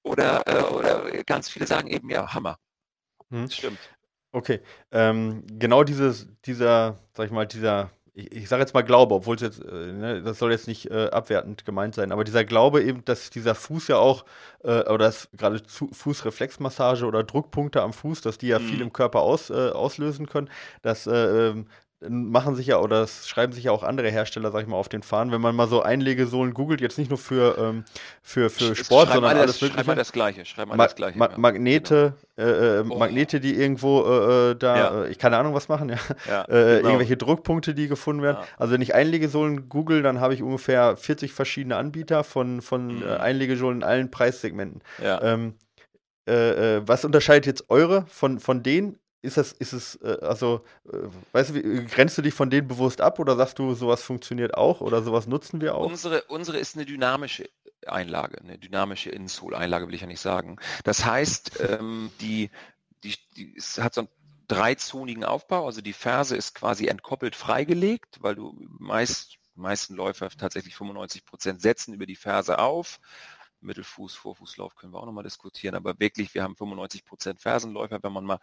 [0.03, 2.59] Oder, äh, oder ganz viele sagen eben, ja, Hammer.
[3.29, 3.49] Mhm.
[3.49, 3.79] Stimmt.
[4.31, 7.89] Okay, ähm, genau dieses, dieser, sag ich mal, dieser
[8.19, 10.89] ich, ich sage jetzt mal Glaube, obwohl es jetzt, äh, ne, das soll jetzt nicht
[10.91, 14.25] äh, abwertend gemeint sein, aber dieser Glaube eben, dass dieser Fuß ja auch,
[14.63, 18.63] äh, oder gerade Fußreflexmassage oder Druckpunkte am Fuß, dass die ja mhm.
[18.63, 20.49] viel im Körper aus, äh, auslösen können,
[20.81, 21.67] dass äh, ähm,
[22.07, 24.87] machen sich ja oder das schreiben sich ja auch andere Hersteller, sag ich mal, auf
[24.87, 25.33] den Fahnen.
[25.33, 27.83] Wenn man mal so Einlegesohlen googelt, jetzt nicht nur für, ähm,
[28.21, 30.45] für, für Sport, sondern alles, alles Schreib mal das Gleiche.
[30.45, 31.17] Schreib mal Ma das Gleiche.
[31.17, 32.49] Ma Magnete, genau.
[32.49, 32.97] äh, äh, oh.
[32.97, 35.03] Magnete, die irgendwo äh, äh da, ja.
[35.03, 35.97] Äh, ich keine Ahnung was machen, ja.
[36.27, 36.89] ja äh, genau.
[36.89, 38.37] Irgendwelche Druckpunkte, die gefunden werden.
[38.39, 38.47] Ja.
[38.57, 43.03] Also wenn ich Einlegesohlen google, dann habe ich ungefähr 40 verschiedene Anbieter von, von mhm.
[43.03, 44.81] Einlegesohlen in allen Preissegmenten.
[45.03, 45.21] Ja.
[45.21, 45.55] Ähm,
[46.25, 48.99] was unterscheidet jetzt eure von, von denen?
[49.21, 50.97] Ist das, ist es, äh, also, äh,
[51.33, 54.55] weißt du, wie, grenzt du dich von denen bewusst ab oder sagst du, sowas funktioniert
[54.55, 55.85] auch oder sowas nutzen wir auch?
[55.85, 57.49] Unsere, unsere ist eine dynamische
[57.85, 60.57] Einlage, eine dynamische Insole-Einlage will ich ja nicht sagen.
[60.83, 62.49] Das heißt, ähm, die,
[63.03, 64.09] die, die es hat so einen
[64.47, 70.75] dreizonigen Aufbau, also die Ferse ist quasi entkoppelt freigelegt, weil du meist, meisten Läufer tatsächlich
[70.75, 72.99] 95 Prozent setzen über die Ferse auf
[73.61, 78.13] Mittelfuß, Vorfußlauf können wir auch nochmal diskutieren, aber wirklich, wir haben 95 Prozent Fersenläufer, wenn
[78.13, 78.39] man mal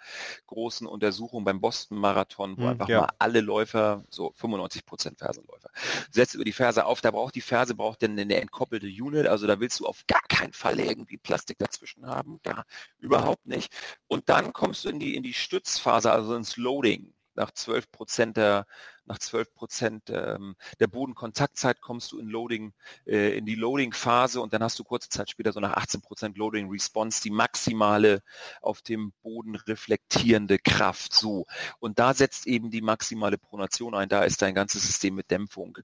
[0.46, 3.02] großen Untersuchungen beim Boston-Marathon, wo hm, einfach ja.
[3.02, 5.70] mal alle Läufer, so 95 Prozent Fersenläufer,
[6.10, 9.46] setzt über die Ferse auf, da braucht die Ferse, braucht dann eine entkoppelte Unit, also
[9.46, 12.64] da willst du auf gar keinen Fall irgendwie Plastik dazwischen haben, gar
[12.98, 13.72] überhaupt nicht.
[14.08, 17.12] Und dann kommst du in die, in die Stützphase, also ins Loading.
[17.34, 18.66] Nach 12 Prozent der,
[19.07, 22.72] nach 12 Prozent ähm, der Bodenkontaktzeit kommst du in Loading,
[23.07, 26.36] äh, in die Loading-Phase und dann hast du kurze Zeit später so nach 18 Prozent
[26.36, 28.22] Loading Response die maximale
[28.61, 31.12] auf dem Boden reflektierende Kraft.
[31.12, 31.46] So.
[31.78, 34.09] Und da setzt eben die maximale Pronation ein.
[34.09, 35.78] Da ist dein ganzes System mit Dämpfung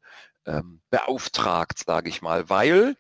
[0.47, 2.97] ähm, beauftragt, sage ich mal, weil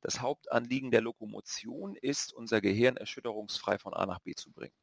[0.00, 4.74] das Hauptanliegen der Lokomotion ist, unser Gehirn erschütterungsfrei von A nach B zu bringen.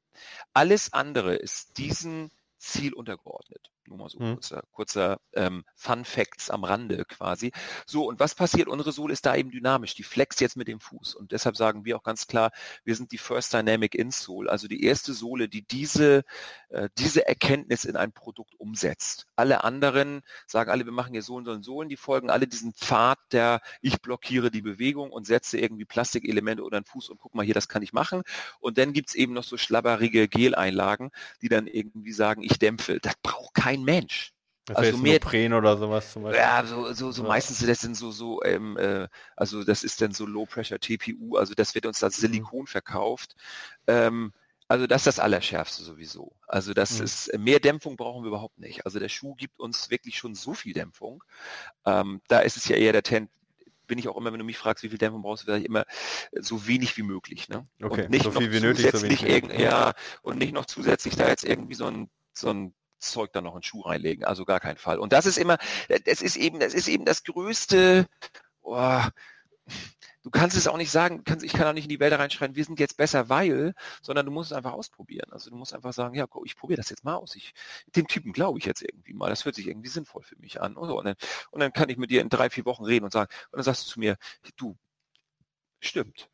[0.53, 3.71] Alles andere ist diesen Ziel untergeordnet.
[3.87, 4.33] Nur mal so mhm.
[4.33, 7.51] kurzer, kurzer ähm, Fun Facts am Rande quasi.
[7.85, 8.67] So, und was passiert?
[8.67, 9.95] Unsere Sohle ist da eben dynamisch.
[9.95, 11.15] Die flext jetzt mit dem Fuß.
[11.15, 12.51] Und deshalb sagen wir auch ganz klar,
[12.83, 16.23] wir sind die First Dynamic Insole, also die erste Sohle, die diese,
[16.69, 19.27] äh, diese Erkenntnis in ein Produkt umsetzt.
[19.35, 23.19] Alle anderen sagen alle, wir machen hier Sohlen, sollen Sohlen, die folgen alle diesen Pfad
[23.31, 27.45] der, ich blockiere die Bewegung und setze irgendwie Plastikelemente oder einen Fuß und guck mal
[27.45, 28.23] hier, das kann ich machen.
[28.59, 31.11] Und dann gibt's eben noch so schlabberige Geleinlagen,
[31.41, 32.99] die dann irgendwie sagen, ich dämpfe.
[33.01, 34.33] Das braucht kein kein Mensch.
[34.65, 36.39] Das also mehr Neopren oder sowas zum Beispiel.
[36.39, 37.27] Ja, so, so, so ja.
[37.27, 41.35] meistens, das sind so, so, ähm, äh, also das ist dann so Low Pressure TPU,
[41.35, 42.27] also das wird uns als mhm.
[42.27, 42.67] Silikon mhm.
[42.67, 43.35] verkauft.
[43.87, 44.31] Ähm,
[44.69, 46.31] also das ist das Allerschärfste sowieso.
[46.47, 47.03] Also das mhm.
[47.03, 48.85] ist, mehr Dämpfung brauchen wir überhaupt nicht.
[48.85, 51.23] Also der Schuh gibt uns wirklich schon so viel Dämpfung.
[51.85, 53.29] Ähm, da ist es ja eher der Trend,
[53.85, 55.67] bin ich auch immer, wenn du mich fragst, wie viel Dämpfung brauchst du, sage ich
[55.67, 55.83] immer
[56.39, 57.49] so wenig wie möglich.
[57.49, 57.65] Ne?
[57.81, 59.21] Okay, und nicht so viel wie nötig, so wenig.
[59.59, 59.91] Ja,
[60.21, 62.73] und nicht noch zusätzlich da jetzt irgendwie so ein, so ein
[63.11, 64.25] Zeug dann noch in Schuh reinlegen.
[64.25, 64.99] Also gar keinen Fall.
[64.99, 65.57] Und das ist immer,
[66.05, 68.07] das ist eben, das ist eben das größte,
[68.61, 69.01] oh,
[70.23, 72.55] du kannst es auch nicht sagen, kannst, ich kann auch nicht in die Wälder reinschreien,
[72.55, 75.31] wir sind jetzt besser, weil, sondern du musst es einfach ausprobieren.
[75.31, 77.35] Also du musst einfach sagen, ja, ich probiere das jetzt mal aus.
[77.35, 77.53] Ich,
[77.95, 79.29] dem Typen glaube ich jetzt irgendwie mal.
[79.29, 80.75] Das hört sich irgendwie sinnvoll für mich an.
[80.75, 80.97] Und, so.
[80.97, 81.15] und, dann,
[81.51, 83.63] und dann kann ich mit dir in drei, vier Wochen reden und sagen, und dann
[83.63, 84.17] sagst du zu mir,
[84.55, 84.77] du,
[85.79, 86.29] stimmt.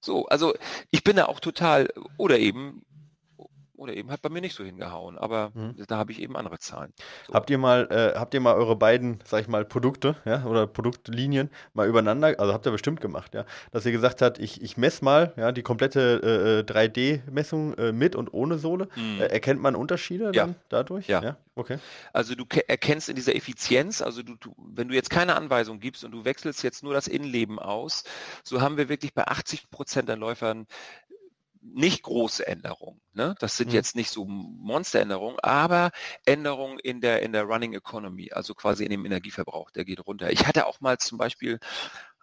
[0.00, 0.54] So, also
[0.90, 2.84] ich bin da auch total, oder eben,
[3.76, 5.18] oder eben hat bei mir nicht so hingehauen.
[5.18, 5.74] Aber mhm.
[5.86, 6.92] da habe ich eben andere Zahlen.
[7.26, 7.34] So.
[7.34, 10.66] Habt ihr mal, äh, habt ihr mal eure beiden, sag ich mal, Produkte, ja, oder
[10.66, 14.76] Produktlinien mal übereinander, also habt ihr bestimmt gemacht, ja, dass ihr gesagt habt, ich, ich
[14.76, 18.88] messe mal, ja, die komplette äh, 3D-Messung äh, mit und ohne Sohle.
[18.94, 19.20] Mhm.
[19.20, 20.46] Äh, erkennt man Unterschiede ja.
[20.46, 21.08] dann dadurch?
[21.08, 21.22] Ja.
[21.22, 21.36] ja.
[21.54, 21.78] Okay.
[22.14, 26.02] Also du erkennst in dieser Effizienz, also du, du, wenn du jetzt keine Anweisung gibst
[26.02, 28.04] und du wechselst jetzt nur das Innenleben aus,
[28.42, 30.66] so haben wir wirklich bei 80 Prozent der Läufern
[31.62, 33.00] nicht große Änderungen.
[33.12, 33.34] Ne?
[33.38, 33.74] Das sind mhm.
[33.74, 35.90] jetzt nicht so Monsteränderungen, aber
[36.26, 40.30] Änderungen in der, in der Running Economy, also quasi in dem Energieverbrauch, der geht runter.
[40.30, 41.60] Ich hatte auch mal zum Beispiel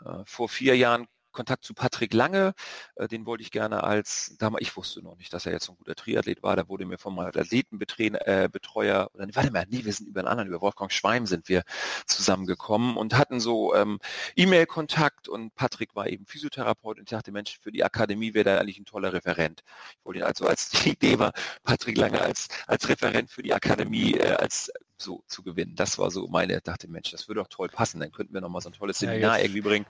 [0.06, 1.08] äh, vor vier Jahren
[1.40, 2.54] Kontakt zu Patrick Lange,
[2.96, 5.78] äh, den wollte ich gerne als, damals, ich wusste noch nicht, dass er jetzt ein
[5.78, 9.94] guter Triathlet war, da wurde mir von meinem Athletenbetreuer, äh, oder warte mal, nee, wir
[9.94, 11.64] sind über einen anderen, über Wolfgang Schweim sind wir
[12.06, 14.00] zusammengekommen und hatten so ähm,
[14.36, 18.58] E-Mail-Kontakt und Patrick war eben Physiotherapeut und ich dachte, Mensch, für die Akademie wäre da
[18.58, 19.64] eigentlich ein toller Referent.
[19.98, 21.32] Ich wollte ihn also als die Idee war,
[21.64, 24.70] Patrick Lange als, als Referent für die Akademie, äh, als
[25.02, 25.76] so zu gewinnen.
[25.76, 28.00] Das war so meine, dachte, Mensch, das würde doch toll passen.
[28.00, 29.86] Dann könnten wir noch mal so ein tolles Seminar ja, jetzt, irgendwie bringen.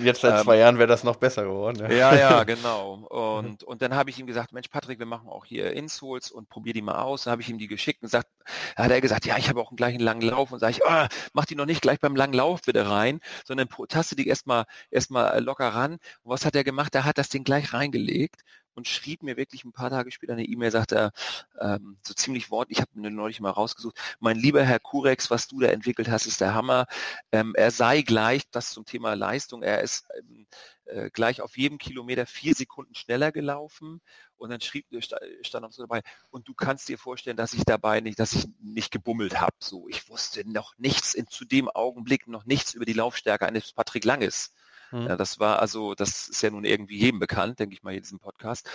[0.00, 1.80] Jetzt seit ähm, zwei Jahren wäre das noch besser geworden.
[1.80, 2.94] Ja, ja, ja genau.
[2.94, 6.48] Und, und dann habe ich ihm gesagt, Mensch, Patrick, wir machen auch hier Insoles und
[6.48, 7.24] probier die mal aus.
[7.24, 8.28] Dann habe ich ihm die geschickt und sagt,
[8.76, 11.06] hat er gesagt, ja, ich habe auch einen gleichen langen Lauf und sage ich, oh,
[11.32, 15.42] mach die noch nicht gleich beim langen Lauf wieder rein, sondern taste die erstmal erstmal
[15.42, 15.92] locker ran.
[16.22, 16.94] Und was hat er gemacht?
[16.94, 18.42] Er hat das Ding gleich reingelegt
[18.78, 21.12] und schrieb mir wirklich ein paar Tage später eine E-Mail, sagte er,
[21.60, 25.48] ähm, so ziemlich Wort, ich habe mir neulich mal rausgesucht, mein lieber Herr Kurex, was
[25.48, 26.86] du da entwickelt hast, ist der Hammer.
[27.32, 30.46] Ähm, er sei gleich, das zum Thema Leistung, er ist ähm,
[30.86, 34.00] äh, gleich auf jedem Kilometer vier Sekunden schneller gelaufen
[34.36, 35.02] und dann schrieb, äh,
[35.42, 38.46] stand noch so dabei, und du kannst dir vorstellen, dass ich dabei nicht, dass ich
[38.60, 39.56] nicht gebummelt habe.
[39.58, 43.72] So, ich wusste noch nichts in, zu dem Augenblick, noch nichts über die Laufstärke eines
[43.72, 44.54] Patrick Langes.
[44.90, 45.06] Mhm.
[45.08, 48.00] Ja, das war also, das ist ja nun irgendwie jedem bekannt, denke ich mal, in
[48.02, 48.68] diesem Podcast.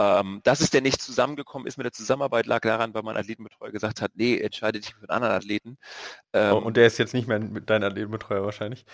[0.00, 3.72] Ähm, dass es denn nicht zusammengekommen ist mit der Zusammenarbeit, lag daran, weil mein Athletenbetreuer
[3.72, 5.78] gesagt hat, nee, entscheide dich für einen anderen Athleten.
[6.32, 8.84] Ähm, oh, und der ist jetzt nicht mehr dein Athletenbetreuer wahrscheinlich?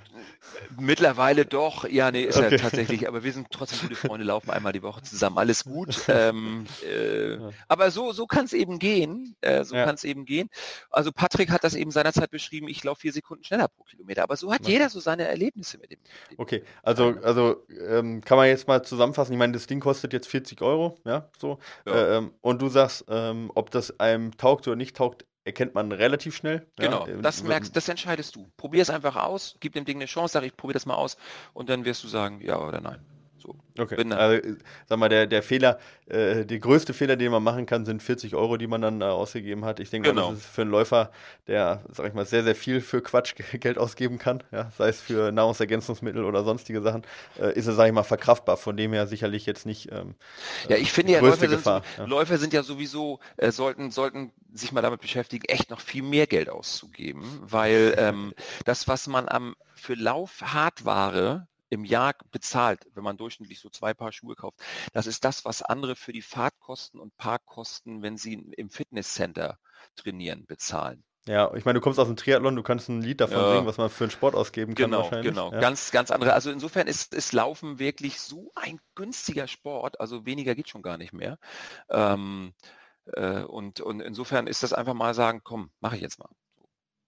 [0.78, 2.56] Mittlerweile doch, ja, nee, ist okay.
[2.56, 5.96] er tatsächlich, aber wir sind trotzdem gute Freunde, laufen einmal die Woche zusammen, alles gut.
[6.18, 7.50] Ähm, äh, ja.
[7.68, 9.84] Aber so, so kann es eben gehen, äh, so ja.
[9.84, 10.48] kann es eben gehen.
[10.90, 14.36] Also Patrick hat das eben seinerzeit beschrieben, ich laufe vier Sekunden schneller pro Kilometer, aber
[14.36, 14.70] so hat ja.
[14.70, 16.00] jeder so seine Erlebnisse mit dem.
[16.30, 20.12] dem okay, also, also ähm, kann man jetzt mal zusammenfassen, ich meine, das Ding kostet
[20.12, 21.58] jetzt 40 Euro, ja, so.
[21.86, 21.94] Ja.
[21.94, 25.92] Äh, ähm, und du sagst, ähm, ob das einem taugt oder nicht taugt, erkennt man
[25.92, 26.66] relativ schnell.
[26.76, 27.16] Genau, ja?
[27.16, 28.48] das merkst, das entscheidest du.
[28.56, 31.16] Probier es einfach aus, gib dem Ding eine Chance, sag ich, probiere das mal aus
[31.54, 33.04] und dann wirst du sagen, ja oder nein.
[33.38, 33.96] So, okay.
[34.12, 34.48] Also,
[34.88, 38.34] sag mal, der, der Fehler, äh, der größte Fehler, den man machen kann, sind 40
[38.34, 39.78] Euro, die man dann äh, ausgegeben hat.
[39.78, 40.30] Ich denke, genau.
[40.30, 41.12] das ist für einen Läufer,
[41.46, 45.00] der, sag ich mal, sehr, sehr viel für Quatsch Geld ausgeben kann, ja, sei es
[45.00, 47.02] für Nahrungsergänzungsmittel oder sonstige Sachen,
[47.40, 48.56] äh, ist es, sag ich mal, verkraftbar.
[48.56, 49.92] Von dem her sicherlich jetzt nicht.
[49.92, 50.14] Ähm,
[50.68, 51.82] ja, ich finde ja, Läufer sind, ja.
[52.04, 56.26] Läufer sind ja sowieso, äh, sollten, sollten sich mal damit beschäftigen, echt noch viel mehr
[56.26, 58.34] Geld auszugeben, weil ähm,
[58.64, 64.12] das, was man am für Laufhardware im Jahr bezahlt, wenn man durchschnittlich so zwei Paar
[64.12, 64.58] Schuhe kauft.
[64.92, 69.58] Das ist das, was andere für die Fahrtkosten und Parkkosten, wenn sie im Fitnesscenter
[69.96, 71.04] trainieren, bezahlen.
[71.28, 73.52] Ja, ich meine, du kommst aus dem Triathlon, du kannst ein Lied davon ja.
[73.52, 74.90] singen, was man für einen Sport ausgeben kann.
[74.90, 75.52] Genau, genau.
[75.52, 75.60] Ja.
[75.60, 76.32] Ganz, ganz andere.
[76.32, 80.00] Also insofern ist, ist Laufen wirklich so ein günstiger Sport.
[80.00, 81.38] Also weniger geht schon gar nicht mehr.
[81.90, 82.54] Ähm,
[83.12, 86.30] äh, und, und insofern ist das einfach mal sagen, komm, mache ich jetzt mal.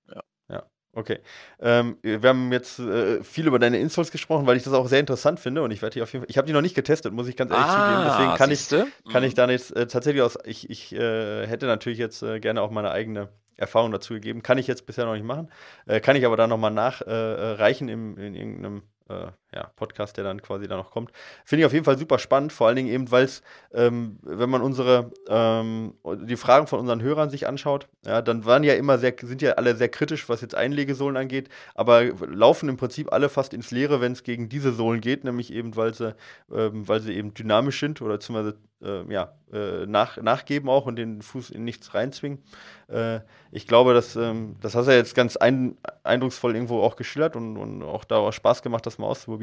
[0.09, 0.23] Ja.
[0.49, 0.67] ja.
[0.93, 1.21] Okay.
[1.61, 4.99] Ähm, wir haben jetzt äh, viel über deine Installs gesprochen, weil ich das auch sehr
[4.99, 6.31] interessant finde und ich werde die auf jeden Fall.
[6.31, 8.11] Ich habe die noch nicht getestet, muss ich ganz ehrlich ah, zugeben.
[8.11, 9.37] Deswegen kann ich, kann ich mhm.
[9.37, 10.37] da jetzt äh, tatsächlich aus.
[10.45, 14.43] Ich, ich äh, hätte natürlich jetzt äh, gerne auch meine eigene Erfahrung dazu gegeben.
[14.43, 15.49] Kann ich jetzt bisher noch nicht machen.
[15.87, 20.41] Äh, kann ich aber da nochmal nachreichen im, in irgendeinem äh, ja, Podcast, der dann
[20.43, 21.11] quasi da noch kommt.
[21.45, 24.49] Finde ich auf jeden Fall super spannend, vor allen Dingen eben, weil es, ähm, wenn
[24.49, 28.99] man unsere, ähm, die Fragen von unseren Hörern sich anschaut, ja, dann waren ja immer
[28.99, 33.29] sehr, sind ja alle sehr kritisch, was jetzt Einlegesohlen angeht, aber laufen im Prinzip alle
[33.29, 36.15] fast ins Leere, wenn es gegen diese Sohlen geht, nämlich eben, weil sie,
[36.53, 40.97] ähm, weil sie eben dynamisch sind oder beziehungsweise äh, ja, äh, nach, nachgeben auch und
[40.97, 42.43] den Fuß in nichts reinzwingen.
[42.89, 43.21] Äh,
[43.51, 47.37] ich glaube, dass, ähm, das hast du ja jetzt ganz ein, eindrucksvoll irgendwo auch geschildert
[47.37, 49.40] und, und auch da auch Spaß gemacht, das mal auszuprobieren.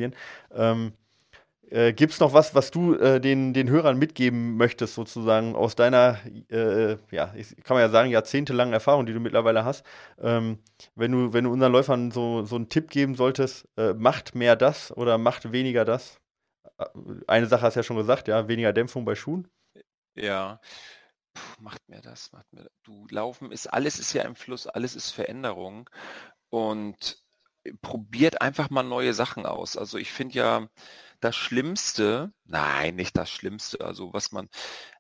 [0.53, 0.94] Ähm,
[1.69, 5.76] äh, Gibt es noch was, was du äh, den, den Hörern mitgeben möchtest, sozusagen aus
[5.76, 6.19] deiner,
[6.49, 9.86] äh, ja, ich, kann man ja sagen, jahrzehntelangen Erfahrung, die du mittlerweile hast?
[10.22, 10.60] Ähm,
[10.95, 14.56] wenn, du, wenn du unseren Läufern so, so einen Tipp geben solltest, äh, macht mehr
[14.56, 16.19] das oder macht weniger das?
[16.78, 16.86] Äh,
[17.28, 19.48] eine Sache hast du ja schon gesagt, ja, weniger Dämpfung bei Schuhen.
[20.15, 20.60] Ja,
[21.34, 24.95] Puh, macht mir das, macht mir Du, Laufen ist, alles ist ja im Fluss, alles
[24.95, 25.90] ist Veränderung
[26.49, 27.24] und
[27.81, 29.77] probiert einfach mal neue Sachen aus.
[29.77, 30.68] Also ich finde ja
[31.19, 34.49] das Schlimmste, nein, nicht das Schlimmste, also was man,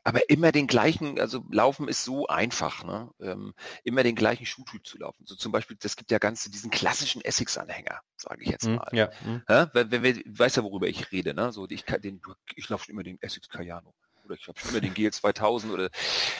[0.03, 3.11] aber immer den gleichen, also Laufen ist so einfach, ne?
[3.21, 3.53] Ähm,
[3.83, 5.25] immer den gleichen Schuhtyp zu laufen.
[5.27, 8.91] So zum Beispiel, das gibt ja ganz diesen klassischen Essex-Anhänger, sage ich jetzt Mhm, mal.
[8.93, 9.09] ja.
[9.49, 11.51] Ja, wenn, wenn, wir- weiß ja, worüber ich rede, ne?
[11.51, 12.21] So, ich, kann den,
[12.55, 15.73] ich laufe schon immer den Essex Cayano oder ich habe schon immer den GL 2000
[15.73, 15.89] oder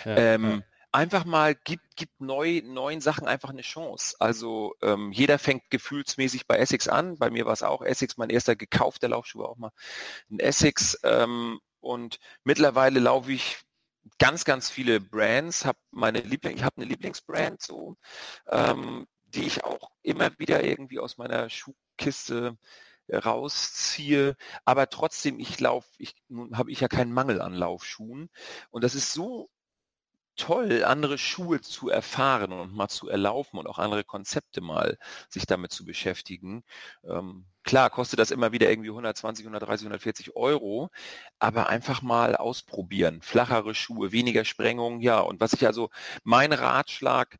[0.05, 0.63] Ja, ähm,
[0.97, 4.15] einfach mal gibt gibt neu, neuen Sachen einfach eine Chance.
[4.19, 7.17] Also ähm, jeder fängt gefühlsmäßig bei Essex an.
[7.17, 9.71] Bei mir war es auch Essex, mein erster gekaufter Laufschuh war auch mal
[10.31, 10.99] ein Essex.
[11.03, 13.59] Ähm, und mittlerweile laufe ich
[14.17, 15.65] ganz, ganz viele Brands.
[15.65, 17.95] Hab meine Liebling, ich habe eine Lieblingsbrand so,
[18.47, 22.57] ähm, die ich auch immer wieder irgendwie aus meiner Schuhkiste
[23.13, 28.29] rausziehe, aber trotzdem, ich laufe, ich, nun habe ich ja keinen Mangel an Laufschuhen.
[28.69, 29.49] Und das ist so
[30.37, 34.97] toll, andere Schuhe zu erfahren und mal zu erlaufen und auch andere Konzepte mal
[35.29, 36.63] sich damit zu beschäftigen.
[37.03, 40.89] Ähm, klar, kostet das immer wieder irgendwie 120, 130, 140 Euro,
[41.39, 43.21] aber einfach mal ausprobieren.
[43.21, 45.19] Flachere Schuhe, weniger Sprengung, ja.
[45.19, 45.89] Und was ich also,
[46.23, 47.37] mein Ratschlag,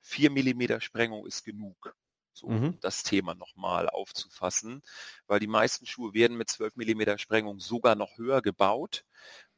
[0.00, 1.94] 4 Millimeter Sprengung ist genug.
[2.36, 2.74] So, Mhm.
[2.74, 4.82] um das Thema nochmal aufzufassen,
[5.28, 9.04] weil die meisten Schuhe werden mit 12 Millimeter Sprengung sogar noch höher gebaut.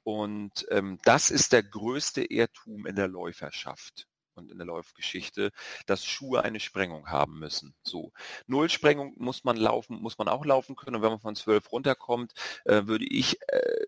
[0.07, 5.51] Und ähm, das ist der größte Irrtum in der Läuferschaft und in der Laufgeschichte,
[5.87, 7.75] dass Schuhe eine Sprengung haben müssen.
[7.83, 8.13] So
[8.47, 10.95] Null Sprengung muss man laufen, muss man auch laufen können.
[10.95, 12.35] Und wenn man von 12 runterkommt,
[12.67, 13.87] äh, würde ich äh,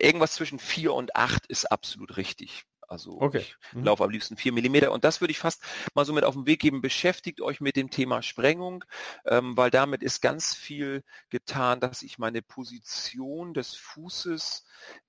[0.00, 2.64] irgendwas zwischen 4 und 8 ist absolut richtig.
[2.88, 3.38] Also Okay.
[3.38, 3.84] ich Mhm.
[3.84, 5.62] laufe am liebsten 4 Millimeter und das würde ich fast
[5.94, 6.80] mal so mit auf den Weg geben.
[6.80, 8.84] Beschäftigt euch mit dem Thema Sprengung,
[9.26, 14.64] ähm, weil damit ist ganz viel getan, dass ich meine Position des Fußes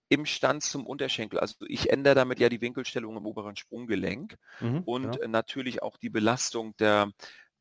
[0.09, 4.83] im Stand zum Unterschenkel, also ich ändere damit ja die Winkelstellung im oberen Sprunggelenk Mhm,
[4.85, 5.17] und genau.
[5.23, 7.11] äh, natürlich auch die Belastung der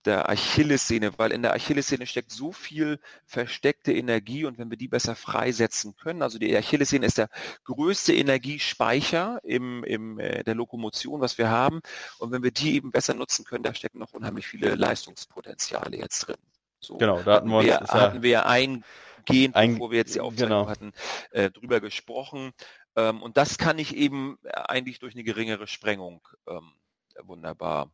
[0.04, 4.86] der Achillessehne, weil in der Achillessehne steckt so viel versteckte Energie und wenn wir die
[4.86, 7.28] besser freisetzen können, also die Achillessehne ist der
[7.64, 8.14] größte
[8.56, 11.80] Energiespeicher im, im äh, der Lokomotion, was wir haben
[12.18, 16.20] und wenn wir die eben besser nutzen können, da stecken noch unheimlich viele Leistungspotenziale jetzt
[16.28, 16.36] drin.
[16.78, 18.42] So Genau, da hatten wir uns- wir, ja- hatten wir ja
[19.30, 20.70] eingehend, Ein- bevor wir jetzt die Aufzeichnung genau.
[20.70, 20.92] hatten,
[21.30, 22.52] äh, drüber gesprochen.
[22.96, 26.72] Ähm, und das kann ich eben äh, eigentlich durch eine geringere Sprengung ähm,
[27.22, 27.90] wunderbar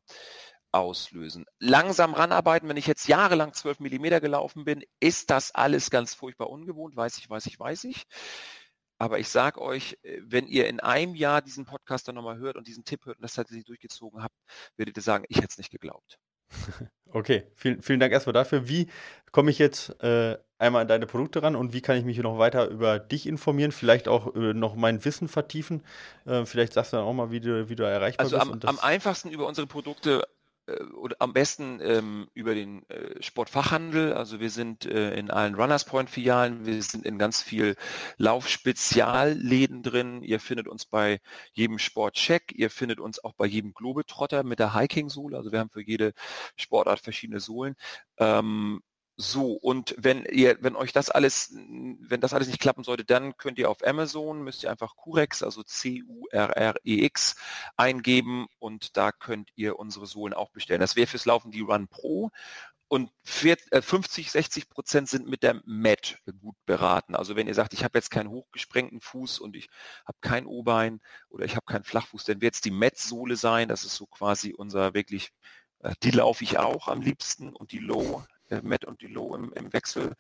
[0.73, 1.45] auslösen.
[1.59, 6.49] Langsam ranarbeiten, wenn ich jetzt jahrelang 12 Millimeter gelaufen bin, ist das alles ganz furchtbar
[6.49, 8.05] ungewohnt, weiß ich, weiß ich, weiß ich.
[8.99, 12.57] Aber ich sag euch, äh, wenn ihr in einem Jahr diesen Podcast dann nochmal hört
[12.57, 14.37] und diesen Tipp hört und das tatsächlich durchgezogen habt,
[14.77, 16.19] werdet ihr sagen, ich hätte es nicht geglaubt.
[17.15, 18.69] Okay, vielen, vielen Dank erstmal dafür.
[18.71, 18.87] Wie
[19.33, 22.39] komme ich jetzt äh, einmal an deine Produkte ran und wie kann ich mich noch
[22.39, 23.71] weiter über dich informieren?
[23.71, 25.83] Vielleicht auch äh, noch mein Wissen vertiefen.
[26.25, 28.47] Äh, vielleicht sagst du dann auch mal, wie du, wie du erreichbar Also bist.
[28.47, 30.27] am, und am das- einfachsten über unsere Produkte
[30.95, 34.13] oder am besten ähm, über den äh, Sportfachhandel.
[34.13, 37.77] Also wir sind äh, in allen Runners Point Filialen, wir sind in ganz viel
[38.19, 40.23] Laufspezialläden drin.
[40.23, 41.21] Ihr findet uns bei
[41.53, 45.37] jedem Sportcheck, ihr findet uns auch bei jedem Globetrotter mit der Hiking-Sohle.
[45.37, 46.13] Also wir haben für jede
[46.57, 47.75] Sportart verschiedene Sohlen.
[48.19, 48.83] Ähm,
[49.23, 53.37] so, und wenn ihr, wenn euch das alles, wenn das alles nicht klappen sollte, dann
[53.37, 57.37] könnt ihr auf Amazon, müsst ihr einfach Curex, also C-U-R-R-E-X,
[57.77, 60.81] eingeben und da könnt ihr unsere Sohlen auch bestellen.
[60.81, 62.31] Das wäre fürs Laufen die Run Pro
[62.89, 67.15] und 50, 60 Prozent sind mit der Mat gut beraten.
[67.15, 69.71] Also wenn ihr sagt, ich habe jetzt keinen hochgesprengten Fuß und ich
[70.05, 71.01] habe kein O-Bein
[71.31, 73.69] oder ich habe keinen Flachfuß, dann wird es die Mat-Sohle sein.
[73.69, 75.31] Das ist so quasi unser wirklich,
[75.79, 79.53] äh, die laufe ich auch am liebsten und die Low äh, Matt und Dilo im,
[79.55, 80.13] im Wechsel,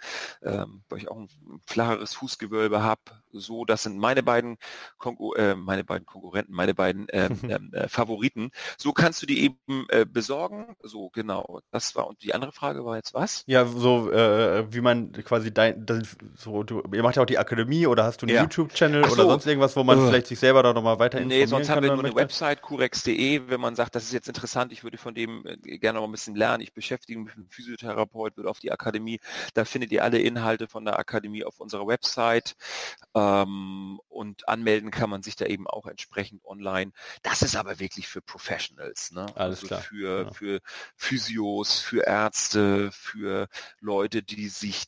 [0.42, 1.28] ähm, weil ich auch ein,
[1.66, 3.00] flacheres Fußgewölbe habe.
[3.32, 4.56] So, das sind meine beiden,
[4.98, 8.50] Konkur äh, meine beiden Konkurrenten, meine beiden ähm, ähm, äh, Favoriten.
[8.78, 10.76] So kannst du die eben äh, besorgen.
[10.82, 11.60] So, genau.
[11.70, 13.44] Das war, und die andere Frage war jetzt was?
[13.46, 17.38] Ja, so, äh, wie man quasi dein, das, so, du, ihr macht ja auch die
[17.38, 18.42] Akademie oder hast du einen Ja.
[18.42, 19.30] YouTube-Channel Ach oder so.
[19.30, 20.06] sonst irgendwas, wo man Ugh.
[20.08, 21.76] vielleicht sich selber da nochmal weiter Nee, informieren sonst kann?
[21.76, 22.16] haben wir nur eine möchte?
[22.20, 25.98] Website, curex.de, wenn man sagt, das ist jetzt interessant, ich würde von dem äh, gerne
[25.98, 27.50] noch ein bisschen lernen, ich beschäftige mich mit einem
[28.22, 29.20] Physiotherapeut, würde auf die Akademie,
[29.54, 32.56] da findet ihr alle Inhalte von der Akademie auf unserer Website
[33.14, 36.92] ähm, und anmelden kann man sich da eben auch entsprechend online.
[37.22, 39.26] Das ist aber wirklich für Professionals, ne?
[39.34, 40.32] Alles also klar, Für, genau.
[40.32, 40.60] für
[40.96, 43.48] Physios, für Ärzte, für
[43.80, 44.84] Leute, die sich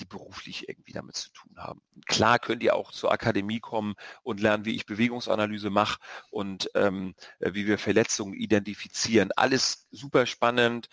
[0.00, 1.80] die beruflich irgendwie damit zu tun haben.
[2.06, 6.00] Klar könnt ihr auch zur Akademie kommen und lernen, wie ich Bewegungsanalyse mache
[6.30, 9.30] und ähm, äh, wie wir Verletzungen identifizieren.
[9.36, 10.88] Alles super spannend,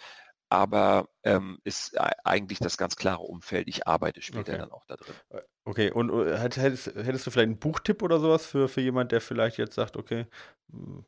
[0.49, 3.67] aber ähm, ist eigentlich das ganz klare Umfeld.
[3.67, 4.57] Ich arbeite später Okay.
[4.59, 5.15] dann auch da drin.
[5.63, 9.11] Okay, und äh, hätt- hättest, hättest du vielleicht einen Buchtipp oder sowas für, für jemand,
[9.11, 10.27] der vielleicht jetzt sagt, okay,
[10.71, 11.05] hm,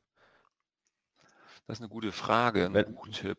[1.68, 3.38] Das ist eine gute Frage, ein Wenn- Buchtipp.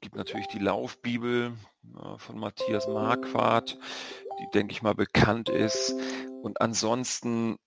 [0.00, 1.52] Gibt natürlich die Laufbibel
[1.94, 3.78] ja, von Matthias Marquardt,
[4.40, 5.94] die, denke ich mal, bekannt ist.
[6.42, 7.58] Und ansonsten,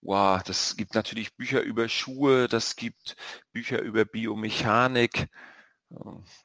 [0.00, 3.16] wow, das gibt natürlich Bücher über Schuhe, das gibt
[3.52, 5.28] Bücher über Biomechanik.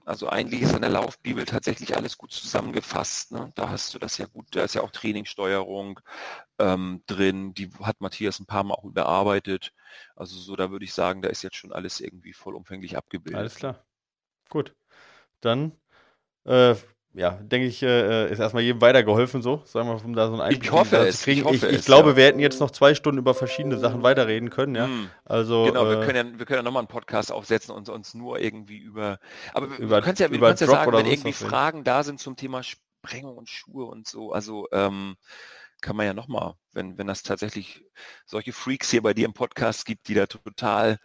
[0.05, 3.31] Also eigentlich ist in der Laufbibel tatsächlich alles gut zusammengefasst.
[3.31, 3.51] Ne?
[3.55, 5.99] Da hast du das ja gut, da ist ja auch Trainingssteuerung
[6.59, 9.73] ähm, drin, die hat Matthias ein paar Mal auch überarbeitet.
[10.15, 13.39] Also so, da würde ich sagen, da ist jetzt schon alles irgendwie vollumfänglich abgebildet.
[13.39, 13.83] alles klar.
[14.49, 14.75] Gut.
[15.39, 15.71] Dann,
[16.43, 16.75] äh,
[17.13, 20.41] ja, denke ich, äh, ist erstmal jedem weitergeholfen so, sagen wir, um da so einen
[20.41, 21.39] Einblick hoffe da zu es, ich kriegen.
[21.39, 22.15] Ich, hoffe ich, es, glaube, ja.
[22.15, 24.85] wir hätten jetzt noch zwei Stunden über verschiedene Sachen weiterreden können, ja.
[24.85, 25.09] Hm.
[25.25, 28.13] Also, Genau, wir äh, können ja, wir können ja nochmal einen Podcast aufsetzen und uns
[28.13, 29.19] nur irgendwie über,
[29.53, 31.33] aber Über- du kannst ja, du kannst ja sagen, wenn irgendwie.
[31.33, 35.15] Fragen da sind zum Thema Sprengung und Schuhe und so, also ähm,
[35.81, 37.83] kann man ja nochmal, wenn, wenn das tatsächlich
[38.25, 40.97] solche Freaks hier bei dir im Podcast gibt, die da total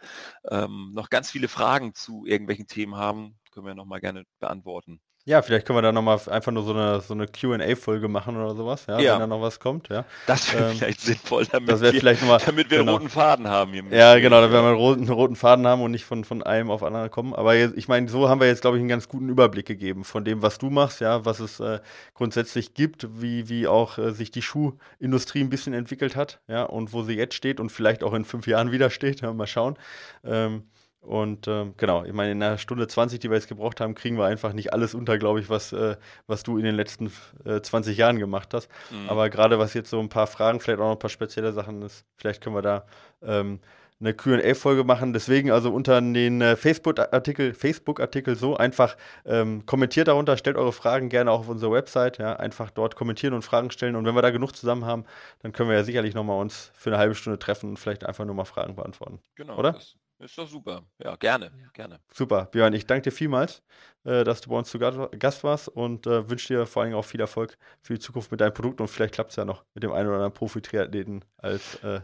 [0.49, 5.01] ähm, noch ganz viele Fragen zu irgendwelchen Themen haben, können wir nochmal gerne beantworten.
[5.27, 8.55] Ja, vielleicht können wir da nochmal einfach nur so eine, so eine Q&A-Folge machen oder
[8.55, 9.13] sowas, ja, Ja.
[9.13, 10.05] wenn da noch was kommt, ja.
[10.25, 12.93] Das wäre Ähm, vielleicht sinnvoll, damit Das wir, vielleicht nochmal, damit wir genau.
[12.93, 13.83] einen roten Faden haben hier.
[13.91, 16.71] Ja, genau, da werden wir einen roten, roten Faden haben und nicht von, von einem
[16.71, 17.33] auf anderen kommen.
[17.35, 20.05] Aber jetzt, ich meine, so haben wir jetzt, glaube ich, einen ganz guten Überblick gegeben
[20.05, 21.79] von dem, was du machst, ja, was es äh,
[22.13, 26.93] grundsätzlich gibt, wie, wie auch äh, sich die Schuhindustrie ein bisschen entwickelt hat, ja, und
[26.93, 29.19] wo sie jetzt steht und vielleicht auch in fünf Jahren wieder steht.
[29.19, 29.75] Ja, mal schauen.
[30.23, 30.63] Ähm,
[31.07, 34.17] und ähm, genau, ich meine, in einer Stunde 20, die wir jetzt gebraucht haben, kriegen
[34.17, 35.95] wir einfach nicht alles unter, glaube ich, was, äh,
[36.27, 37.13] was du in den letzten
[37.45, 38.69] äh, 20 Jahren gemacht hast.
[38.91, 39.09] Mhm.
[39.09, 41.81] Aber gerade was jetzt so ein paar Fragen, vielleicht auch noch ein paar spezielle Sachen
[41.81, 42.85] ist, vielleicht können wir da
[43.21, 43.61] ähm,
[44.01, 45.13] eine QA-Folge machen.
[45.13, 51.07] Deswegen also unter den äh, Facebook-Artikel, Facebook-Artikel so einfach ähm, kommentiert darunter, stellt eure Fragen
[51.07, 53.95] gerne auch auf unserer Website, ja, einfach dort kommentieren und Fragen stellen.
[53.95, 55.05] Und wenn wir da genug zusammen haben,
[55.41, 58.25] dann können wir ja sicherlich nochmal uns für eine halbe Stunde treffen und vielleicht einfach
[58.25, 59.19] nur mal Fragen beantworten.
[59.35, 59.71] genau, oder?
[59.71, 60.83] das ist doch super.
[61.03, 61.99] Ja, gerne, gerne.
[62.13, 63.61] Super, Björn, ich danke dir vielmals,
[64.03, 66.91] äh, dass du bei uns zu Ga- Gast warst und äh, wünsche dir vor allen
[66.91, 69.45] Dingen auch viel Erfolg für die Zukunft mit deinem Produkt und vielleicht klappt es ja
[69.45, 72.01] noch mit dem einen oder anderen Profi-Triathleten als, äh,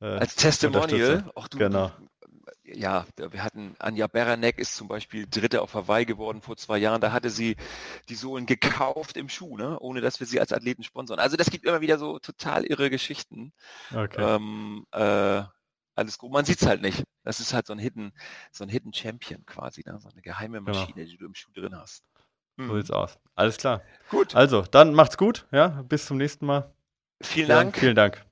[0.00, 1.92] äh, Als Testimonial, auch du, Genau.
[2.64, 7.00] ja, wir hatten Anja Beranek ist zum Beispiel Dritte auf Hawaii geworden vor zwei Jahren.
[7.00, 7.56] Da hatte sie
[8.08, 9.78] die Sohlen gekauft im Schuh, ne?
[9.80, 11.18] ohne dass wir sie als Athleten sponsern.
[11.18, 13.52] Also das gibt immer wieder so total irre Geschichten.
[13.94, 14.36] Okay.
[14.36, 15.42] Ähm, äh,
[16.00, 16.32] alles gut.
[16.32, 17.04] Man sieht es halt nicht.
[17.22, 18.12] Das ist halt so ein Hidden,
[18.50, 19.98] so ein Hidden Champion quasi, ne?
[20.00, 20.72] so eine geheime genau.
[20.72, 21.10] Maschine, genau.
[21.10, 22.02] die du im Schuh drin hast.
[22.56, 22.68] Mhm.
[22.68, 23.18] So sieht's aus.
[23.36, 23.82] Alles klar.
[24.10, 24.34] Gut.
[24.34, 25.82] Also, dann macht's gut, ja.
[25.88, 26.72] Bis zum nächsten Mal.
[27.22, 27.76] Vielen ja, Dank.
[27.76, 28.24] Vielen Dank.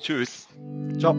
[0.00, 0.48] Tschüss.
[0.98, 1.14] Ciao.